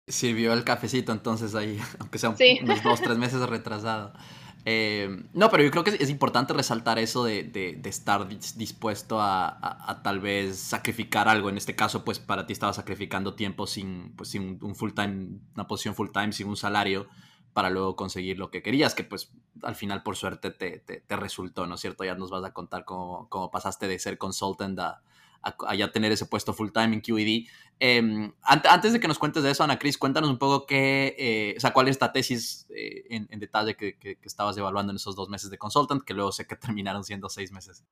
Sirvió 0.08 0.52
el 0.52 0.64
cafecito 0.64 1.12
entonces 1.12 1.54
ahí, 1.54 1.78
aunque 2.00 2.18
sea 2.18 2.30
unos 2.30 2.82
dos, 2.82 3.00
tres 3.02 3.16
meses 3.16 3.40
retrasado. 3.48 4.12
Eh, 4.66 5.24
no, 5.34 5.50
pero 5.50 5.62
yo 5.62 5.70
creo 5.70 5.84
que 5.84 5.90
es, 5.90 6.08
importante 6.08 6.54
resaltar 6.54 6.98
eso 6.98 7.24
de, 7.24 7.80
estar 7.84 8.26
dispuesto 8.28 9.18
a, 9.20 10.00
tal 10.02 10.20
vez 10.20 10.58
sacrificar 10.58 11.28
algo. 11.28 11.50
En 11.50 11.58
este 11.58 11.76
caso, 11.76 12.04
pues 12.04 12.18
para 12.18 12.46
ti 12.46 12.52
estaba 12.52 12.72
sacrificando 12.72 13.34
tiempo 13.34 13.66
sin, 13.66 14.14
pues, 14.16 14.30
sin 14.30 14.58
un 14.62 14.74
full 14.74 14.92
time, 14.92 15.38
una 15.54 15.66
posición 15.66 15.94
full 15.94 16.10
time, 16.12 16.32
sin 16.32 16.48
un 16.48 16.56
salario, 16.56 17.08
para 17.52 17.70
luego 17.70 17.94
conseguir 17.94 18.38
lo 18.38 18.50
que 18.50 18.62
querías, 18.62 18.94
que 18.94 19.04
pues 19.04 19.30
al 19.62 19.76
final 19.76 20.02
por 20.02 20.16
suerte 20.16 20.50
te, 20.50 21.04
resultó, 21.08 21.66
¿no 21.66 21.76
es 21.76 21.80
cierto? 21.80 22.04
Ya 22.04 22.14
nos 22.14 22.30
vas 22.30 22.44
a 22.44 22.52
contar 22.52 22.84
cómo, 22.84 23.28
cómo 23.28 23.50
pasaste 23.50 23.86
de 23.86 23.98
ser 23.98 24.18
consultant 24.18 24.78
a, 24.80 25.02
a, 25.44 25.74
ya 25.74 25.92
tener 25.92 26.12
ese 26.12 26.26
puesto 26.26 26.52
full 26.52 26.70
time 26.72 26.94
en 26.94 27.00
QED. 27.00 27.46
Em, 27.80 28.32
antes 28.42 28.92
de 28.92 29.00
que 29.00 29.08
nos 29.08 29.18
cuentes 29.18 29.42
de 29.42 29.50
eso, 29.50 29.64
Ana 29.64 29.78
Cris, 29.78 29.98
cuéntanos 29.98 30.30
un 30.30 30.38
poco 30.38 30.66
qué, 30.66 31.14
eh, 31.18 31.54
o 31.56 31.60
sea, 31.60 31.72
cuál 31.72 31.88
es 31.88 31.92
esta 31.92 32.12
tesis 32.12 32.66
eh, 32.74 33.04
en, 33.10 33.38
detalle 33.38 33.76
que, 33.76 33.98
que, 33.98 34.18
estabas 34.22 34.56
evaluando 34.56 34.92
en 34.92 34.96
esos 34.96 35.16
dos 35.16 35.28
meses 35.28 35.50
de 35.50 35.58
consultant, 35.58 36.02
que 36.04 36.14
luego 36.14 36.32
sé 36.32 36.46
que 36.46 36.56
terminaron 36.56 37.04
siendo 37.04 37.28
seis 37.28 37.52
meses. 37.52 37.84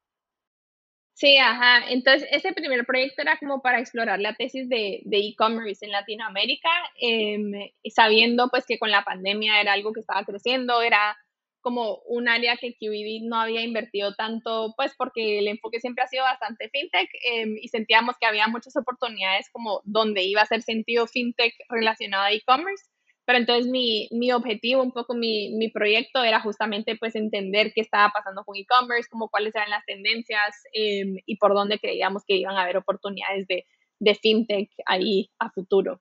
Sí, 1.14 1.36
ajá. 1.36 1.88
Entonces, 1.90 2.26
ese 2.32 2.53
primer 2.53 2.84
proyecto 2.86 3.22
era 3.22 3.36
como 3.38 3.61
para 3.61 3.78
explorar 3.78 4.18
la 4.18 4.34
tesis 4.34 4.68
de 4.68 5.03
e-commerce 5.05 5.84
en 5.84 5.92
Latinoamérica, 5.92 6.70
em, 7.00 7.53
sabiendo 7.94 8.48
pues 8.48 8.64
que 8.66 8.78
con 8.78 8.90
la 8.90 9.05
pandemia 9.05 9.61
era 9.61 9.74
algo 9.74 9.92
que 9.92 10.00
estaba 10.00 10.24
creciendo, 10.24 10.80
era 10.82 11.16
como 11.62 11.98
un 12.06 12.28
área 12.28 12.56
que 12.56 12.74
QED 12.74 13.22
no 13.22 13.36
había 13.36 13.62
invertido 13.62 14.14
tanto, 14.14 14.74
pues 14.76 14.92
porque 14.98 15.38
el 15.38 15.48
enfoque 15.48 15.80
siempre 15.80 16.04
ha 16.04 16.08
sido 16.08 16.24
bastante 16.24 16.68
fintech 16.68 17.08
em, 17.24 17.56
y 17.60 17.68
sentíamos 17.68 18.16
que 18.20 18.26
había 18.26 18.48
muchas 18.48 18.76
oportunidades 18.76 19.48
como 19.50 19.80
donde 19.84 20.22
iba 20.24 20.42
a 20.42 20.46
ser 20.46 20.62
sentido 20.62 21.06
fintech 21.06 21.54
relacionado 21.70 22.24
a 22.24 22.32
e-commerce. 22.32 22.84
Pero 23.24 23.38
entonces 23.38 23.70
mi, 23.70 24.08
mi, 24.10 24.32
objetivo, 24.32 24.82
un 24.82 24.90
poco 24.90 25.14
mi, 25.14 25.54
mi, 25.54 25.68
proyecto 25.68 26.24
era 26.24 26.40
justamente 26.40 26.96
pues 26.96 27.14
entender 27.14 27.72
qué 27.72 27.80
estaba 27.80 28.10
pasando 28.12 28.44
con 28.44 28.56
e-commerce, 28.56 29.08
como 29.08 29.28
cuáles 29.28 29.54
eran 29.54 29.70
las 29.70 29.84
tendencias 29.86 30.56
em, 30.72 31.16
y 31.24 31.36
por 31.36 31.54
dónde 31.54 31.78
creíamos 31.78 32.24
que 32.26 32.36
iban 32.36 32.56
a 32.56 32.62
haber 32.62 32.76
oportunidades 32.78 33.46
de, 33.46 33.64
de 34.00 34.14
fintech 34.16 34.70
ahí 34.86 35.30
a 35.38 35.50
futuro. 35.50 36.00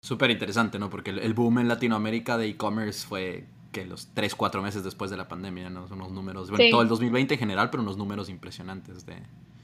Súper 0.00 0.30
interesante, 0.30 0.78
¿no? 0.78 0.88
Porque 0.88 1.10
el 1.10 1.34
boom 1.34 1.58
en 1.58 1.68
Latinoamérica 1.68 2.38
de 2.38 2.46
e-commerce 2.46 3.06
fue 3.06 3.46
que 3.78 3.86
los 3.86 4.08
3, 4.14 4.34
4 4.34 4.62
meses 4.62 4.82
después 4.82 5.10
de 5.10 5.16
la 5.16 5.28
pandemia, 5.28 5.70
¿no? 5.70 5.86
Son 5.88 5.98
unos 5.98 6.12
números, 6.12 6.50
bueno, 6.50 6.64
todo 6.70 6.82
el 6.82 6.88
2020 6.88 7.34
en 7.34 7.40
general, 7.40 7.70
pero 7.70 7.82
unos 7.82 7.96
números 7.96 8.28
impresionantes 8.28 9.06
de... 9.06 9.16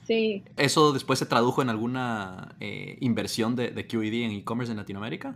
Sí. 0.07 0.43
¿Eso 0.57 0.93
después 0.93 1.19
se 1.19 1.27
tradujo 1.27 1.63
en 1.63 1.71
alguna 1.71 2.55
eh, 2.61 2.99
inversión 3.01 3.57
de, 3.57 3.71
de 3.71 3.87
QED 3.87 4.25
en 4.25 4.31
e-commerce 4.33 4.71
en 4.71 4.77
Latinoamérica? 4.77 5.35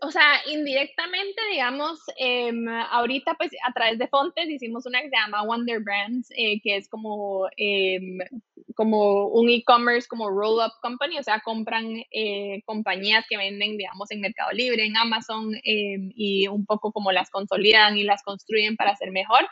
O 0.00 0.10
sea, 0.10 0.40
indirectamente, 0.46 1.40
digamos, 1.50 2.00
em, 2.16 2.66
ahorita 2.68 3.34
pues 3.34 3.50
a 3.62 3.72
través 3.72 3.98
de 3.98 4.08
Fontes 4.08 4.48
hicimos 4.48 4.86
una 4.86 5.02
que 5.02 5.10
se 5.10 5.16
llama 5.16 5.44
Wonder 5.44 5.80
Brands, 5.80 6.28
eh, 6.36 6.60
que 6.62 6.76
es 6.76 6.88
como, 6.88 7.46
em, 7.58 8.18
como 8.74 9.26
un 9.28 9.50
e-commerce, 9.50 10.08
como 10.08 10.30
roll-up 10.30 10.72
company, 10.80 11.18
o 11.18 11.22
sea, 11.22 11.40
compran 11.40 12.02
eh, 12.10 12.62
compañías 12.64 13.24
que 13.28 13.36
venden, 13.36 13.76
digamos, 13.76 14.10
en 14.10 14.20
Mercado 14.20 14.52
Libre, 14.52 14.84
en 14.86 14.96
Amazon, 14.96 15.54
em, 15.64 16.10
y 16.14 16.48
un 16.48 16.64
poco 16.66 16.92
como 16.92 17.12
las 17.12 17.30
consolidan 17.30 17.98
y 17.98 18.04
las 18.04 18.22
construyen 18.22 18.76
para 18.76 18.96
ser 18.96 19.10
mejor. 19.12 19.46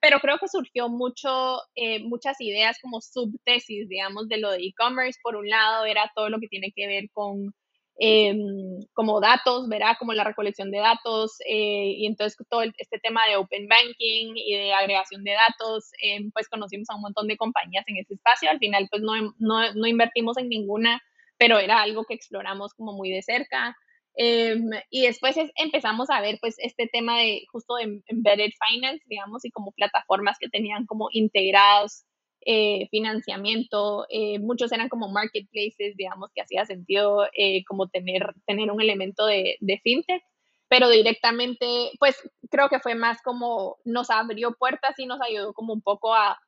pero 0.00 0.20
creo 0.20 0.38
que 0.38 0.48
surgió 0.48 0.88
mucho, 0.88 1.58
eh, 1.74 1.98
muchas 2.04 2.40
ideas 2.40 2.78
como 2.80 3.00
subtesis, 3.00 3.88
digamos, 3.88 4.28
de 4.28 4.38
lo 4.38 4.50
de 4.52 4.58
e-commerce. 4.64 5.18
Por 5.22 5.36
un 5.36 5.48
lado, 5.48 5.84
era 5.86 6.10
todo 6.14 6.28
lo 6.30 6.38
que 6.40 6.48
tiene 6.48 6.72
que 6.74 6.86
ver 6.86 7.10
con 7.12 7.52
Em, 7.96 8.80
como 8.92 9.20
datos, 9.20 9.68
verá 9.68 9.94
como 9.96 10.12
la 10.14 10.24
recolección 10.24 10.72
de 10.72 10.78
datos 10.78 11.36
eh, 11.46 11.94
y 11.96 12.06
entonces 12.06 12.36
todo 12.50 12.62
este 12.62 12.98
tema 12.98 13.20
de 13.28 13.36
open 13.36 13.68
banking 13.68 14.32
y 14.34 14.56
de 14.56 14.72
agregación 14.74 15.22
de 15.22 15.32
datos, 15.32 15.90
em, 16.02 16.32
pues 16.32 16.48
conocimos 16.48 16.90
a 16.90 16.96
un 16.96 17.02
montón 17.02 17.28
de 17.28 17.36
compañías 17.36 17.84
en 17.86 17.98
ese 17.98 18.14
espacio, 18.14 18.50
al 18.50 18.58
final 18.58 18.88
pues 18.90 19.02
no, 19.02 19.12
no, 19.38 19.74
no 19.74 19.86
invertimos 19.86 20.36
en 20.38 20.48
ninguna, 20.48 21.00
pero 21.38 21.58
era 21.58 21.82
algo 21.82 22.04
que 22.04 22.14
exploramos 22.14 22.74
como 22.74 22.92
muy 22.94 23.10
de 23.10 23.22
cerca. 23.22 23.76
Em, 24.16 24.70
y 24.90 25.06
después 25.06 25.36
empezamos 25.56 26.10
a 26.10 26.20
ver 26.20 26.38
pues 26.40 26.56
este 26.58 26.88
tema 26.88 27.18
de 27.18 27.44
justo 27.50 27.76
de 27.76 28.00
embedded 28.06 28.50
finance, 28.68 29.04
digamos, 29.06 29.44
y 29.44 29.50
como 29.50 29.72
plataformas 29.72 30.38
que 30.38 30.48
tenían 30.48 30.86
como 30.86 31.08
integrados 31.12 32.04
eh, 32.46 32.88
financiamiento, 32.90 34.06
eh, 34.10 34.38
muchos 34.38 34.70
eran 34.72 34.88
como 34.88 35.08
marketplaces, 35.10 35.96
digamos, 35.96 36.30
que 36.34 36.42
hacía 36.42 36.66
sentido 36.66 37.26
eh, 37.36 37.64
como 37.64 37.88
tener, 37.88 38.34
tener 38.46 38.70
un 38.70 38.80
elemento 38.80 39.26
de, 39.26 39.56
fintech, 39.82 40.22
pero 40.68 40.88
directamente, 40.88 41.92
pues 41.98 42.16
creo 42.50 42.68
que 42.68 42.80
fue 42.80 42.94
más 42.94 43.22
como 43.22 43.76
nos 43.84 44.10
abrió 44.10 44.54
puertas 44.58 44.98
y 44.98 45.06
nos 45.06 45.20
ayudó 45.22 45.54
como 45.54 45.72
un 45.72 45.82
poco 45.82 46.14
a, 46.14 46.38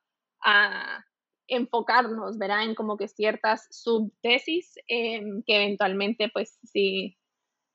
a 0.42 1.05
enfocarnos, 1.49 2.38
¿verdad? 2.38 2.64
En 2.64 2.74
como 2.74 2.97
que 2.97 3.09
ciertas 3.09 3.66
subtesis 3.70 4.74
que 4.86 5.42
eventualmente, 5.47 6.28
pues 6.32 6.59
sí, 6.64 7.16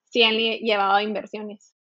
sí 0.04 0.24
han 0.24 0.38
llevado 0.38 0.94
a 0.94 1.04
inversiones. 1.04 1.74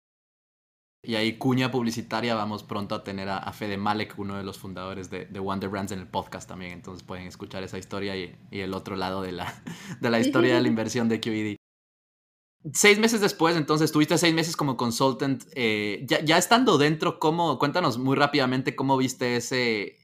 Y 1.03 1.15
ahí 1.15 1.37
cuña 1.37 1.71
publicitaria, 1.71 2.35
vamos 2.35 2.61
pronto 2.61 2.93
a 2.93 3.03
tener 3.03 3.27
a, 3.27 3.51
Fede 3.53 3.75
Malek, 3.75 4.19
uno 4.19 4.37
de 4.37 4.43
los 4.43 4.59
fundadores 4.59 5.09
de, 5.09 5.25
Wonder 5.39 5.69
Brands 5.69 5.91
en 5.91 5.99
el 5.99 6.07
podcast 6.07 6.47
también, 6.47 6.73
entonces 6.73 7.01
pueden 7.01 7.25
escuchar 7.25 7.63
esa 7.63 7.79
historia 7.79 8.15
y, 8.15 8.37
el 8.51 8.73
otro 8.75 8.95
lado 8.95 9.23
de 9.23 9.31
la, 9.31 9.63
de 9.99 10.09
la 10.11 10.19
historia 10.19 10.53
de 10.53 10.61
la 10.61 10.67
inversión 10.67 11.09
de 11.09 11.19
QED. 11.19 11.55
Seis 12.71 12.99
meses 12.99 13.19
después, 13.19 13.55
entonces, 13.55 13.91
tuviste 13.91 14.15
seis 14.19 14.35
meses 14.35 14.55
como 14.55 14.77
consultant. 14.77 15.43
Eh, 15.55 16.05
ya, 16.07 16.37
estando 16.37 16.77
dentro, 16.77 17.17
¿cómo, 17.17 17.57
cuéntanos 17.57 17.97
muy 17.97 18.15
rápidamente 18.15 18.75
cómo 18.75 18.95
viste 18.95 19.37
ese, 19.37 19.97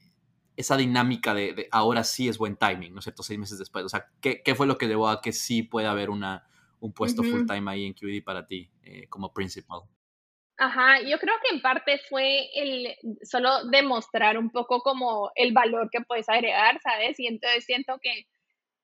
esa 0.56 0.76
dinámica 0.76 1.32
de, 1.32 1.68
ahora 1.70 2.02
sí 2.02 2.28
es 2.28 2.38
buen 2.38 2.56
timing, 2.56 2.92
¿no 2.92 2.98
es 2.98 3.04
cierto? 3.04 3.22
Seis 3.22 3.38
meses 3.38 3.60
después. 3.60 3.84
O 3.84 3.88
sea, 3.88 4.06
¿qué, 4.20 4.42
fue 4.56 4.66
lo 4.66 4.76
que 4.76 4.88
llevó 4.88 5.08
a 5.08 5.20
que 5.20 5.32
sí 5.32 5.62
pueda 5.62 5.92
haber 5.92 6.10
una, 6.10 6.48
un 6.80 6.92
puesto 6.92 7.22
full 7.22 7.46
time 7.46 7.70
ahí 7.70 7.86
en 7.86 7.94
QED 7.94 8.24
para 8.24 8.48
ti 8.48 8.68
eh, 8.82 9.06
como 9.08 9.32
principal? 9.32 9.82
Ajá, 10.60 11.00
yo 11.02 11.18
creo 11.20 11.34
que 11.42 11.54
en 11.54 11.62
parte 11.62 11.98
fue 12.08 12.48
el 12.54 12.88
solo 13.22 13.64
demostrar 13.70 14.36
un 14.38 14.50
poco 14.50 14.80
como 14.82 15.30
el 15.36 15.52
valor 15.52 15.88
que 15.90 16.00
puedes 16.00 16.28
agregar, 16.28 16.80
¿sabes? 16.82 17.18
Y 17.20 17.28
entonces 17.28 17.64
siento 17.64 17.96
que 18.02 18.24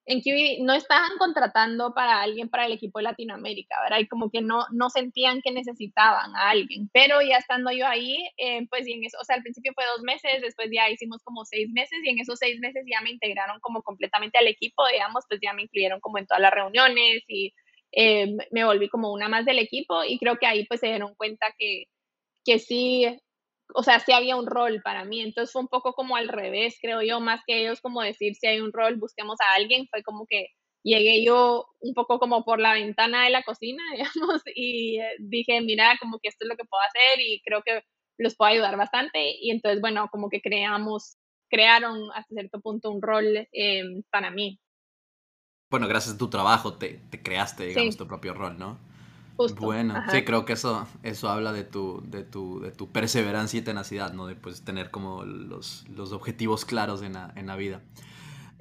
en 0.07 0.21
Kiwi 0.23 0.63
no 0.63 0.75
estaban 0.75 1.13
contratando 1.19 1.95
para 1.95 2.23
alguien 2.23 2.49
para 2.51 2.67
el 2.67 2.73
equipo 2.73 2.99
de 3.01 3.05
Latinoamérica, 3.05 3.77
¿verdad? 3.85 4.01
Y 4.01 4.09
como 4.09 4.31
que 4.31 4.43
no, 4.43 4.67
no 4.73 4.91
sentían 4.91 5.41
que 5.43 5.53
necesitaban 5.53 6.37
a 6.37 6.51
alguien, 6.51 6.91
pero 6.93 7.23
ya 7.23 7.39
estando 7.39 7.73
yo 7.73 7.87
ahí, 7.89 8.19
eh, 8.39 8.67
pues 8.71 8.87
y 8.89 8.95
en 8.95 9.03
o 9.21 9.25
sea, 9.25 9.37
al 9.37 9.43
principio 9.43 9.73
fue 9.75 9.85
dos 9.87 10.03
meses, 10.03 10.43
después 10.43 10.69
ya 10.73 10.91
hicimos 10.91 11.23
como 11.25 11.45
seis 11.47 11.69
meses 11.73 11.99
y 12.05 12.11
en 12.11 12.21
esos 12.21 12.39
seis 12.39 12.61
meses 12.61 12.85
ya 12.91 13.01
me 13.03 13.11
integraron 13.13 13.61
como 13.61 13.83
completamente 13.83 14.39
al 14.39 14.49
equipo, 14.49 14.87
digamos, 14.89 15.25
pues 15.29 15.41
ya 15.43 15.53
me 15.55 15.63
incluyeron 15.63 16.01
como 16.01 16.19
en 16.19 16.27
todas 16.27 16.43
las 16.43 16.53
reuniones 16.53 17.25
y 17.29 17.53
eh, 17.97 18.37
me 18.51 18.65
volví 18.65 18.89
como 18.89 19.13
una 19.13 19.29
más 19.29 19.45
del 19.45 19.59
equipo 19.59 20.05
y 20.05 20.19
creo 20.19 20.37
que 20.37 20.47
ahí 20.47 20.67
pues 20.67 20.81
se 20.81 20.89
dieron 20.89 21.15
cuenta 21.17 21.47
que, 21.59 21.85
que 22.45 22.59
sí, 22.59 23.07
o 23.75 23.83
sea, 23.83 24.01
sí 24.01 24.13
había 24.13 24.37
un 24.37 24.47
rol 24.47 24.83
para 24.83 25.05
mí. 25.05 25.21
Entonces 25.23 25.53
fue 25.53 25.63
un 25.63 25.69
poco 25.69 25.95
como 25.95 26.17
al 26.17 26.29
revés, 26.29 26.79
creo 26.83 27.03
yo, 27.03 27.21
más 27.21 27.43
que 27.47 27.63
ellos 27.63 27.81
como 27.81 28.03
decir 28.03 28.35
si 28.37 28.47
hay 28.47 28.61
un 28.61 28.73
rol, 28.73 28.97
busquemos 28.97 29.41
a 29.41 29.55
alguien, 29.57 29.87
fue 29.91 30.03
como 30.03 30.27
que 30.29 30.49
llegué 30.85 31.25
yo 31.25 31.67
un 31.81 31.95
poco 31.95 32.19
como 32.19 32.45
por 32.45 32.61
la 32.61 32.75
ventana 32.75 33.25
de 33.25 33.31
la 33.31 33.43
cocina, 33.45 33.83
digamos, 33.97 34.43
y 34.55 35.01
eh, 35.01 35.17
dije, 35.21 35.61
mira, 35.63 35.97
como 36.01 36.19
que 36.21 36.29
esto 36.29 36.45
es 36.45 36.49
lo 36.51 36.57
que 36.57 36.65
puedo 36.67 36.83
hacer 36.83 37.21
y 37.21 37.41
creo 37.45 37.63
que 37.63 37.83
los 38.19 38.37
puedo 38.37 38.53
ayudar 38.53 38.77
bastante. 38.77 39.37
Y 39.41 39.51
entonces, 39.51 39.81
bueno, 39.81 40.09
como 40.11 40.31
que 40.31 40.41
creamos, 40.41 41.17
crearon 41.51 42.11
hasta 42.15 42.35
cierto 42.35 42.61
punto 42.61 42.91
un 42.91 43.03
rol 43.03 43.49
eh, 43.53 43.85
para 44.11 44.31
mí 44.31 44.61
bueno, 45.71 45.89
gracias 45.89 46.15
a 46.15 46.19
tu 46.19 46.29
trabajo 46.29 46.75
te, 46.75 47.01
creaste, 47.23 47.67
digamos, 47.67 47.97
tu 47.97 48.07
propio 48.07 48.35
rol, 48.35 48.59
¿no? 48.59 48.79
Bueno, 49.37 50.01
sí, 50.11 50.23
creo 50.23 50.45
que 50.45 50.53
eso, 50.53 50.87
eso 51.03 51.29
habla 51.29 51.53
de 51.53 51.65
tu, 51.65 52.03
de, 52.07 52.23
tu, 52.23 52.61
de 52.61 52.71
tu 52.71 52.93
perseverancia 52.93 53.59
y 53.59 53.63
tenacidad, 53.63 54.13
¿no? 54.13 54.27
De 54.27 54.37
pues, 54.37 54.63
tener 54.63 54.91
como 54.91 55.25
los, 55.25 55.85
los 55.89 56.13
objetivos 56.13 56.65
claros 56.65 57.03
en 57.03 57.15
la, 57.15 57.33
en 57.35 57.49
la 57.49 57.57
vida. 57.57 57.83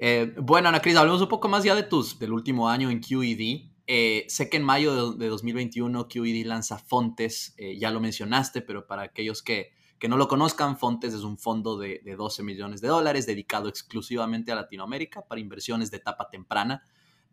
Eh, 0.00 0.34
bueno, 0.36 0.68
Ana 0.68 0.80
Cris, 0.80 0.96
hablemos 0.96 1.22
un 1.22 1.28
poco 1.28 1.48
más 1.48 1.62
ya 1.62 1.74
de 1.74 1.84
tus, 1.84 2.18
del 2.18 2.32
último 2.32 2.68
año 2.68 2.90
en 2.90 3.00
QED. 3.00 3.70
Eh, 3.86 4.24
sé 4.28 4.50
que 4.50 4.56
en 4.56 4.64
mayo 4.64 5.12
de, 5.12 5.28
2021 5.28 6.08
QED 6.08 6.46
lanza 6.46 6.78
Fontes, 6.78 7.54
eh, 7.58 7.78
ya 7.78 7.90
lo 7.90 8.00
mencionaste, 8.00 8.60
pero 8.60 8.86
para 8.86 9.02
aquellos 9.02 9.42
que, 9.42 9.72
que 10.04 10.08
no 10.10 10.18
lo 10.18 10.28
conozcan, 10.28 10.76
Fontes 10.76 11.14
es 11.14 11.22
un 11.22 11.38
fondo 11.38 11.78
de, 11.78 12.02
de 12.04 12.14
12 12.14 12.42
millones 12.42 12.82
de 12.82 12.88
dólares 12.88 13.24
dedicado 13.24 13.70
exclusivamente 13.70 14.52
a 14.52 14.54
Latinoamérica 14.54 15.22
para 15.22 15.40
inversiones 15.40 15.90
de 15.90 15.96
etapa 15.96 16.28
temprana 16.28 16.84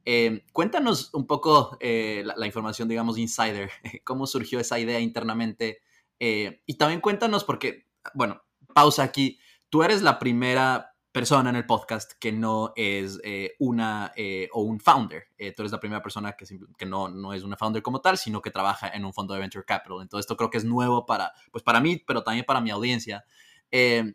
eh, 0.04 0.46
cuéntanos 0.52 1.14
un 1.14 1.28
poco 1.28 1.78
eh, 1.80 2.24
la, 2.36 2.46
información, 2.46 2.88
digamos, 2.88 3.18
insider, 3.18 3.70
cómo 4.04 4.26
surgió 4.26 4.60
esa 4.60 4.80
idea 4.80 5.00
internamente. 5.00 5.82
Eh, 6.20 6.62
y 6.66 6.76
también 6.76 7.02
cuéntanos, 7.02 7.44
porque, 7.44 7.88
bueno, 8.14 8.42
pausa 8.74 9.04
aquí, 9.04 9.40
tú 9.70 9.84
eres 9.84 10.02
la 10.02 10.20
primera 10.20 10.91
persona 11.12 11.50
en 11.50 11.58
el 11.58 11.66
podcast 11.66 12.14
que 12.14 12.32
no 12.32 12.72
es 12.76 13.20
eh, 13.24 13.56
una 13.60 14.14
eh, 14.16 14.48
o 14.54 14.62
un 14.62 14.80
founder. 14.80 15.28
Eh, 15.38 15.52
tú 15.54 15.62
eres 15.62 15.72
la 15.72 15.80
primera 15.80 16.02
persona 16.02 16.34
que, 16.34 16.46
que 16.78 16.86
no, 16.86 17.10
no, 17.10 17.34
es 17.34 17.44
una 17.44 17.58
founder 17.58 17.84
como 17.84 18.02
tal, 18.02 18.18
sino 18.18 18.42
que 18.42 18.52
trabaja 18.52 18.90
en 18.90 19.04
un 19.04 19.14
fondo 19.14 19.34
de 19.34 19.42
venture 19.42 19.66
capital. 19.66 20.02
Entonces 20.02 20.24
esto 20.24 20.38
creo 20.38 20.50
que 20.50 20.58
es 20.58 20.66
nuevo 20.66 21.06
para, 21.06 21.34
pues 21.52 21.64
para 21.64 21.82
mí, 21.82 21.98
pero 21.98 22.24
también 22.24 22.46
para 22.46 22.62
mi 22.62 22.70
audiencia. 22.70 23.26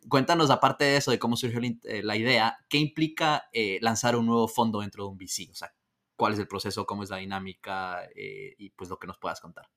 cuéntanos, 0.09 0.51
aparte 0.51 0.84
de 0.84 0.97
eso, 0.97 1.11
de 1.11 1.18
cómo 1.18 1.36
surgió 1.36 1.61
la, 2.03 2.16
idea, 2.16 2.59
¿qué 2.68 2.78
implica 2.78 3.49
lanzar 3.80 4.16
un 4.16 4.26
nuevo 4.26 4.49
fondo 4.49 4.80
dentro 4.80 5.05
de 5.05 5.11
un 5.11 5.18
VC? 5.18 5.51
O 5.51 5.55
sea, 5.55 5.74
¿cuál 6.16 6.32
es 6.34 6.38
el 6.38 6.49
proceso, 6.49 6.86
cómo 6.86 7.03
es 7.03 7.11
la 7.11 7.18
dinámica 7.18 8.09
y 8.16 8.70
pues 8.70 8.90
lo 8.90 8.99
que 8.99 9.07
nos 9.07 9.18
puedas 9.18 9.40
contar? 9.40 9.68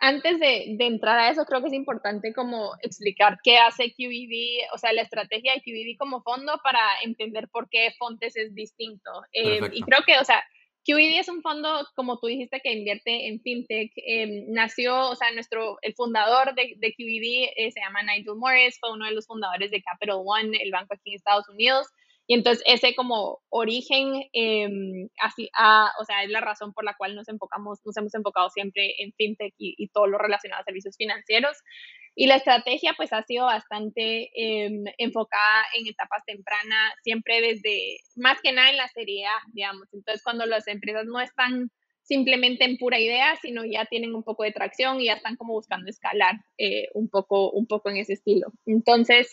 Antes 0.00 0.40
de, 0.40 0.76
entrar 0.78 1.18
a 1.18 1.30
eso, 1.30 1.44
creo 1.44 1.60
que 1.60 1.68
es 1.68 1.74
importante 1.74 2.32
como 2.32 2.72
explicar 2.82 3.38
qué 3.42 3.58
hace 3.58 3.94
QED, 3.94 4.66
o 4.72 4.78
sea, 4.78 4.92
la 4.92 5.02
estrategia 5.02 5.52
de 5.54 5.60
QED 5.60 5.96
como 5.98 6.22
fondo 6.22 6.58
para 6.64 6.80
entender 7.04 7.48
por 7.48 7.68
qué 7.68 7.92
Fontes 7.98 8.34
es 8.36 8.54
distinto. 8.54 9.10
Eh, 9.32 9.60
y 9.72 9.82
creo 9.82 10.00
que, 10.06 10.18
o 10.18 10.24
sea, 10.24 10.42
QED 10.86 11.20
es 11.20 11.28
un 11.28 11.42
fondo, 11.42 11.86
como 11.94 12.18
tú 12.18 12.28
dijiste, 12.28 12.60
que 12.60 12.72
invierte 12.72 13.28
en 13.28 13.42
fintech. 13.42 13.92
Eh, 13.96 14.46
nació, 14.48 15.10
o 15.10 15.16
sea, 15.16 15.30
nuestro, 15.32 15.78
el 15.82 15.94
fundador 15.94 16.54
de, 16.54 16.74
de 16.78 16.94
QED 16.94 17.52
eh, 17.56 17.70
se 17.70 17.80
llama 17.80 18.02
Nigel 18.02 18.36
Morris, 18.36 18.78
fue 18.80 18.92
uno 18.92 19.04
de 19.04 19.12
los 19.12 19.26
fundadores 19.26 19.70
de 19.70 19.82
Capital 19.82 20.22
One, 20.24 20.56
el 20.62 20.70
banco 20.70 20.94
aquí 20.94 21.10
en 21.10 21.16
Estados 21.16 21.48
Unidos. 21.50 21.86
Y 22.30 22.34
entonces 22.34 22.62
ese 22.64 22.94
como 22.94 23.40
origen, 23.48 24.22
em, 24.32 25.08
así, 25.18 25.50
o 25.98 26.04
sea, 26.04 26.22
es 26.22 26.30
la 26.30 26.40
razón 26.40 26.72
por 26.72 26.84
la 26.84 26.94
cual 26.94 27.16
nos 27.16 27.28
enfocamos, 27.28 27.80
nos 27.84 27.96
hemos 27.96 28.14
enfocado 28.14 28.48
siempre 28.50 28.94
en 29.02 29.12
fintech 29.14 29.52
y, 29.58 29.88
todo 29.88 30.06
lo 30.06 30.16
relacionado 30.16 30.60
a 30.60 30.64
servicios 30.64 30.96
financieros. 30.96 31.56
Y 32.14 32.28
la 32.28 32.36
estrategia 32.36 32.94
pues 32.96 33.12
ha 33.12 33.24
sido 33.24 33.46
bastante 33.46 34.30
em, 34.36 34.84
enfocada 34.98 35.64
en 35.76 35.88
etapas 35.88 36.22
tempranas, 36.24 36.94
siempre 37.02 37.40
desde, 37.40 37.96
más 38.14 38.40
que 38.40 38.52
nada 38.52 38.70
en 38.70 38.76
la 38.76 38.86
serie 38.86 39.26
A, 39.26 39.34
digamos. 39.52 39.88
Entonces 39.92 40.22
cuando 40.22 40.46
las 40.46 40.68
empresas 40.68 41.06
no 41.06 41.20
están 41.20 41.72
simplemente 42.02 42.64
en 42.64 42.76
pura 42.76 43.00
idea, 43.00 43.34
sino 43.42 43.64
ya 43.64 43.86
tienen 43.86 44.14
un 44.14 44.22
poco 44.22 44.44
de 44.44 44.52
tracción 44.52 45.00
y 45.00 45.06
ya 45.06 45.14
están 45.14 45.34
como 45.34 45.54
buscando 45.54 45.90
escalar 45.90 46.36
eh, 46.58 46.86
un, 46.94 47.08
poco, 47.08 47.50
un 47.50 47.66
poco 47.66 47.90
en 47.90 47.96
ese 47.96 48.12
estilo. 48.12 48.52
Entonces, 48.66 49.32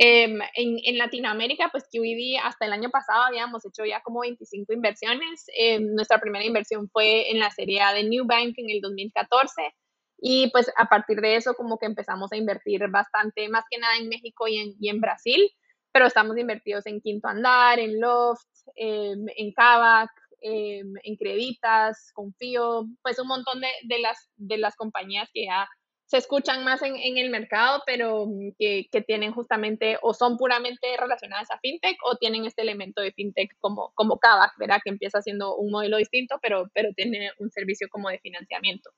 Em, 0.00 0.38
en, 0.54 0.96
Latinoamérica, 0.96 1.70
pues 1.72 1.88
QED 1.90 2.38
hasta 2.44 2.66
el 2.66 2.72
año 2.72 2.88
pasado 2.88 3.24
habíamos 3.24 3.66
hecho 3.66 3.84
ya 3.84 4.00
como 4.00 4.20
25 4.20 4.72
inversiones. 4.72 5.46
Em, 5.56 5.92
nuestra 5.92 6.20
primera 6.20 6.44
inversión 6.44 6.88
fue 6.88 7.28
en 7.32 7.40
la 7.40 7.50
serie 7.50 7.80
A 7.82 7.92
de 7.92 8.04
New 8.04 8.24
Bank 8.24 8.54
en 8.58 8.70
el 8.70 8.80
2014 8.80 9.74
y 10.20 10.50
pues 10.52 10.70
a 10.76 10.84
partir 10.86 11.20
de 11.20 11.34
eso 11.34 11.54
como 11.54 11.78
que 11.78 11.86
empezamos 11.86 12.30
a 12.30 12.36
invertir 12.36 12.86
bastante, 12.88 13.48
más 13.48 13.64
que 13.68 13.78
nada 13.78 13.96
en 13.96 14.08
México 14.08 14.46
y 14.46 14.58
en, 14.58 14.74
y 14.78 14.88
en 14.88 15.00
Brasil, 15.00 15.50
pero 15.90 16.06
estamos 16.06 16.38
invertidos 16.38 16.86
en 16.86 17.00
Quinto 17.00 17.26
Andar, 17.26 17.80
en 17.80 18.00
Loft, 18.00 18.46
em, 18.76 19.26
en 19.36 19.52
Kavak, 19.52 20.10
en 20.40 21.16
Creditas, 21.16 22.12
Confío, 22.14 22.86
pues 23.02 23.18
un 23.18 23.26
montón 23.26 23.60
de, 23.60 23.68
de, 23.82 23.98
las, 23.98 24.30
de 24.36 24.58
las 24.58 24.76
compañías 24.76 25.28
que 25.34 25.46
ya 25.46 25.68
se 26.08 26.16
escuchan 26.16 26.64
más 26.64 26.80
en, 26.82 27.18
el 27.18 27.28
mercado, 27.28 27.82
pero 27.84 28.26
mm, 28.26 28.52
que, 28.58 28.88
tienen 29.06 29.32
justamente 29.32 29.98
o 30.00 30.14
son 30.14 30.38
puramente 30.38 30.96
relacionadas 30.98 31.50
a 31.50 31.58
fintech 31.58 31.98
o 32.02 32.16
tienen 32.16 32.46
este 32.46 32.62
elemento 32.62 33.02
de 33.02 33.12
fintech 33.12 33.54
como, 33.60 33.92
como 33.94 34.18
Kavak, 34.18 34.56
¿verdad? 34.58 34.80
Que 34.82 34.90
empieza 34.90 35.20
siendo 35.20 35.56
un 35.56 35.70
modelo 35.70 35.98
distinto, 35.98 36.38
pero, 36.42 36.70
pero 36.72 36.92
tiene 36.94 37.30
un 37.38 37.50
servicio 37.50 37.88
como 37.90 38.08
de 38.08 38.18
financiamiento. 38.20 38.90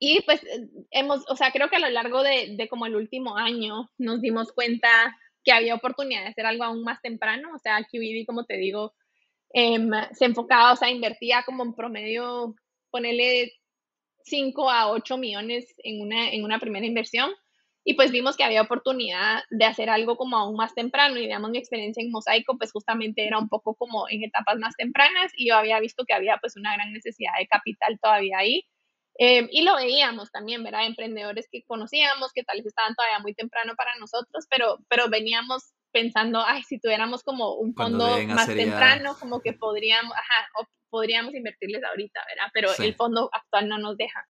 Y 0.00 0.20
pues 0.22 0.42
eh, 0.44 0.68
hemos, 0.90 1.24
o 1.30 1.36
sea, 1.36 1.52
creo 1.52 1.68
que 1.70 1.76
a 1.76 1.80
lo 1.80 1.90
largo 1.90 2.22
de, 2.22 2.56
de 2.56 2.68
como 2.68 2.86
el 2.86 2.96
último 2.96 3.36
año 3.36 3.88
nos 3.96 4.20
dimos 4.20 4.52
cuenta 4.52 5.16
que 5.44 5.52
había 5.52 5.76
oportunidad 5.76 6.22
de 6.22 6.30
hacer 6.30 6.44
algo 6.44 6.64
aún 6.64 6.82
más 6.82 7.00
temprano, 7.00 7.50
o 7.54 7.58
sea, 7.60 7.86
QED, 7.90 8.26
como 8.26 8.44
te 8.46 8.56
digo, 8.56 8.94
em, 9.54 9.90
se 10.12 10.24
enfocaba, 10.24 10.72
o 10.72 10.76
sea, 10.76 10.90
invertía 10.90 11.44
como 11.46 11.62
en 11.62 11.72
promedio, 11.74 12.56
ponerle 12.90 13.52
5 14.26 14.70
a 14.70 14.90
8 14.90 15.16
millones 15.16 15.74
en 15.78 16.02
una, 16.02 16.30
en 16.30 16.44
una 16.44 16.58
primera 16.58 16.84
inversión. 16.86 17.30
Y 17.84 17.94
pues 17.94 18.10
vimos 18.10 18.36
que 18.36 18.42
había 18.42 18.62
oportunidad 18.62 19.44
de 19.50 19.64
hacer 19.64 19.88
algo 19.90 20.16
como 20.16 20.36
aún 20.36 20.56
más 20.56 20.74
temprano. 20.74 21.16
Y 21.18 21.22
digamos, 21.22 21.50
mi 21.50 21.58
experiencia 21.58 22.02
en 22.02 22.10
Mosaico, 22.10 22.58
pues 22.58 22.72
justamente 22.72 23.24
era 23.24 23.38
un 23.38 23.48
poco 23.48 23.76
como 23.76 24.08
en 24.08 24.24
etapas 24.24 24.58
más 24.58 24.74
tempranas. 24.76 25.30
Y 25.36 25.48
yo 25.48 25.56
había 25.56 25.78
visto 25.78 26.04
que 26.04 26.12
había 26.12 26.38
pues 26.38 26.56
una 26.56 26.74
gran 26.74 26.92
necesidad 26.92 27.32
de 27.38 27.46
capital 27.46 27.98
todavía 28.02 28.38
ahí. 28.38 28.64
Eh, 29.18 29.46
y 29.50 29.62
lo 29.62 29.76
veíamos 29.76 30.30
también, 30.32 30.64
¿verdad? 30.64 30.84
Emprendedores 30.86 31.48
que 31.50 31.62
conocíamos, 31.64 32.32
que 32.32 32.42
tal 32.42 32.58
vez 32.58 32.66
estaban 32.66 32.94
todavía 32.94 33.20
muy 33.20 33.34
temprano 33.34 33.74
para 33.76 33.96
nosotros, 33.98 34.46
pero, 34.50 34.78
pero 34.88 35.08
veníamos 35.08 35.72
pensando, 35.96 36.44
ay, 36.44 36.62
si 36.64 36.78
tuviéramos 36.78 37.22
como 37.22 37.54
un 37.54 37.74
fondo 37.74 38.18
más 38.26 38.46
temprano, 38.48 39.16
como 39.18 39.40
que 39.40 39.54
podríamos, 39.54 40.12
ajá, 40.14 40.66
podríamos 40.90 41.32
invertirles 41.34 41.82
ahorita, 41.82 42.20
¿verdad? 42.28 42.50
Pero 42.52 42.68
el 42.84 42.94
fondo 42.94 43.30
actual 43.32 43.70
no 43.70 43.78
nos 43.78 43.96
deja. 43.96 44.28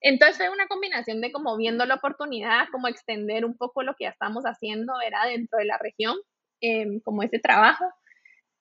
Entonces 0.00 0.36
fue 0.36 0.48
una 0.48 0.68
combinación 0.68 1.20
de 1.20 1.32
como 1.32 1.56
viendo 1.56 1.84
la 1.86 1.96
oportunidad, 1.96 2.68
como 2.70 2.86
extender 2.86 3.44
un 3.44 3.56
poco 3.56 3.82
lo 3.82 3.96
que 3.96 4.04
ya 4.04 4.10
estamos 4.10 4.44
haciendo, 4.44 4.92
¿verdad? 4.96 5.26
Dentro 5.26 5.58
de 5.58 5.64
la 5.64 5.76
región, 5.78 6.16
em, 6.60 7.00
como 7.00 7.24
ese 7.24 7.40
trabajo. 7.40 7.84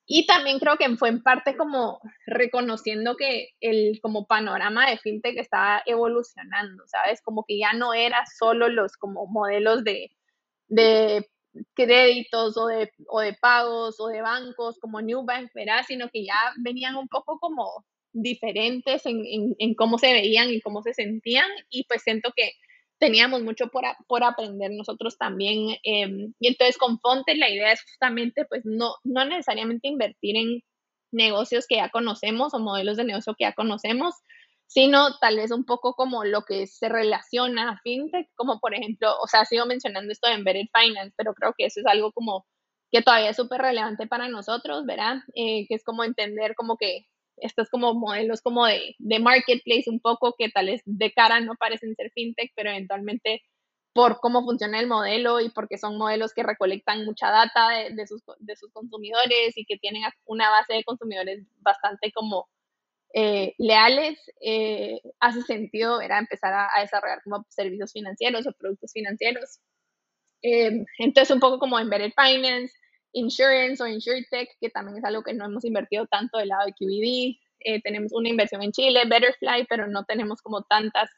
Y 0.07 0.25
también 0.25 0.57
creo 0.57 0.77
que 0.77 0.89
fue 0.97 1.09
en 1.09 1.21
parte 1.21 1.55
como 1.55 1.99
reconociendo 2.25 3.17
que 3.17 3.49
el 3.59 3.99
como 4.01 4.25
panorama 4.25 4.89
de 4.89 4.97
fintech 4.97 5.37
estaba 5.37 5.83
evolucionando, 5.85 6.87
¿sabes? 6.87 7.21
Como 7.21 7.45
que 7.47 7.59
ya 7.59 7.73
no 7.73 7.93
era 7.93 8.23
solo 8.39 8.67
los 8.67 8.97
como 8.97 9.27
modelos 9.27 9.83
de, 9.83 10.09
de 10.69 11.29
créditos 11.73 12.57
o 12.57 12.67
de, 12.67 12.91
o 13.07 13.19
de 13.21 13.33
pagos 13.33 13.99
o 13.99 14.07
de 14.07 14.21
bancos 14.21 14.77
como 14.79 15.01
Newbank, 15.01 15.51
¿verdad? 15.53 15.83
Sino 15.87 16.09
que 16.09 16.25
ya 16.25 16.53
venían 16.57 16.95
un 16.95 17.07
poco 17.07 17.39
como 17.39 17.85
diferentes 18.13 19.05
en, 19.05 19.55
en, 19.59 19.75
cómo 19.75 19.97
se 19.97 20.13
veían 20.13 20.49
y 20.49 20.61
cómo 20.61 20.81
se 20.81 20.93
sentían 20.93 21.49
y 21.69 21.83
pues 21.85 22.01
siento 22.03 22.31
que 22.35 22.51
teníamos 22.99 23.43
mucho 23.43 23.67
por, 23.67 23.83
por 24.07 24.23
aprender 24.23 24.71
nosotros 24.71 25.17
también. 25.17 25.77
Em, 25.83 26.33
y 26.39 26.47
entonces 26.47 26.77
con 26.77 26.99
Fontes 26.99 27.37
la 27.37 27.49
idea 27.49 27.71
es 27.71 27.81
justamente 27.83 28.45
pues 28.45 28.61
no, 28.65 28.95
no 29.03 29.25
necesariamente 29.25 29.87
invertir 29.87 30.35
en 30.37 30.61
negocios 31.11 31.65
que 31.67 31.75
ya 31.75 31.89
conocemos 31.89 32.53
o 32.53 32.59
modelos 32.59 32.97
de 32.97 33.05
negocio 33.05 33.35
que 33.37 33.45
ya 33.45 33.53
conocemos, 33.53 34.15
sino 34.67 35.17
tal 35.19 35.37
vez 35.37 35.51
un 35.51 35.65
poco 35.65 35.93
como 35.95 36.23
lo 36.25 36.43
que 36.43 36.67
se 36.67 36.89
relaciona 36.89 37.71
a 37.71 37.79
fintech, 37.79 38.29
como 38.35 38.59
por 38.59 38.75
ejemplo, 38.75 39.13
o 39.21 39.27
sea, 39.27 39.45
sigo 39.45 39.65
mencionando 39.65 40.11
esto 40.11 40.27
de 40.27 40.35
embedded 40.35 40.67
finance, 40.73 41.13
pero 41.17 41.33
creo 41.33 41.53
que 41.57 41.65
eso 41.65 41.79
es 41.79 41.85
algo 41.87 42.11
como 42.11 42.45
que 42.91 43.01
todavía 43.01 43.31
es 43.31 43.37
súper 43.37 43.61
relevante 43.61 44.07
para 44.07 44.29
nosotros, 44.29 44.85
¿verdad? 44.85 45.17
Eh, 45.35 45.65
que 45.67 45.75
es 45.75 45.83
como 45.83 46.03
entender 46.03 46.55
como 46.55 46.77
que 46.77 47.07
estos 47.37 47.69
como 47.69 47.93
modelos 47.93 48.41
como 48.41 48.65
de, 48.65 48.95
de 48.99 49.19
marketplace 49.19 49.89
un 49.89 49.99
poco 49.99 50.35
que 50.37 50.49
tal 50.49 50.67
vez 50.67 50.81
de 50.85 51.11
cara 51.13 51.39
no 51.39 51.55
parecen 51.55 51.95
ser 51.95 52.11
fintech, 52.13 52.51
pero 52.55 52.69
eventualmente 52.71 53.43
por 53.93 54.19
cómo 54.19 54.43
funciona 54.43 54.79
el 54.79 54.87
modelo 54.87 55.39
y 55.41 55.49
porque 55.49 55.77
son 55.77 55.97
modelos 55.97 56.33
que 56.33 56.43
recolectan 56.43 57.05
mucha 57.05 57.31
data 57.31 57.69
de, 57.69 57.95
de, 57.95 58.07
sus, 58.07 58.21
de 58.39 58.55
sus 58.55 58.71
consumidores 58.71 59.57
y 59.57 59.65
que 59.65 59.77
tienen 59.77 60.03
una 60.25 60.49
base 60.51 60.73
de 60.73 60.83
consumidores 60.83 61.43
bastante 61.61 62.11
como 62.11 62.47
eh, 63.13 63.53
leales, 63.57 64.19
eh, 64.41 64.99
hace 65.19 65.41
sentido 65.43 66.01
era 66.01 66.19
empezar 66.19 66.53
a, 66.53 66.81
desarrollar 66.81 67.21
como 67.23 67.45
servicios 67.49 67.91
financieros 67.93 68.45
o 68.45 68.51
productos 68.53 68.91
financieros. 68.91 69.59
Eh, 70.43 70.83
entonces, 70.99 71.33
un 71.33 71.39
poco 71.39 71.59
como 71.59 71.79
Embedded 71.79 72.11
Finance, 72.15 72.73
Insurance 73.13 73.81
o 73.81 73.87
InsurTech, 73.87 74.49
que 74.59 74.69
también 74.69 74.97
es 74.97 75.03
algo 75.05 75.23
que 75.23 75.33
no 75.33 75.45
hemos 75.45 75.65
invertido 75.65 76.05
tanto 76.07 76.37
del 76.37 76.49
lado 76.49 76.65
de 76.65 76.73
QED. 76.73 77.81
tenemos 77.83 78.13
una 78.13 78.29
inversión 78.29 78.61
en 78.61 78.71
Chile, 78.71 79.03
Betterfly, 79.09 79.65
pero 79.67 79.87
no 79.87 80.03
tenemos 80.05 80.41
como 80.41 80.63
tantas 80.63 81.09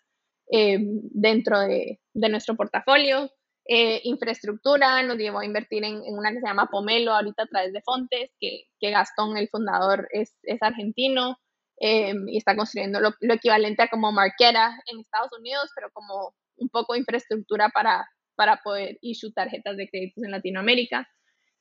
dentro 0.51 1.59
de, 1.59 1.99
nuestro 2.13 2.55
portafolio. 2.55 3.29
infraestructura 3.67 5.03
nos 5.03 5.17
llevó 5.17 5.39
a 5.39 5.45
invertir 5.45 5.83
en, 5.83 6.01
una 6.05 6.31
que 6.31 6.39
se 6.39 6.47
llama 6.47 6.69
Pomelo, 6.71 7.13
ahorita 7.13 7.43
a 7.43 7.47
través 7.47 7.73
de 7.73 7.81
Fontes, 7.81 8.31
que, 8.39 8.67
Gastón, 8.81 9.37
el 9.37 9.49
fundador, 9.49 10.07
es 10.11 10.33
argentino. 10.61 11.37
Em, 11.82 12.27
y 12.27 12.38
está 12.38 12.57
construyendo 12.57 12.99
lo, 12.99 13.13
equivalente 13.34 13.84
a 13.84 13.88
como 13.88 14.11
marquera 14.11 14.77
en 14.88 14.99
Estados 14.99 15.32
Unidos, 15.39 15.69
pero 15.73 15.89
como 15.93 16.36
un 16.57 16.67
poco 16.69 16.93
de 16.93 16.99
infraestructura 16.99 17.69
para, 17.69 18.05
para 18.36 18.57
poder 18.57 18.97
issue 19.01 19.32
tarjetas 19.32 19.77
de 19.77 19.88
créditos 19.88 20.23
en 20.23 20.32
Latinoamérica. 20.32 21.07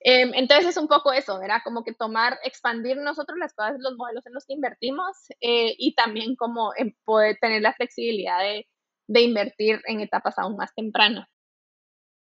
Em, 0.01 0.33
entonces 0.35 0.71
es 0.71 0.77
un 0.77 0.89
poco 0.89 1.13
eso, 1.13 1.39
¿verdad? 1.39 1.61
Como 1.63 1.85
que 1.85 1.93
tomar, 1.93 2.37
expandir 2.43 2.97
nosotros 2.97 3.39
las 3.39 3.55
cosas, 3.55 3.77
los 3.79 3.97
modelos 3.97 4.27
en 4.27 4.35
los 4.35 4.45
que 4.45 4.55
invertimos 4.55 5.17
eh, 5.41 5.75
y 5.79 5.95
también 5.95 6.35
como 6.35 6.73
poder 7.05 7.37
tener 7.41 7.63
la 7.63 7.75
flexibilidad 7.75 8.41
de, 8.41 8.67
de 9.09 9.21
invertir 9.21 9.81
en 9.87 10.01
etapas 10.01 10.37
aún 10.39 10.57
más 10.57 10.75
tempranas. 10.75 11.29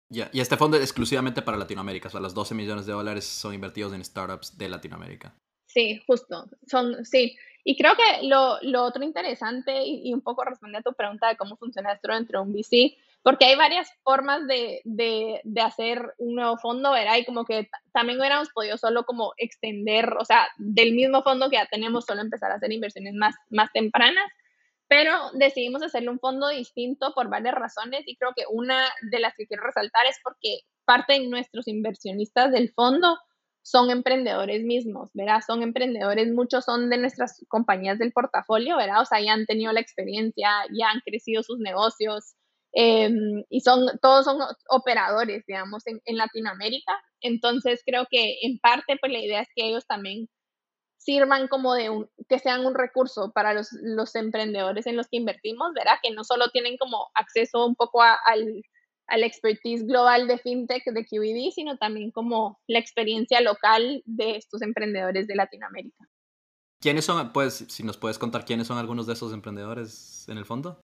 Ya, 0.09 0.29
y 0.31 0.39
este 0.39 0.57
fondo 0.57 0.77
es 0.77 0.84
exclusivamente 0.84 1.41
para 1.41 1.57
Latinoamérica, 1.57 2.07
o 2.07 2.11
sea, 2.11 2.21
los 2.21 2.34
12 2.34 2.55
millones 2.55 2.86
de 2.86 2.93
dólares 2.93 3.25
son 3.25 3.53
invertidos 3.53 3.93
en 3.93 4.03
startups 4.05 4.57
de 4.57 4.69
Latinoamérica. 4.69 5.36
Sí, 5.74 5.99
justo, 6.05 6.45
son, 6.67 7.03
sí, 7.03 7.36
y 7.63 7.76
creo 7.76 7.93
que 7.95 8.28
lo, 8.28 8.59
lo 8.61 8.84
otro 8.84 9.03
interesante 9.03 9.84
y, 9.84 10.13
un 10.13 10.21
poco 10.21 10.43
responde 10.43 10.78
a 10.78 10.84
tu 10.84 10.93
pregunta 10.93 11.30
de 11.30 11.36
cómo 11.36 11.57
funciona 11.57 11.93
esto 11.93 12.11
dentro 12.11 12.39
de 12.39 12.45
un 12.45 12.53
VC, 12.53 12.95
porque 13.24 13.45
hay 13.45 13.55
varias 13.55 13.89
formas 14.03 14.45
de, 14.45 14.82
de, 14.84 15.41
de, 15.43 15.61
hacer 15.61 16.13
un 16.19 16.36
nuevo 16.36 16.57
fondo, 16.57 16.91
¿verdad? 16.91 17.17
Y 17.17 17.26
como 17.26 17.43
que 17.43 17.69
también 17.91 18.19
hubiéramos 18.19 18.49
podido 18.49 18.78
solo 18.78 19.03
como 19.05 19.34
extender, 19.38 20.13
o 20.19 20.26
sea, 20.26 20.47
del 20.57 20.93
mismo 20.93 21.24
fondo 21.24 21.49
que 21.49 21.55
ya 21.55 21.65
tenemos, 21.65 22.05
solo 22.05 22.21
empezar 22.21 22.51
a 22.51 22.55
hacer 22.55 22.71
inversiones 22.71 23.15
más, 23.15 23.34
más 23.49 23.71
tempranas, 23.74 24.30
pero 24.88 25.32
decidimos 25.34 25.82
hacerle 25.82 26.09
un 26.09 26.19
fondo 26.19 26.49
distinto 26.49 27.13
por 27.15 27.30
varias 27.30 27.55
razones 27.55 28.03
y 28.05 28.15
creo 28.15 28.34
que 28.36 28.43
una 28.51 28.89
de 29.09 29.19
las 29.19 29.34
que 29.34 29.47
quiero 29.47 29.63
resaltar 29.63 30.05
es 30.05 30.19
porque 30.24 30.59
parte 30.86 31.13
de 31.13 31.28
nuestros 31.28 31.67
inversionistas 31.67 32.51
del 32.51 32.71
fondo 32.74 33.17
son 33.64 33.89
emprendedores 33.89 34.64
mismos, 34.64 35.09
¿verdad? 35.14 35.41
Son 35.45 35.64
emprendedores, 35.64 36.32
muchos 36.34 36.66
son 36.66 36.89
de 36.89 36.97
nuestras 36.97 37.43
compañías 37.47 37.97
del 37.97 38.14
portafolio, 38.14 38.78
¿verdad? 38.78 39.01
O 39.01 39.05
sea, 39.05 39.20
ya 39.22 39.34
han 39.34 39.45
tenido 39.45 39.72
la 39.74 39.80
experiencia, 39.80 40.49
ya 40.72 40.89
han 40.91 40.99
crecido 41.05 41.41
sus 41.41 41.59
negocios, 41.59 42.36
Em, 42.76 43.43
y 43.49 43.61
son, 43.61 43.86
todos 44.01 44.26
son 44.26 44.39
operadores, 44.70 45.45
digamos, 45.45 45.86
en, 45.86 46.01
en, 46.05 46.18
Latinoamérica. 46.18 46.91
Entonces 47.22 47.84
creo 47.86 48.07
que 48.09 48.39
en 48.41 48.57
parte, 48.59 48.97
pues 48.99 49.11
la 49.11 49.20
idea 49.20 49.41
es 49.41 49.47
que 49.55 49.68
ellos 49.68 49.86
también 49.86 50.28
sirvan 50.97 51.47
como 51.47 51.76
de 51.76 51.89
un, 51.91 52.09
que 52.30 52.39
sean 52.39 52.66
un 52.66 52.76
recurso 52.76 53.32
para 53.34 53.53
los, 53.53 53.70
los 53.84 54.16
emprendedores 54.16 54.88
en 54.88 54.97
los 54.97 55.07
que 55.07 55.18
invertimos, 55.18 55.74
¿verdad? 55.76 55.99
Que 56.01 56.11
no 56.11 56.24
solo 56.24 56.49
tienen 56.49 56.78
como 56.78 57.11
acceso 57.14 57.66
un 57.66 57.76
poco 57.76 58.01
al, 58.01 58.64
al 59.08 59.24
expertise 59.24 59.86
global 59.86 60.28
de 60.28 60.38
FinTech 60.38 60.84
de 60.86 61.06
QED, 61.06 61.51
sino 61.51 61.78
también 61.78 62.12
como 62.12 62.60
la 62.68 62.80
experiencia 62.80 63.41
local 63.41 64.01
de 64.06 64.38
estos 64.38 64.62
emprendedores 64.62 65.28
de 65.28 65.36
Latinoamérica. 65.36 66.08
¿Quiénes 66.80 67.06
son, 67.06 67.32
pues, 67.32 67.66
si 67.70 67.84
nos 67.84 67.97
puedes 67.97 68.20
contar 68.20 68.43
quiénes 68.45 68.68
son 68.68 68.78
algunos 68.78 69.08
de 69.08 69.14
esos 69.14 69.34
emprendedores 69.34 70.28
en 70.28 70.38
el 70.38 70.45
fondo? 70.45 70.82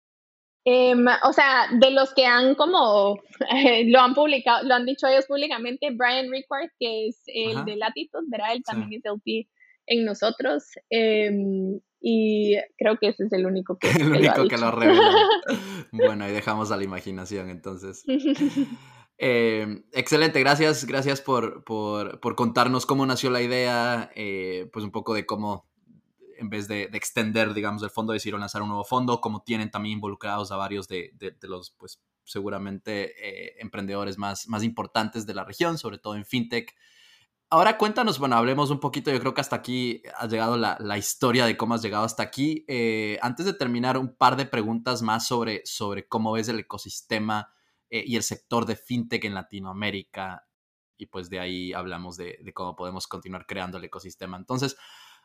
Em, 0.66 1.06
o 1.24 1.34
sea, 1.34 1.68
de 1.80 1.92
los 1.92 2.14
que 2.14 2.26
han 2.26 2.56
como, 2.56 3.18
lo 3.86 4.00
han 4.00 4.14
publicado, 4.14 4.68
lo 4.68 4.76
han 4.76 4.86
dicho 4.86 5.08
ellos 5.08 5.26
públicamente, 5.26 5.90
Brian 5.92 6.30
Rickard, 6.30 6.70
que 6.80 7.08
es 7.08 7.22
el 7.28 7.66
de 7.66 7.76
Latitud, 7.76 8.24
¿verdad? 8.28 8.54
Él 8.54 8.64
también 8.64 9.00
es 9.00 9.06
LP 9.06 9.50
en 9.88 10.06
nosotros. 10.06 10.64
Em, 10.90 11.80
y 12.02 12.56
creo 12.78 12.98
que 12.98 13.10
ese 13.10 13.26
es 13.26 13.34
el 13.34 13.46
único 13.46 13.78
que, 13.78 13.90
el 13.92 14.12
único 14.12 14.48
que 14.48 14.58
lo 14.58 14.68
ha 14.68 14.72
revelado. 14.72 15.18
bueno, 15.92 16.26
ahí 16.26 16.32
dejamos 16.32 16.72
a 16.72 16.78
la 16.78 16.84
imaginación 16.84 17.50
entonces. 17.50 18.04
Em, 19.22 19.84
excelente, 19.92 20.40
gracias, 20.40 20.86
gracias 20.86 21.20
por, 21.20 21.66
por, 21.66 22.22
por, 22.22 22.38
contarnos 22.38 22.86
cómo 22.86 23.06
nació 23.06 23.30
la 23.30 23.42
idea, 23.42 24.10
eh, 24.16 24.70
pues 24.72 24.86
un 24.86 24.92
poco 24.92 25.14
de 25.14 25.26
cómo 25.26 25.70
en 26.40 26.50
vez 26.50 26.68
de, 26.68 26.84
extender, 26.94 27.54
digamos, 27.54 27.84
el 27.84 27.90
fondo, 27.90 28.14
decidieron 28.14 28.40
lanzar 28.40 28.62
un 28.62 28.70
nuevo 28.70 28.86
fondo, 28.86 29.20
como 29.20 29.44
tienen 29.44 29.70
también 29.72 29.96
involucrados 29.96 30.52
a 30.52 30.56
varios 30.56 30.88
de, 30.88 31.12
los, 31.42 31.72
pues, 31.72 32.02
seguramente 32.24 33.14
eh, 33.20 33.56
emprendedores 33.60 34.18
más, 34.18 34.48
más 34.48 34.64
importantes 34.64 35.26
de 35.26 35.34
la 35.34 35.44
región, 35.44 35.78
sobre 35.78 35.98
todo 35.98 36.16
en 36.16 36.26
fintech. 36.26 36.74
Ahora 37.52 37.80
cuéntanos, 37.80 38.20
bueno, 38.20 38.36
hablemos 38.36 38.70
un 38.70 38.80
poquito, 38.80 39.10
yo 39.10 39.20
creo 39.20 39.34
que 39.34 39.42
hasta 39.42 39.56
aquí 39.56 40.04
ha 40.16 40.28
llegado 40.28 40.56
la, 40.56 40.98
historia 41.00 41.48
de 41.48 41.58
cómo 41.58 41.74
has 41.74 41.82
llegado 41.82 42.04
hasta 42.04 42.22
aquí. 42.22 42.64
Eh, 42.68 43.18
antes 43.24 43.46
de 43.48 43.54
terminar, 43.54 43.98
un 43.98 44.16
par 44.16 44.36
de 44.36 44.46
preguntas 44.46 45.02
más 45.02 45.26
sobre, 45.26 45.64
sobre 45.66 46.08
cómo 46.08 46.32
ves 46.34 46.48
el 46.50 46.60
ecosistema 46.60 47.52
eh, 47.90 48.04
y 48.06 48.18
el 48.18 48.24
sector 48.24 48.68
de 48.68 48.76
fintech 48.76 49.26
en 49.26 49.34
Latinoamérica. 49.34 50.48
Y 50.96 51.08
pues 51.08 51.32
de 51.32 51.40
ahí 51.40 51.74
hablamos 51.74 52.18
de 52.18 52.52
cómo 52.54 52.76
podemos 52.76 53.08
continuar 53.08 53.48
creando 53.48 53.80
el 53.80 53.86
ecosistema. 53.86 54.38
Entonces, 54.38 54.78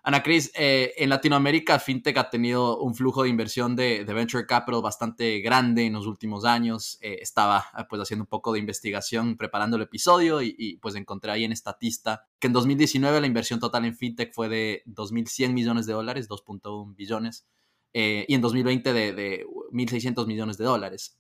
Ana 0.07 0.23
Cris, 0.23 0.53
eh, 0.55 0.93
en 0.99 1.09
Latinoamérica 1.09 1.79
FinTech 1.79 2.19
ha 2.19 2.29
tenido 2.29 2.79
un 2.79 2.95
flujo 2.95 3.23
de 3.23 3.31
inversión 3.31 3.75
de, 3.75 4.05
Venture 4.05 4.45
Capital 4.45 4.83
bastante 4.83 5.41
grande 5.41 5.87
en 5.87 5.95
los 5.95 6.07
últimos 6.07 6.45
años. 6.45 6.99
Eh, 7.01 7.21
estaba 7.23 7.65
ah, 7.73 7.89
pues 7.89 8.03
haciendo 8.03 8.25
un 8.25 8.29
poco 8.29 8.53
de 8.53 8.59
investigación 8.59 9.39
preparando 9.39 9.77
el 9.77 9.83
episodio 9.83 10.43
y, 10.43 10.79
pues 10.83 10.95
encontré 10.95 11.31
ahí 11.31 11.45
en 11.45 11.53
Estatista 11.53 12.27
que 12.39 12.49
en 12.49 12.53
2019 12.53 13.19
la 13.19 13.27
inversión 13.27 13.61
total 13.61 13.87
en 13.87 13.97
FinTech 13.97 14.35
fue 14.35 14.51
de 14.51 14.83
2.100 14.85 15.55
millones 15.55 15.87
de 15.87 15.95
dólares, 15.95 16.29
2.1 16.29 16.95
billones, 16.95 17.47
eh, 17.95 18.27
y 18.29 18.35
en 18.35 18.43
2020 18.43 18.93
de, 18.93 19.13
de 19.15 19.47
1.600 19.73 20.27
millones 20.27 20.59
de 20.59 20.65
dólares. 20.67 21.19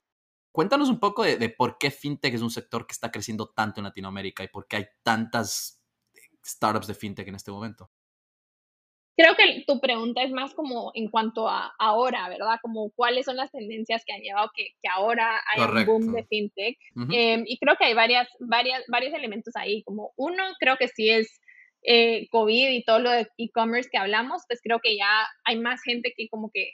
Cuéntanos 0.53 0.91
un 0.91 1.01
poco 1.01 1.23
de, 1.23 1.39
de 1.39 1.49
por 1.49 1.79
qué 1.79 1.91
FinTech 1.91 2.35
es 2.35 2.43
un 2.43 2.51
sector 2.51 2.87
que 2.87 2.93
está 2.93 3.11
creciendo 3.11 3.49
tanto 3.49 3.81
en 3.81 3.85
Latinoamérica 3.85 4.45
y 4.45 4.49
por 4.49 4.67
qué 4.67 4.77
hay 4.77 4.87
tantas 5.03 5.81
startups 6.45 6.87
de 6.87 6.95
FinTech 6.95 7.29
en 7.29 7.37
este 7.37 7.51
momento. 7.51 7.91
Creo 9.17 9.37
que 9.37 9.65
tu 9.67 9.81
pregunta 9.81 10.23
es 10.23 10.33
más 10.33 10.55
como 10.55 10.91
en 10.95 11.09
cuanto 11.09 11.49
a 11.49 11.73
ahora, 11.79 12.29
¿verdad? 12.29 12.59
Como 12.61 12.91
cuáles 12.91 13.27
son 13.27 13.37
las 13.37 13.53
tendencias 13.53 14.03
que 14.05 14.13
han 14.13 14.23
llevado 14.23 14.51
que, 14.55 14.71
que 14.83 14.89
ahora 14.89 15.41
hay 15.53 15.63
un 15.63 15.87
boom 15.87 16.13
de 16.13 16.25
fintech. 16.25 16.79
Em, 17.13 17.45
y 17.47 17.59
creo 17.59 17.77
que 17.77 17.85
hay 17.85 17.95
varias, 17.95 18.29
varias, 18.41 18.83
varios 18.89 19.15
elementos 19.15 19.55
ahí. 19.55 19.85
Como 19.85 20.13
uno, 20.17 20.43
creo 20.59 20.77
que 20.77 20.89
sí 20.89 21.11
es 21.11 21.41
eh, 21.85 22.27
COVID 22.31 22.71
y 22.71 22.83
todo 22.83 22.99
lo 22.99 23.11
de 23.11 23.29
e-commerce 23.39 23.89
que 23.91 23.99
hablamos, 23.99 24.43
pues 24.49 24.61
creo 24.63 24.81
que 24.81 24.97
ya 24.97 25.29
hay 25.45 25.61
más 25.61 25.81
gente 25.83 26.13
que 26.17 26.29
como 26.29 26.51
que 26.53 26.73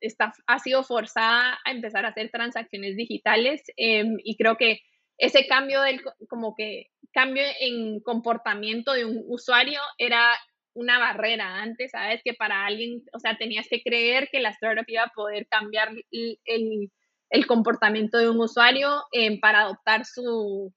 está, 0.00 0.32
ha 0.46 0.58
sido 0.58 0.84
forzada 0.84 1.58
a 1.64 1.70
empezar 1.72 2.04
a 2.04 2.08
hacer 2.08 2.30
transacciones 2.30 2.96
digitales 2.96 3.62
em, 3.76 4.16
y 4.22 4.36
creo 4.36 4.56
que 4.56 4.80
ese 5.18 5.46
cambio 5.46 5.82
del 5.82 6.00
como 6.28 6.54
que 6.54 6.86
cambio 7.12 7.42
en 7.60 8.00
comportamiento 8.00 8.92
de 8.92 9.04
un 9.04 9.22
usuario 9.28 9.80
era 9.98 10.32
una 10.80 10.98
barrera 10.98 11.56
antes, 11.62 11.90
¿sabes? 11.90 12.22
Que 12.24 12.32
para 12.34 12.64
alguien, 12.64 13.02
o 13.12 13.18
sea, 13.18 13.36
tenías 13.36 13.68
que 13.68 13.82
creer 13.82 14.28
que 14.32 14.40
la 14.40 14.48
startup 14.50 14.84
iba 14.88 15.02
a 15.02 15.12
poder 15.14 15.46
cambiar 15.46 15.90
el, 16.10 16.90
el, 17.28 17.46
comportamiento 17.46 18.16
de 18.16 18.30
un 18.30 18.40
usuario 18.40 19.04
eh, 19.12 19.38
para 19.40 19.60
adoptar 19.60 20.06
su, 20.06 20.72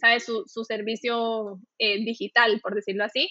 ¿sabes? 0.00 0.24
Su, 0.24 0.44
su 0.46 0.64
servicio 0.64 1.60
eh, 1.78 1.98
digital, 2.04 2.60
por 2.62 2.74
decirlo 2.74 3.04
así. 3.04 3.28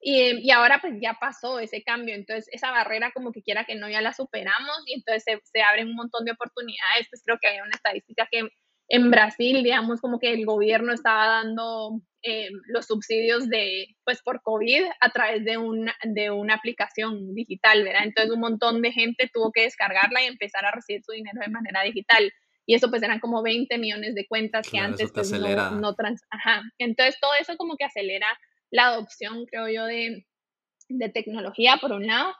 Y, 0.00 0.46
y, 0.46 0.50
ahora 0.52 0.78
pues 0.80 0.94
ya 1.02 1.18
pasó 1.20 1.58
ese 1.58 1.82
cambio, 1.82 2.14
entonces 2.14 2.46
esa 2.52 2.70
barrera 2.70 3.10
como 3.12 3.32
que 3.32 3.42
quiera 3.42 3.64
que 3.64 3.74
no 3.74 3.90
ya 3.90 4.00
la 4.00 4.14
superamos 4.14 4.82
y 4.86 4.94
entonces 4.94 5.24
se, 5.24 5.40
se 5.44 5.62
abren 5.62 5.88
un 5.88 5.96
montón 5.96 6.24
de 6.24 6.32
oportunidades, 6.32 7.06
pues 7.10 7.22
creo 7.22 7.38
que 7.38 7.48
hay 7.48 7.60
una 7.60 7.74
estadística 7.74 8.26
que 8.30 8.48
en 8.90 9.10
Brasil, 9.10 9.62
digamos, 9.62 10.00
como 10.00 10.18
que 10.18 10.32
el 10.32 10.44
gobierno 10.44 10.92
estaba 10.92 11.26
dando 11.26 12.02
eh, 12.22 12.50
los 12.66 12.86
subsidios 12.86 13.48
de, 13.48 13.86
pues, 14.04 14.20
por 14.20 14.42
COVID 14.42 14.82
a 15.00 15.10
través 15.10 15.44
de 15.44 15.58
una, 15.58 15.94
de 16.02 16.30
una 16.32 16.54
aplicación 16.54 17.32
digital, 17.32 17.84
¿verdad? 17.84 18.02
Entonces 18.04 18.34
un 18.34 18.40
montón 18.40 18.82
de 18.82 18.90
gente 18.92 19.30
tuvo 19.32 19.52
que 19.52 19.62
descargarla 19.62 20.22
y 20.22 20.26
empezar 20.26 20.66
a 20.66 20.72
recibir 20.72 21.04
su 21.04 21.12
dinero 21.12 21.40
de 21.40 21.52
manera 21.52 21.82
digital. 21.82 22.32
Y 22.66 22.74
eso 22.74 22.90
pues 22.90 23.02
eran 23.04 23.20
como 23.20 23.42
20 23.42 23.78
millones 23.78 24.16
de 24.16 24.26
cuentas 24.26 24.68
que 24.68 24.78
antes 24.78 25.12
pues, 25.12 25.30
no, 25.32 25.70
no 25.70 25.94
trans 25.94 26.22
Ajá. 26.30 26.62
Entonces 26.78 27.16
todo 27.20 27.30
eso 27.40 27.56
como 27.56 27.76
que 27.76 27.84
acelera 27.84 28.26
la 28.70 28.88
adopción, 28.88 29.46
creo 29.46 29.68
yo, 29.68 29.86
de, 29.86 30.26
de 30.88 31.08
tecnología, 31.08 31.78
por 31.80 31.92
un 31.92 32.08
lado. 32.08 32.34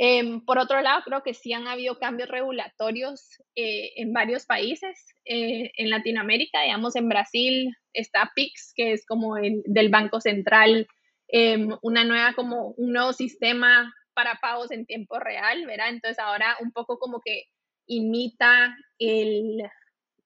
Em, 0.00 0.40
por 0.44 0.60
otro 0.60 0.80
lado, 0.80 1.02
creo 1.04 1.24
que 1.24 1.34
sí 1.34 1.52
han 1.52 1.66
habido 1.66 1.98
cambios 1.98 2.28
regulatorios 2.28 3.42
eh, 3.56 3.90
en 3.96 4.12
varios 4.12 4.46
países. 4.46 4.96
Eh, 5.24 5.72
en 5.76 5.90
Latinoamérica, 5.90 6.62
digamos, 6.62 6.94
en 6.94 7.08
Brasil 7.08 7.76
está 7.92 8.30
PIX, 8.32 8.72
que 8.76 8.92
es 8.92 9.04
como 9.04 9.36
el 9.36 9.60
del 9.66 9.88
Banco 9.88 10.20
Central, 10.20 10.86
em, 11.26 11.70
una 11.82 12.04
nueva, 12.04 12.34
como 12.34 12.68
un 12.76 12.92
nuevo 12.92 13.12
sistema 13.12 13.92
para 14.14 14.36
pagos 14.36 14.70
en 14.70 14.86
tiempo 14.86 15.18
real, 15.18 15.66
¿verdad? 15.66 15.88
Entonces 15.88 16.20
ahora 16.20 16.56
un 16.60 16.70
poco 16.70 17.00
como 17.00 17.20
que 17.20 17.46
imita 17.86 18.76
el, 19.00 19.64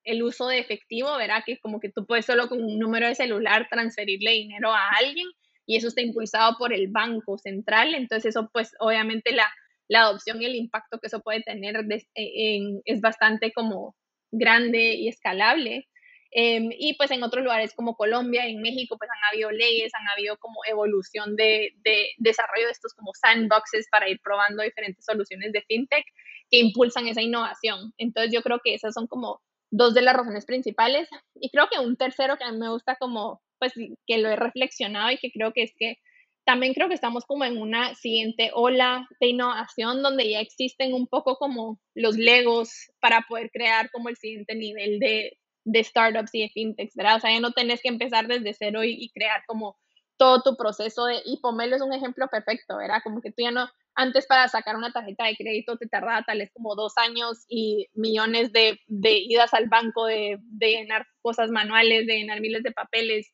el 0.05 0.23
uso 0.23 0.49
de 0.49 0.59
efectivo, 0.59 1.17
¿verdad? 1.17 1.45
Que 1.47 1.59
como 1.59 1.81
que 1.81 1.91
tú 1.91 2.05
puedes 2.05 2.27
solo 2.27 2.49
con 2.51 2.63
un 2.63 2.79
número 2.79 3.09
de 3.09 3.15
celular 3.15 3.69
transferirle 3.71 4.33
dinero 4.33 4.71
a 4.71 4.91
alguien 4.99 5.27
y 5.65 5.77
eso 5.77 5.89
está 5.89 6.03
impulsado 6.03 6.59
por 6.59 6.75
el 6.75 6.89
Banco 6.89 7.39
Central, 7.39 7.95
entonces 7.95 8.31
eso 8.37 8.51
pues 8.53 8.75
obviamente 8.81 9.33
la 9.33 9.51
la 9.93 10.05
adopción 10.05 10.41
y 10.41 10.47
el 10.47 10.55
impacto 10.57 10.99
que 10.99 11.09
eso 11.09 11.21
puede 11.21 11.43
tener 11.43 11.77
eh, 12.15 12.61
es 12.87 13.01
bastante 13.03 13.53
como 13.53 13.95
grande 14.31 14.95
y 14.95 15.09
escalable. 15.09 15.87
Em, 16.31 16.71
y 16.73 16.95
pues 16.97 17.11
en 17.11 17.23
otros 17.23 17.45
lugares 17.45 17.75
como 17.75 17.95
Colombia, 17.95 18.47
en 18.47 18.63
México, 18.63 18.97
pues 18.97 19.11
han 19.11 19.31
habido 19.31 19.51
leyes, 19.51 19.93
han 19.95 20.09
habido 20.09 20.39
como 20.39 20.61
evolución 20.67 21.37
de, 21.37 21.75
de, 21.85 22.09
desarrollo 22.17 22.67
de 22.67 22.73
estos 22.73 22.95
como 22.95 23.13
sandboxes 23.13 23.87
para 23.91 24.09
ir 24.09 24.19
probando 24.25 24.63
diferentes 24.63 25.05
soluciones 25.05 25.53
de 25.53 25.61
fintech 25.69 26.07
que 26.51 26.59
impulsan 26.59 27.07
esa 27.09 27.21
innovación. 27.21 27.93
Entonces 27.99 28.33
yo 28.33 28.41
creo 28.43 28.61
que 28.65 28.75
esas 28.75 28.95
son 28.95 29.07
como 29.07 29.43
dos 29.71 29.93
de 29.93 30.01
las 30.01 30.17
razones 30.17 30.47
principales. 30.47 31.07
Y 31.35 31.51
creo 31.51 31.69
que 31.71 31.81
un 31.81 31.97
tercero 31.97 32.39
que 32.39 32.45
a 32.45 32.53
mí 32.53 32.59
me 32.59 32.71
gusta 32.71 32.97
como, 32.97 33.43
pues 33.59 33.75
que 34.07 34.17
lo 34.17 34.31
he 34.31 34.37
reflexionado 34.37 35.11
y 35.11 35.19
que 35.19 35.31
creo 35.31 35.53
que 35.53 35.65
es 35.65 35.75
que 35.79 35.97
también 36.45 36.75
creo 36.75 36.89
que 36.89 36.95
estamos 36.95 37.25
como 37.25 37.45
en 37.45 37.57
una 37.57 37.95
siguiente 37.95 38.51
ola 38.53 39.09
de 39.21 39.29
innovación 39.29 40.03
donde 40.03 40.29
ya 40.29 40.41
existen 40.41 40.93
un 40.93 41.07
poco 41.07 41.37
como 41.37 41.79
los 41.95 42.17
legos 42.17 42.91
para 43.01 43.23
poder 43.29 43.51
crear 43.51 43.91
como 43.91 44.09
el 44.09 44.17
siguiente 44.17 44.55
nivel 44.55 44.99
de, 44.99 45.39
de 45.65 45.85
startups 45.85 46.35
y 46.35 46.43
de 46.43 46.49
fintechs, 46.49 46.95
¿verdad? 46.95 47.17
O 47.17 47.21
sea, 47.21 47.33
ya 47.33 47.41
no 47.41 47.53
tenés 47.53 47.81
que 47.81 47.89
empezar 47.89 48.27
desde 48.27 48.55
cero 48.55 48.83
y, 48.85 49.11
crear 49.11 49.45
como 49.47 49.77
todo 50.17 50.43
tu 50.43 50.57
proceso 50.57 51.05
de, 51.07 51.21
y 51.25 51.39
Pomelo 51.41 51.77
es 51.77 51.83
un 51.83 51.93
ejemplo 51.93 52.29
perfecto, 52.29 52.77
¿verdad? 52.77 53.01
Como 53.03 53.21
que 53.21 53.31
tú 53.31 53.43
ya 53.43 53.51
no, 53.51 53.69
antes 53.95 54.27
para 54.27 54.49
sacar 54.49 54.77
una 54.77 54.93
tarjeta 54.93 55.25
de 55.25 55.37
crédito 55.37 55.77
te 55.77 55.87
tardaba 55.87 56.23
tal 56.23 56.39
vez 56.39 56.51
como 56.53 56.75
dos 56.75 56.95
años 56.97 57.45
y 57.49 57.89
millones 57.95 58.53
de, 58.53 58.81
de 58.87 59.19
idas 59.19 59.55
al 59.55 59.69
banco, 59.69 60.07
de, 60.07 60.39
de, 60.41 60.69
llenar 60.69 61.07
cosas 61.23 61.51
manuales, 61.51 62.07
de 62.07 62.19
llenar 62.19 62.41
miles 62.41 62.63
de 62.63 62.73
papeles. 62.73 63.33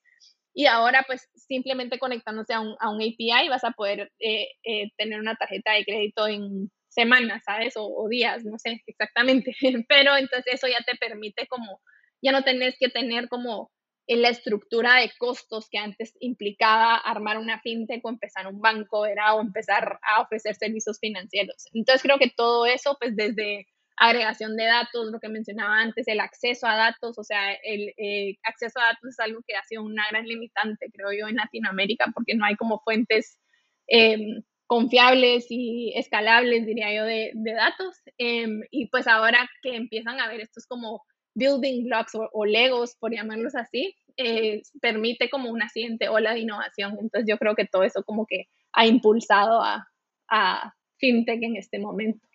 Y 0.59 0.66
ahora 0.66 1.04
pues 1.06 1.28
simplemente 1.36 2.00
conectándose 2.00 2.52
a 2.52 2.61
un, 2.61 2.74
a 2.80 2.90
un 2.90 2.96
API 3.00 3.48
vas 3.48 3.62
a 3.62 3.70
poder 3.70 4.11
eh, 4.18 4.48
eh, 4.64 4.90
tener 4.96 5.20
una 5.20 5.36
tarjeta 5.36 5.72
de 5.72 5.84
crédito 5.84 6.26
en 6.26 6.72
semanas, 6.88 7.44
¿sabes? 7.46 7.76
O, 7.76 7.86
o 7.86 8.09
días, 8.09 8.44
no 8.44 8.59
sé 8.59 8.82
exactamente. 8.88 9.54
Pero 9.88 10.16
entonces 10.16 10.54
eso 10.54 10.66
ya 10.66 10.84
te 10.84 10.96
permite 10.96 11.46
como, 11.46 11.80
ya 12.20 12.32
no 12.32 12.42
tenés 12.42 12.74
que 12.76 12.88
tener 12.88 13.28
como 13.28 13.70
en 14.09 14.20
la 14.20 14.30
estructura 14.30 14.96
de 14.96 15.12
costos 15.16 15.68
que 15.70 15.78
antes 15.78 16.16
implicaba 16.18 16.96
armar 16.96 17.38
una 17.38 17.61
fintech 17.61 18.04
o 18.04 18.09
empezar 18.09 18.48
un 18.48 18.61
banco, 18.61 19.06
era 19.06 19.36
o 19.36 19.40
empezar 19.40 20.00
a 20.02 20.22
ofrecer 20.22 20.56
servicios 20.56 20.98
financieros. 20.98 21.66
Entonces 21.72 22.02
creo 22.02 22.18
que 22.18 22.32
todo 22.36 22.66
eso, 22.66 22.96
pues 22.98 23.14
desde 23.14 23.68
agregación 23.99 24.57
de 24.57 24.64
datos, 24.64 25.11
lo 25.11 25.20
que 25.20 25.28
mencionaba 25.28 25.80
antes, 25.80 26.07
el 26.09 26.20
acceso 26.20 26.66
a 26.66 26.76
datos, 26.76 27.18
o 27.18 27.24
sea, 27.24 27.53
el 27.62 27.92
eh, 27.96 28.36
acceso 28.44 28.78
a 28.80 28.92
datos 28.92 29.11
es 29.11 29.20
algo 29.20 29.40
que 29.46 29.57
ha 29.57 29.64
sido 29.64 29.82
una 29.82 30.05
gran 30.11 30.24
limitante, 30.26 30.90
creo 30.92 31.12
yo, 31.12 31.28
en 31.28 31.36
Latinoamérica, 31.36 32.11
porque 32.14 32.34
no 32.34 32.44
hay 32.44 32.57
como 32.57 32.80
fuentes 32.80 33.38
em, 33.88 34.42
confiables 34.66 35.46
y 35.51 35.92
escalables, 35.96 36.66
diría 36.66 36.94
yo, 36.94 37.05
de, 37.05 37.32
datos. 37.55 37.96
Em, 38.18 38.61
y 38.70 38.86
pues 38.88 39.07
ahora 39.07 39.49
que 39.62 39.76
empiezan 39.76 40.20
a 40.20 40.28
ver 40.28 40.40
estos 40.40 40.66
como 40.66 41.03
building 41.34 41.84
blocks 41.84 42.12
o, 42.14 42.44
legos, 42.44 42.96
por 42.99 43.12
llamarlos 43.12 43.55
así, 43.55 43.94
eh, 44.16 44.62
permite 44.80 45.30
como 45.30 45.51
una 45.51 45.68
siguiente 45.68 46.09
ola 46.09 46.34
de 46.34 46.40
innovación. 46.40 46.96
Entonces 47.01 47.24
yo 47.28 47.38
creo 47.38 47.55
que 47.55 47.66
todo 47.66 47.84
eso 47.84 48.03
como 48.05 48.26
que 48.26 48.46
ha 48.72 48.86
impulsado 48.86 49.62
a 49.62 50.74
FinTech 50.99 51.42
en 51.42 51.57
este 51.57 51.78
momento. 51.78 52.28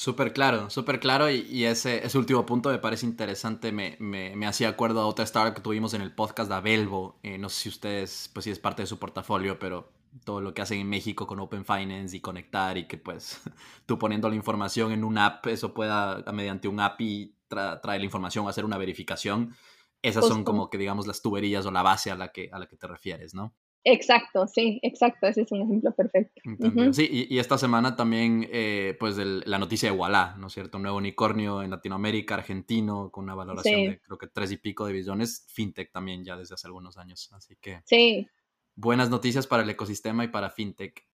Súper 0.00 0.32
claro, 0.32 0.70
súper 0.70 0.98
claro 0.98 1.28
y, 1.28 1.66
ese, 1.66 2.06
ese, 2.06 2.16
último 2.16 2.46
punto 2.46 2.70
me 2.70 2.78
parece 2.78 3.04
interesante, 3.04 3.70
me, 3.70 3.98
me, 4.00 4.34
me, 4.34 4.46
hacía 4.46 4.70
acuerdo 4.70 5.02
a 5.02 5.06
otra 5.06 5.26
startup 5.26 5.54
que 5.54 5.60
tuvimos 5.60 5.92
en 5.92 6.00
el 6.00 6.10
podcast 6.10 6.48
de 6.48 6.56
Abelvo, 6.56 7.18
eh, 7.22 7.36
no 7.36 7.50
sé 7.50 7.60
si 7.64 7.68
ustedes, 7.68 8.30
pues 8.32 8.44
si 8.44 8.50
es 8.50 8.58
parte 8.58 8.80
de 8.80 8.86
su 8.86 8.98
portafolio, 8.98 9.58
pero 9.58 9.92
todo 10.24 10.40
lo 10.40 10.54
que 10.54 10.62
hacen 10.62 10.80
en 10.80 10.88
México 10.88 11.26
con 11.26 11.38
Open 11.38 11.66
Finance 11.66 12.16
y 12.16 12.20
conectar 12.20 12.78
y 12.78 12.88
que 12.88 12.96
pues 12.96 13.42
tú 13.84 13.98
poniendo 13.98 14.30
la 14.30 14.36
información 14.36 14.90
en 14.92 15.04
un 15.04 15.18
app, 15.18 15.46
eso 15.48 15.74
pueda 15.74 16.24
mediante 16.32 16.66
un 16.66 16.80
API 16.80 17.34
trae 17.48 17.98
la 17.98 18.04
información, 18.06 18.48
hacer 18.48 18.64
una 18.64 18.78
verificación. 18.78 19.54
Esas 20.00 20.26
son 20.26 20.44
como 20.44 20.70
que, 20.70 20.78
digamos, 20.78 21.06
las 21.06 21.20
tuberías 21.20 21.66
o 21.66 21.70
la 21.70 21.82
base 21.82 22.10
a 22.10 22.14
la 22.14 22.32
que, 22.32 22.48
a 22.52 22.58
la 22.58 22.68
que 22.68 22.76
te 22.76 22.86
refieres, 22.86 23.34
¿no? 23.34 23.54
Exacto, 23.82 24.46
sí, 24.46 24.78
exacto, 24.82 25.26
ese 25.26 25.42
es 25.42 25.52
un 25.52 25.62
ejemplo 25.62 25.94
perfecto. 25.94 26.42
Sí, 26.92 27.26
y, 27.30 27.38
esta 27.38 27.56
semana 27.56 27.96
también, 27.96 28.46
eh, 28.50 28.94
pues, 29.00 29.16
la 29.16 29.58
noticia 29.58 29.90
de 29.90 29.96
Walla, 29.96 30.34
¿no 30.36 30.48
es 30.48 30.52
cierto? 30.52 30.76
Un 30.76 30.82
nuevo 30.82 30.98
unicornio 30.98 31.62
en 31.62 31.70
Latinoamérica, 31.70 32.34
argentino, 32.34 33.10
con 33.10 33.24
una 33.24 33.34
valoración 33.34 33.90
de 33.90 34.00
creo 34.00 34.18
que 34.18 34.26
tres 34.26 34.52
y 34.52 34.58
pico 34.58 34.84
de 34.86 34.92
billones, 34.92 35.46
fintech 35.48 35.90
también 35.92 36.24
ya 36.24 36.36
desde 36.36 36.54
hace 36.54 36.66
algunos 36.66 36.98
años, 36.98 37.32
así 37.32 37.56
que... 37.60 37.80
Sí. 37.84 38.28
Buenas 38.76 39.10
noticias 39.10 39.46
para 39.46 39.62
el 39.62 39.70
ecosistema 39.70 40.24
y 40.24 40.28
para 40.28 40.50
fintech. 40.50 41.06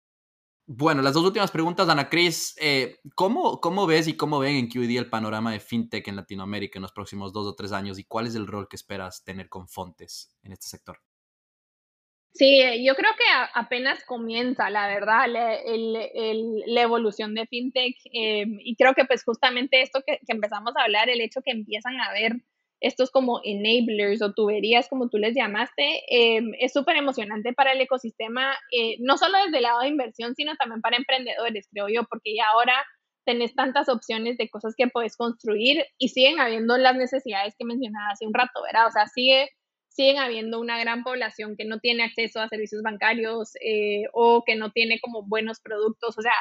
Bueno, 0.68 1.00
las 1.00 1.14
dos 1.14 1.24
últimas 1.24 1.52
preguntas, 1.52 1.88
Ana 1.88 2.08
Cris. 2.08 2.56
Eh, 2.60 2.98
¿cómo, 3.14 3.60
¿Cómo 3.60 3.86
ves 3.86 4.08
y 4.08 4.16
cómo 4.16 4.40
ven 4.40 4.56
en 4.56 4.68
QED 4.68 4.98
el 4.98 5.08
panorama 5.08 5.52
de 5.52 5.60
fintech 5.60 6.06
en 6.08 6.16
Latinoamérica 6.16 6.78
en 6.78 6.82
los 6.82 6.92
próximos 6.92 7.32
dos 7.32 7.46
o 7.46 7.54
tres 7.54 7.70
años 7.70 8.00
y 8.00 8.04
cuál 8.04 8.26
es 8.26 8.34
el 8.34 8.48
rol 8.48 8.68
que 8.68 8.74
esperas 8.74 9.22
tener 9.24 9.48
con 9.48 9.68
Fontes 9.68 10.36
en 10.42 10.52
este 10.52 10.66
sector? 10.66 10.98
Sí, 12.36 12.84
yo 12.84 12.94
creo 12.94 13.12
que 13.16 13.24
apenas 13.54 14.04
comienza, 14.04 14.68
la 14.68 14.88
verdad, 14.88 15.26
la, 15.26 15.58
la 16.66 16.82
evolución 16.82 17.34
de 17.34 17.46
fintech 17.46 17.96
em, 18.12 18.58
y 18.60 18.76
creo 18.76 18.92
que 18.92 19.06
pues 19.06 19.24
justamente 19.24 19.80
esto 19.80 20.02
que, 20.06 20.20
empezamos 20.26 20.76
a 20.76 20.82
hablar, 20.82 21.08
el 21.08 21.22
hecho 21.22 21.40
que 21.42 21.52
empiezan 21.52 21.98
a 21.98 22.12
ver 22.12 22.32
estos 22.80 23.10
como 23.10 23.40
enablers 23.42 24.20
o 24.20 24.34
tuberías, 24.34 24.88
como 24.88 25.08
tú 25.08 25.16
les 25.16 25.34
llamaste, 25.34 26.02
em, 26.08 26.52
es 26.60 26.74
súper 26.74 26.96
emocionante 26.96 27.54
para 27.54 27.72
el 27.72 27.80
ecosistema, 27.80 28.54
eh, 28.70 28.96
no 29.00 29.16
solo 29.16 29.38
desde 29.44 29.56
el 29.58 29.62
lado 29.62 29.80
de 29.80 29.88
inversión, 29.88 30.34
sino 30.34 30.56
también 30.56 30.82
para 30.82 30.98
emprendedores, 30.98 31.68
creo 31.72 31.88
yo, 31.88 32.04
porque 32.04 32.34
ya 32.34 32.48
ahora 32.52 32.84
tenés 33.24 33.54
tantas 33.54 33.88
opciones 33.88 34.36
de 34.36 34.50
cosas 34.50 34.74
que 34.76 34.88
puedes 34.88 35.16
construir 35.16 35.86
y 35.98 36.08
siguen 36.10 36.38
habiendo 36.38 36.76
las 36.76 36.96
necesidades 36.96 37.54
que 37.58 37.64
mencionaba 37.64 38.10
hace 38.10 38.26
un 38.26 38.34
rato, 38.34 38.62
¿verdad? 38.62 38.88
O 38.88 38.90
sea, 38.90 39.06
sigue, 39.06 39.50
siguen 39.96 40.18
habiendo 40.18 40.60
una 40.60 40.78
gran 40.78 41.02
población 41.02 41.56
que 41.56 41.64
no 41.64 41.80
tiene 41.80 42.04
acceso 42.04 42.40
a 42.40 42.48
servicios 42.48 42.82
bancarios 42.82 43.54
eh, 43.64 44.04
o 44.12 44.44
que 44.44 44.54
no 44.54 44.70
tiene 44.70 45.00
como 45.00 45.22
buenos 45.22 45.58
productos, 45.60 46.16
o 46.18 46.22
sea, 46.22 46.34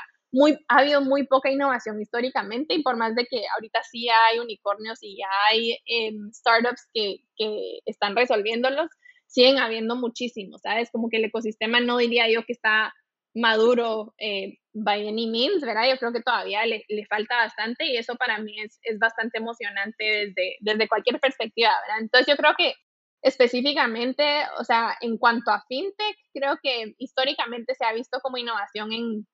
ha 0.67 0.77
habido 0.79 1.01
muy 1.01 1.25
poca 1.25 1.49
innovación 1.49 2.01
históricamente 2.01 2.75
y 2.75 2.83
por 2.83 2.97
más 2.97 3.15
de 3.15 3.25
que 3.25 3.43
ahorita 3.55 3.79
sí 3.89 4.09
hay 4.09 4.39
unicornios 4.39 4.99
y 5.01 5.19
hay 5.47 5.77
em, 5.85 6.29
startups 6.33 6.89
que, 6.93 7.19
que, 7.37 7.79
están 7.85 8.17
resolviéndolos, 8.17 8.89
siguen 9.27 9.59
habiendo 9.59 9.95
muchísimos, 9.95 10.61
¿sabes? 10.61 10.89
Como 10.91 11.09
que 11.09 11.17
el 11.17 11.25
ecosistema 11.25 11.79
no 11.79 11.97
diría 11.97 12.29
yo 12.29 12.43
que 12.45 12.51
está 12.51 12.93
maduro 13.33 14.13
eh, 14.17 14.57
by 14.73 15.07
any 15.07 15.27
means, 15.27 15.61
¿verdad? 15.61 15.89
Yo 15.89 15.97
creo 15.97 16.11
que 16.11 16.21
todavía 16.21 16.65
le, 16.65 16.83
le 16.89 17.05
falta 17.05 17.37
bastante 17.37 17.85
y 17.85 17.95
eso 17.95 18.15
para 18.15 18.39
mí 18.39 18.59
es, 18.61 18.79
es, 18.83 18.99
bastante 18.99 19.37
emocionante 19.37 20.03
desde, 20.03 20.57
desde 20.59 20.87
cualquier 20.89 21.19
perspectiva. 21.19 21.71
Entonces 21.99 22.27
yo 22.27 22.37
creo 22.37 22.53
que 22.57 22.73
específicamente, 23.21 24.23
o 24.59 24.63
sea, 24.63 24.97
en 25.01 25.17
cuanto 25.17 25.51
a 25.51 25.63
fintech, 25.67 26.17
creo 26.33 26.57
que 26.61 26.95
históricamente 26.97 27.75
se 27.75 27.85
ha 27.85 27.93
visto 27.93 28.19
como 28.21 28.37
innovación 28.37 28.93
en 28.93 29.27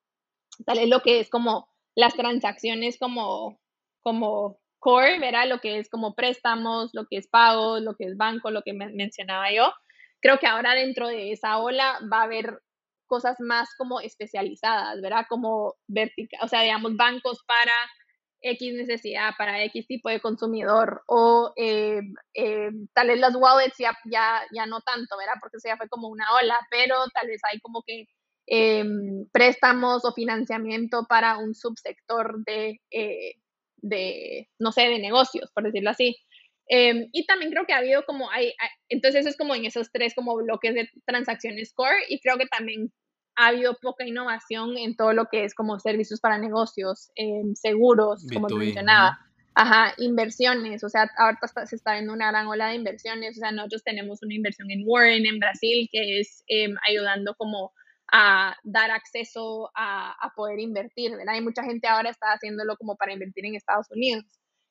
tal 0.65 0.79
es 0.79 0.89
lo 0.89 1.01
que 1.01 1.19
es 1.19 1.29
como 1.29 1.67
las 1.95 2.13
transacciones 2.13 2.97
como, 2.97 3.59
como 4.01 4.59
core, 4.79 5.19
¿verdad? 5.19 5.47
Lo 5.47 5.59
que 5.59 5.79
es 5.79 5.89
como 5.89 6.15
préstamos, 6.15 6.91
lo 6.93 7.05
que 7.05 7.17
es 7.17 7.27
pagos, 7.27 7.82
lo 7.82 7.95
que 7.95 8.05
es 8.05 8.17
banco, 8.17 8.51
lo 8.51 8.61
que 8.61 8.73
mencionaba 8.73 9.51
yo. 9.51 9.71
Creo 10.21 10.39
que 10.39 10.47
ahora 10.47 10.73
dentro 10.73 11.07
de 11.07 11.32
esa 11.32 11.57
ola 11.59 11.99
va 12.11 12.21
a 12.21 12.23
haber 12.23 12.61
cosas 13.07 13.36
más 13.39 13.69
como 13.77 13.99
especializadas, 13.99 15.01
¿verdad? 15.01 15.25
Como 15.27 15.75
vertical, 15.88 16.39
o 16.43 16.47
sea, 16.47 16.61
digamos, 16.61 16.95
bancos 16.95 17.43
para 17.45 17.73
X 18.42 18.74
necesidad, 18.74 19.32
para 19.38 19.64
X 19.66 19.88
tipo 19.88 20.10
de 20.10 20.20
consumidor, 20.20 21.04
o 21.08 21.54
eh, 21.56 22.02
eh, 22.34 22.70
tal 22.94 23.08
vez 23.08 23.20
las 23.20 23.36
wallets 23.36 23.78
ya, 23.78 23.98
ya, 24.06 24.42
ya 24.54 24.66
no 24.66 24.82
tanto, 24.82 25.18
¿verdad? 25.18 25.36
Porque 25.39 25.58
eso 25.58 25.68
ya 25.70 25.78
fue 25.78 25.89
como 25.89 26.08
una 26.10 26.26
ola, 26.36 26.60
pero 26.70 26.96
tal 27.14 27.28
vez 27.28 27.42
hay 27.52 27.60
como 27.60 27.84
que 27.86 28.08
Em, 28.48 29.28
préstamos 29.32 30.04
o 30.04 30.12
financiamiento 30.14 31.06
para 31.08 31.38
un 31.38 31.54
subsector 31.56 32.44
de, 32.46 32.82
eh, 32.92 33.36
de, 33.78 34.50
no 34.60 34.72
sé, 34.74 34.82
de 34.89 35.00
negocios, 35.00 35.50
por 35.54 35.64
decirlo 35.64 35.92
así. 35.92 36.18
Em, 36.68 37.08
y 37.14 37.26
también 37.26 37.52
creo 37.52 37.66
que 37.66 37.74
ha 37.74 37.78
habido 37.78 38.04
como, 38.06 38.30
hay, 38.30 38.54
entonces 38.89 39.26
es 39.26 39.38
como 39.38 39.56
en 39.56 39.66
esos 39.66 39.89
tres 39.92 40.14
como 40.16 40.36
bloques 40.36 40.74
de 40.74 40.89
transacciones 41.06 41.74
core 41.74 42.04
y 42.10 42.20
creo 42.20 42.38
que 42.38 42.48
también 42.48 42.92
ha 43.42 43.48
habido 43.48 43.76
poca 43.82 44.06
innovación 44.06 44.78
en 44.78 44.96
todo 44.96 45.14
lo 45.14 45.26
que 45.26 45.46
es 45.46 45.56
como 45.56 45.80
servicios 45.80 46.20
para 46.20 46.38
negocios, 46.38 47.12
em, 47.16 47.56
seguros, 47.56 48.26
como 48.32 48.48
te 48.48 48.56
mencionaba. 48.56 49.20
Ajá, 49.54 49.94
inversiones, 49.98 50.84
o 50.84 50.89
sea, 50.89 51.10
ahorita 51.18 51.66
se 51.66 51.76
está 51.76 51.94
viendo 51.94 52.14
una 52.14 52.32
gran 52.32 52.48
ola 52.48 52.68
de 52.68 52.76
inversiones, 52.76 53.38
o 53.38 53.39
sea, 53.42 53.52
nosotros 53.52 53.84
tenemos 53.84 54.24
una 54.24 54.34
inversión 54.34 54.72
en 54.72 54.84
Warren, 54.86 55.26
en 55.26 55.39
Brasil, 55.39 55.89
que 55.92 56.20
es 56.20 56.46
ayudando 56.88 57.36
como 57.36 57.74
a 58.14 58.56
dar 58.64 58.92
acceso 58.92 59.70
a, 59.76 60.12
a, 60.12 60.34
poder 60.36 60.60
invertir, 60.60 61.12
¿verdad? 61.12 61.36
Hay 61.36 61.42
mucha 61.42 61.64
gente 61.64 61.88
ahora 61.88 62.10
está 62.10 62.34
haciéndolo 62.34 62.78
como 62.78 62.96
para 62.96 63.14
invertir 63.14 63.46
en 63.46 63.56
Estados 63.56 63.88
Unidos. 63.89 64.26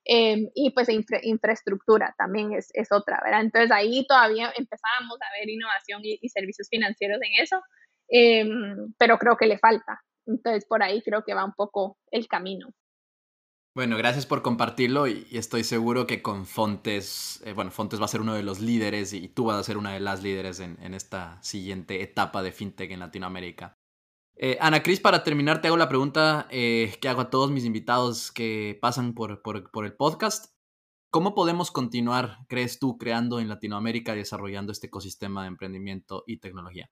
Em, 0.05 0.49
y 0.55 0.71
pues 0.71 0.89
infraestructura 0.89 2.15
también 2.17 2.53
es, 2.55 2.71
es, 2.73 2.91
otra, 2.91 3.21
¿verdad? 3.23 3.43
Entonces 3.43 3.71
ahí 3.71 4.07
todavía 4.07 4.51
empezamos 4.57 5.19
a 5.21 5.39
ver 5.39 5.49
innovación 5.49 6.01
y, 6.03 6.29
servicios 6.31 6.69
financieros 6.71 7.19
en 7.23 7.43
eso, 7.43 7.61
em, 8.11 8.93
pero 8.99 9.19
creo 9.19 9.37
que 9.37 9.47
le 9.47 9.59
falta. 9.59 10.03
Entonces 10.27 10.67
por 10.67 10.83
ahí 10.83 11.03
creo 11.03 11.23
que 11.25 11.35
va 11.35 11.45
un 11.45 11.55
poco 11.55 11.99
el 12.11 12.27
camino. 12.29 12.69
Bueno, 13.73 13.97
gracias 13.97 14.27
por 14.27 14.43
compartirlo 14.43 15.07
y, 15.07 15.29
estoy 15.31 15.63
seguro 15.63 16.07
que 16.07 16.23
con 16.23 16.45
Fontes, 16.45 17.41
eh, 17.47 17.53
bueno, 17.53 17.71
Fontes 17.71 18.01
va 18.01 18.07
a 18.07 18.09
ser 18.09 18.21
uno 18.21 18.35
de 18.35 18.43
los 18.43 18.59
líderes 18.59 19.13
y 19.13 19.29
tú 19.29 19.45
vas 19.45 19.57
a 19.59 19.63
ser 19.63 19.77
una 19.77 19.93
de 19.93 20.01
las 20.01 20.25
líderes 20.25 20.59
en, 20.59 20.77
esta 20.93 21.41
siguiente 21.41 22.03
etapa 22.03 22.43
de 22.43 22.51
FinTech 22.51 22.91
en 22.91 22.99
Latinoamérica. 22.99 23.79
Eh, 24.35 24.59
Ana 24.61 24.83
Cris, 24.83 24.99
para 24.99 25.23
terminar, 25.23 25.61
te 25.61 25.69
hago 25.69 25.77
la 25.77 25.89
pregunta 25.89 26.49
eh, 26.51 26.97
que 27.01 27.09
hago 27.09 27.21
a 27.21 27.31
todos 27.31 27.53
mis 27.53 27.65
invitados 27.65 28.33
que 28.33 28.77
pasan 28.83 29.15
por, 29.15 29.41
por 29.43 29.85
el 29.85 29.95
podcast. 29.95 30.53
¿Cómo 31.11 31.35
podemos 31.35 31.71
continuar, 31.71 32.39
crees 32.49 32.79
tú, 32.81 32.99
creando 32.99 33.39
en 33.39 33.49
Latinoamérica 33.49 34.15
y 34.15 34.19
desarrollando 34.19 34.73
este 34.73 34.89
ecosistema 34.89 35.43
de 35.43 35.49
emprendimiento 35.49 36.25
y 36.27 36.39
tecnología? 36.39 36.91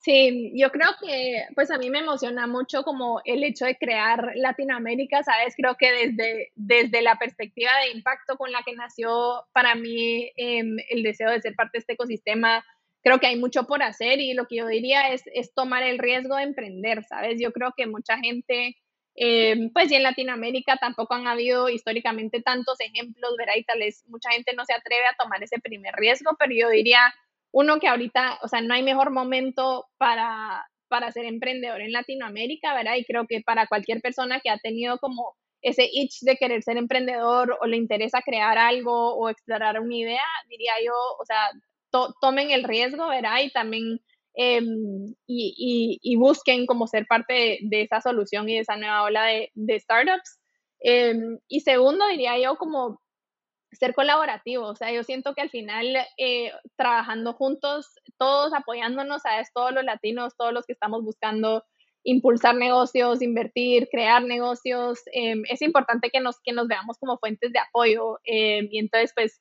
Sí, 0.00 0.52
yo 0.54 0.70
creo 0.70 0.88
que 1.00 1.44
pues 1.56 1.70
a 1.72 1.78
mí 1.78 1.90
me 1.90 1.98
emociona 1.98 2.46
mucho 2.46 2.84
como 2.84 3.20
el 3.24 3.42
hecho 3.42 3.64
de 3.64 3.76
crear 3.76 4.32
Latinoamérica, 4.36 5.24
¿sabes? 5.24 5.54
Creo 5.56 5.76
que 5.76 5.90
desde, 5.90 6.52
desde 6.54 7.02
la 7.02 7.16
perspectiva 7.16 7.70
de 7.82 7.90
impacto 7.96 8.36
con 8.36 8.52
la 8.52 8.62
que 8.64 8.74
nació 8.74 9.44
para 9.52 9.74
mí 9.74 10.30
em, 10.36 10.76
el 10.90 11.02
deseo 11.02 11.30
de 11.30 11.40
ser 11.40 11.54
parte 11.56 11.78
de 11.78 11.80
este 11.80 11.92
ecosistema, 11.94 12.64
creo 13.02 13.18
que 13.18 13.26
hay 13.26 13.36
mucho 13.40 13.64
por 13.64 13.82
hacer 13.82 14.20
y 14.20 14.34
lo 14.34 14.46
que 14.46 14.56
yo 14.56 14.68
diría 14.68 15.08
es, 15.12 15.22
es 15.34 15.52
tomar 15.52 15.82
el 15.82 15.98
riesgo 15.98 16.36
de 16.36 16.44
emprender, 16.44 17.04
¿sabes? 17.04 17.38
Yo 17.40 17.52
creo 17.52 17.72
que 17.76 17.86
mucha 17.88 18.18
gente, 18.18 18.76
eh, 19.16 19.68
pues 19.74 19.90
y 19.90 19.96
en 19.96 20.04
Latinoamérica 20.04 20.76
tampoco 20.76 21.14
han 21.14 21.26
habido 21.26 21.68
históricamente 21.68 22.40
tantos 22.40 22.78
ejemplos, 22.80 23.34
¿verdad? 23.36 23.54
Y 23.56 23.64
tal 23.64 23.80
mucha 24.06 24.30
gente 24.30 24.54
no 24.54 24.64
se 24.64 24.74
atreve 24.74 25.06
a 25.06 25.16
tomar 25.18 25.42
ese 25.42 25.58
primer 25.58 25.94
riesgo, 25.96 26.36
pero 26.38 26.52
yo 26.54 26.68
diría, 26.68 27.12
uno 27.52 27.78
que 27.78 27.88
ahorita, 27.88 28.38
o 28.42 28.48
sea, 28.48 28.60
no 28.60 28.74
hay 28.74 28.82
mejor 28.82 29.10
momento 29.10 29.86
para, 29.98 30.66
para 30.88 31.12
ser 31.12 31.24
emprendedor 31.24 31.80
en 31.80 31.92
Latinoamérica, 31.92 32.74
¿verdad? 32.74 32.96
Y 32.96 33.04
creo 33.04 33.26
que 33.26 33.40
para 33.40 33.66
cualquier 33.66 34.00
persona 34.00 34.40
que 34.40 34.50
ha 34.50 34.58
tenido 34.58 34.98
como 34.98 35.34
ese 35.62 35.88
itch 35.90 36.20
de 36.20 36.36
querer 36.36 36.62
ser 36.62 36.76
emprendedor 36.76 37.56
o 37.60 37.66
le 37.66 37.76
interesa 37.76 38.22
crear 38.22 38.58
algo 38.58 39.14
o 39.14 39.28
explorar 39.28 39.80
una 39.80 39.94
idea, 39.94 40.22
diría 40.48 40.72
yo, 40.84 40.94
o 41.18 41.24
sea, 41.24 41.50
tomen 42.20 42.50
el 42.50 42.64
riesgo, 42.64 43.08
¿verdad? 43.08 43.40
Y 43.42 43.50
también 43.50 44.00
em, 44.34 45.14
y, 45.26 46.16
busquen 46.16 46.66
como 46.66 46.86
ser 46.86 47.06
parte 47.06 47.58
de, 47.62 47.82
esa 47.82 48.00
solución 48.00 48.48
y 48.48 48.54
de 48.54 48.60
esa 48.60 48.76
nueva 48.76 49.02
ola 49.04 49.24
de, 49.24 49.80
startups. 49.80 50.38
Em, 50.80 51.38
y 51.48 51.60
segundo, 51.60 52.06
diría 52.08 52.38
yo 52.38 52.56
como 52.56 53.00
ser 53.72 53.94
colaborativo, 53.94 54.66
o 54.66 54.74
sea, 54.74 54.92
yo 54.92 55.02
siento 55.04 55.34
que 55.34 55.42
al 55.42 55.50
final 55.50 55.86
eh, 56.16 56.52
trabajando 56.76 57.34
juntos, 57.34 57.86
todos 58.18 58.52
apoyándonos, 58.54 59.22
a 59.26 59.42
Todos 59.54 59.72
los 59.72 59.84
latinos, 59.84 60.36
todos 60.36 60.52
los 60.52 60.66
que 60.66 60.72
estamos 60.72 61.04
buscando 61.04 61.64
impulsar 62.04 62.54
negocios, 62.54 63.22
invertir, 63.22 63.88
crear 63.90 64.22
negocios, 64.24 65.00
em, 65.12 65.42
es 65.48 65.60
importante 65.62 66.10
que 66.10 66.20
nos, 66.20 66.40
que 66.42 66.52
nos 66.52 66.68
veamos 66.68 66.96
como 66.98 67.18
fuentes 67.18 67.52
de 67.52 67.58
apoyo. 67.58 68.18
y 68.24 68.78
entonces, 68.78 69.12
pues, 69.14 69.40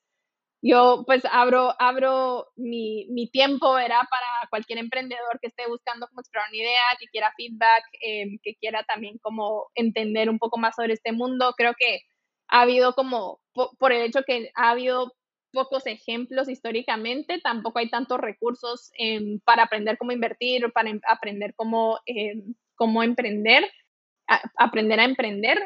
yo 0.62 1.04
pues 1.06 1.24
abro, 1.32 1.74
abro 1.80 2.48
mi, 2.56 3.08
mi, 3.12 3.30
tiempo, 3.30 3.78
era 3.78 4.00
para 4.10 4.50
cualquier 4.50 4.80
emprendedor 4.80 5.40
que 5.42 5.48
esté 5.48 5.68
buscando 5.68 6.08
como 6.08 6.22
explorar 6.22 6.50
una 6.50 6.58
idea, 6.58 6.82
que 7.00 7.08
quiera 7.08 7.34
feedback, 7.38 7.84
em, 8.02 8.40
que 8.44 8.56
quiera 8.56 8.84
también 8.84 9.18
como 9.22 9.68
entender 9.76 10.30
un 10.30 10.40
poco 10.40 10.58
más 10.58 10.76
sobre 10.76 10.94
este 10.94 11.12
mundo. 11.12 11.54
Creo 11.58 11.74
que 11.78 12.02
ha 12.50 12.62
habido 12.62 12.94
como, 12.94 13.40
por, 13.54 13.92
el 13.92 14.04
hecho 14.04 14.24
que 14.24 14.52
ha 14.56 14.72
habido 14.72 15.14
pocos 15.52 15.86
ejemplos 15.88 16.50
históricamente, 16.50 17.40
tampoco 17.42 17.80
hay 17.80 17.90
tantos 17.90 18.20
recursos 18.20 18.92
em, 18.98 19.40
para 19.42 19.64
aprender 19.64 19.98
cómo 19.98 20.12
invertir, 20.12 20.72
para 20.72 20.90
em, 20.90 21.00
aprender 21.08 21.54
cómo, 21.56 22.00
cómo 22.76 23.04
emprender, 23.04 23.70
aprender 24.58 25.00
a 25.00 25.06
emprender. 25.06 25.58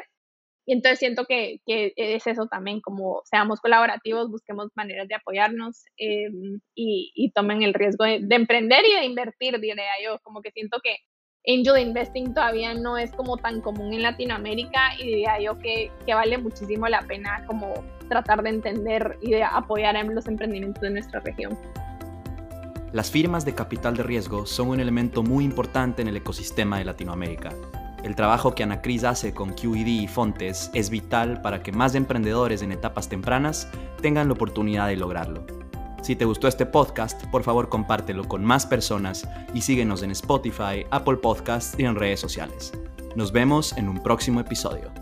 Y 0.64 0.74
entonces 0.74 1.00
siento 1.00 1.24
que, 1.26 1.60
es 1.66 2.26
eso 2.26 2.46
también, 2.46 2.80
como 2.80 3.22
seamos 3.24 3.60
colaborativos, 3.60 4.30
busquemos 4.30 4.70
maneras 4.76 5.08
de 5.08 5.16
apoyarnos 5.16 5.84
y, 5.96 7.32
tomen 7.34 7.62
el 7.62 7.74
riesgo 7.74 8.04
de, 8.04 8.24
emprender 8.30 8.84
y 8.86 8.94
de 8.94 9.04
invertir, 9.04 9.58
diría 9.58 9.84
yo. 10.04 10.20
Como 10.20 10.40
que 10.40 10.52
siento 10.52 10.78
que 10.82 10.98
angel 11.46 11.78
investing 11.78 12.32
todavía 12.34 12.74
no 12.74 12.96
es 12.96 13.10
como 13.12 13.36
tan 13.36 13.60
común 13.60 13.92
en 13.92 14.02
Latinoamérica 14.02 14.94
y 14.98 15.06
diría 15.06 15.40
yo 15.40 15.58
que, 15.58 15.90
que 16.06 16.14
vale 16.14 16.38
muchísimo 16.38 16.88
la 16.88 17.02
pena 17.02 17.44
como 17.46 17.72
tratar 18.08 18.42
de 18.42 18.50
entender 18.50 19.18
y 19.20 19.30
de 19.30 19.42
apoyar 19.42 19.96
en 19.96 20.14
los 20.14 20.26
emprendimientos 20.28 20.82
de 20.82 20.90
nuestra 20.90 21.20
región. 21.20 21.58
Las 22.92 23.10
firmas 23.10 23.44
de 23.44 23.54
capital 23.54 23.96
de 23.96 24.02
riesgo 24.02 24.46
son 24.46 24.68
un 24.68 24.80
elemento 24.80 25.22
muy 25.22 25.44
importante 25.44 26.02
en 26.02 26.08
el 26.08 26.16
ecosistema 26.16 26.78
de 26.78 26.84
Latinoamérica 26.84 27.50
el 28.02 28.16
trabajo 28.16 28.54
que 28.54 28.64
Ana 28.64 28.82
Cris 28.82 29.04
hace 29.04 29.32
con 29.32 29.52
QED 29.52 29.86
y 29.86 30.08
Fontes 30.08 30.70
es 30.74 30.90
vital 30.90 31.40
para 31.40 31.62
que 31.62 31.70
más 31.70 31.94
emprendedores 31.94 32.62
en 32.62 32.72
etapas 32.72 33.08
tempranas 33.08 33.68
tengan 34.00 34.26
la 34.26 34.34
oportunidad 34.34 34.88
de 34.88 34.96
lograrlo. 34.96 35.61
Si 36.02 36.16
te 36.16 36.24
gustó 36.24 36.48
este 36.48 36.66
podcast, 36.66 37.24
por 37.26 37.44
favor 37.44 37.68
compártelo 37.68 38.26
con 38.26 38.44
más 38.44 38.66
personas 38.66 39.28
y 39.54 39.62
síguenos 39.62 40.02
en 40.02 40.10
Spotify, 40.10 40.84
Apple 40.90 41.18
Podcasts 41.18 41.78
y 41.78 41.84
en 41.84 41.94
redes 41.94 42.18
sociales. 42.18 42.72
Nos 43.14 43.30
vemos 43.30 43.72
en 43.76 43.88
un 43.88 44.02
próximo 44.02 44.40
episodio. 44.40 45.01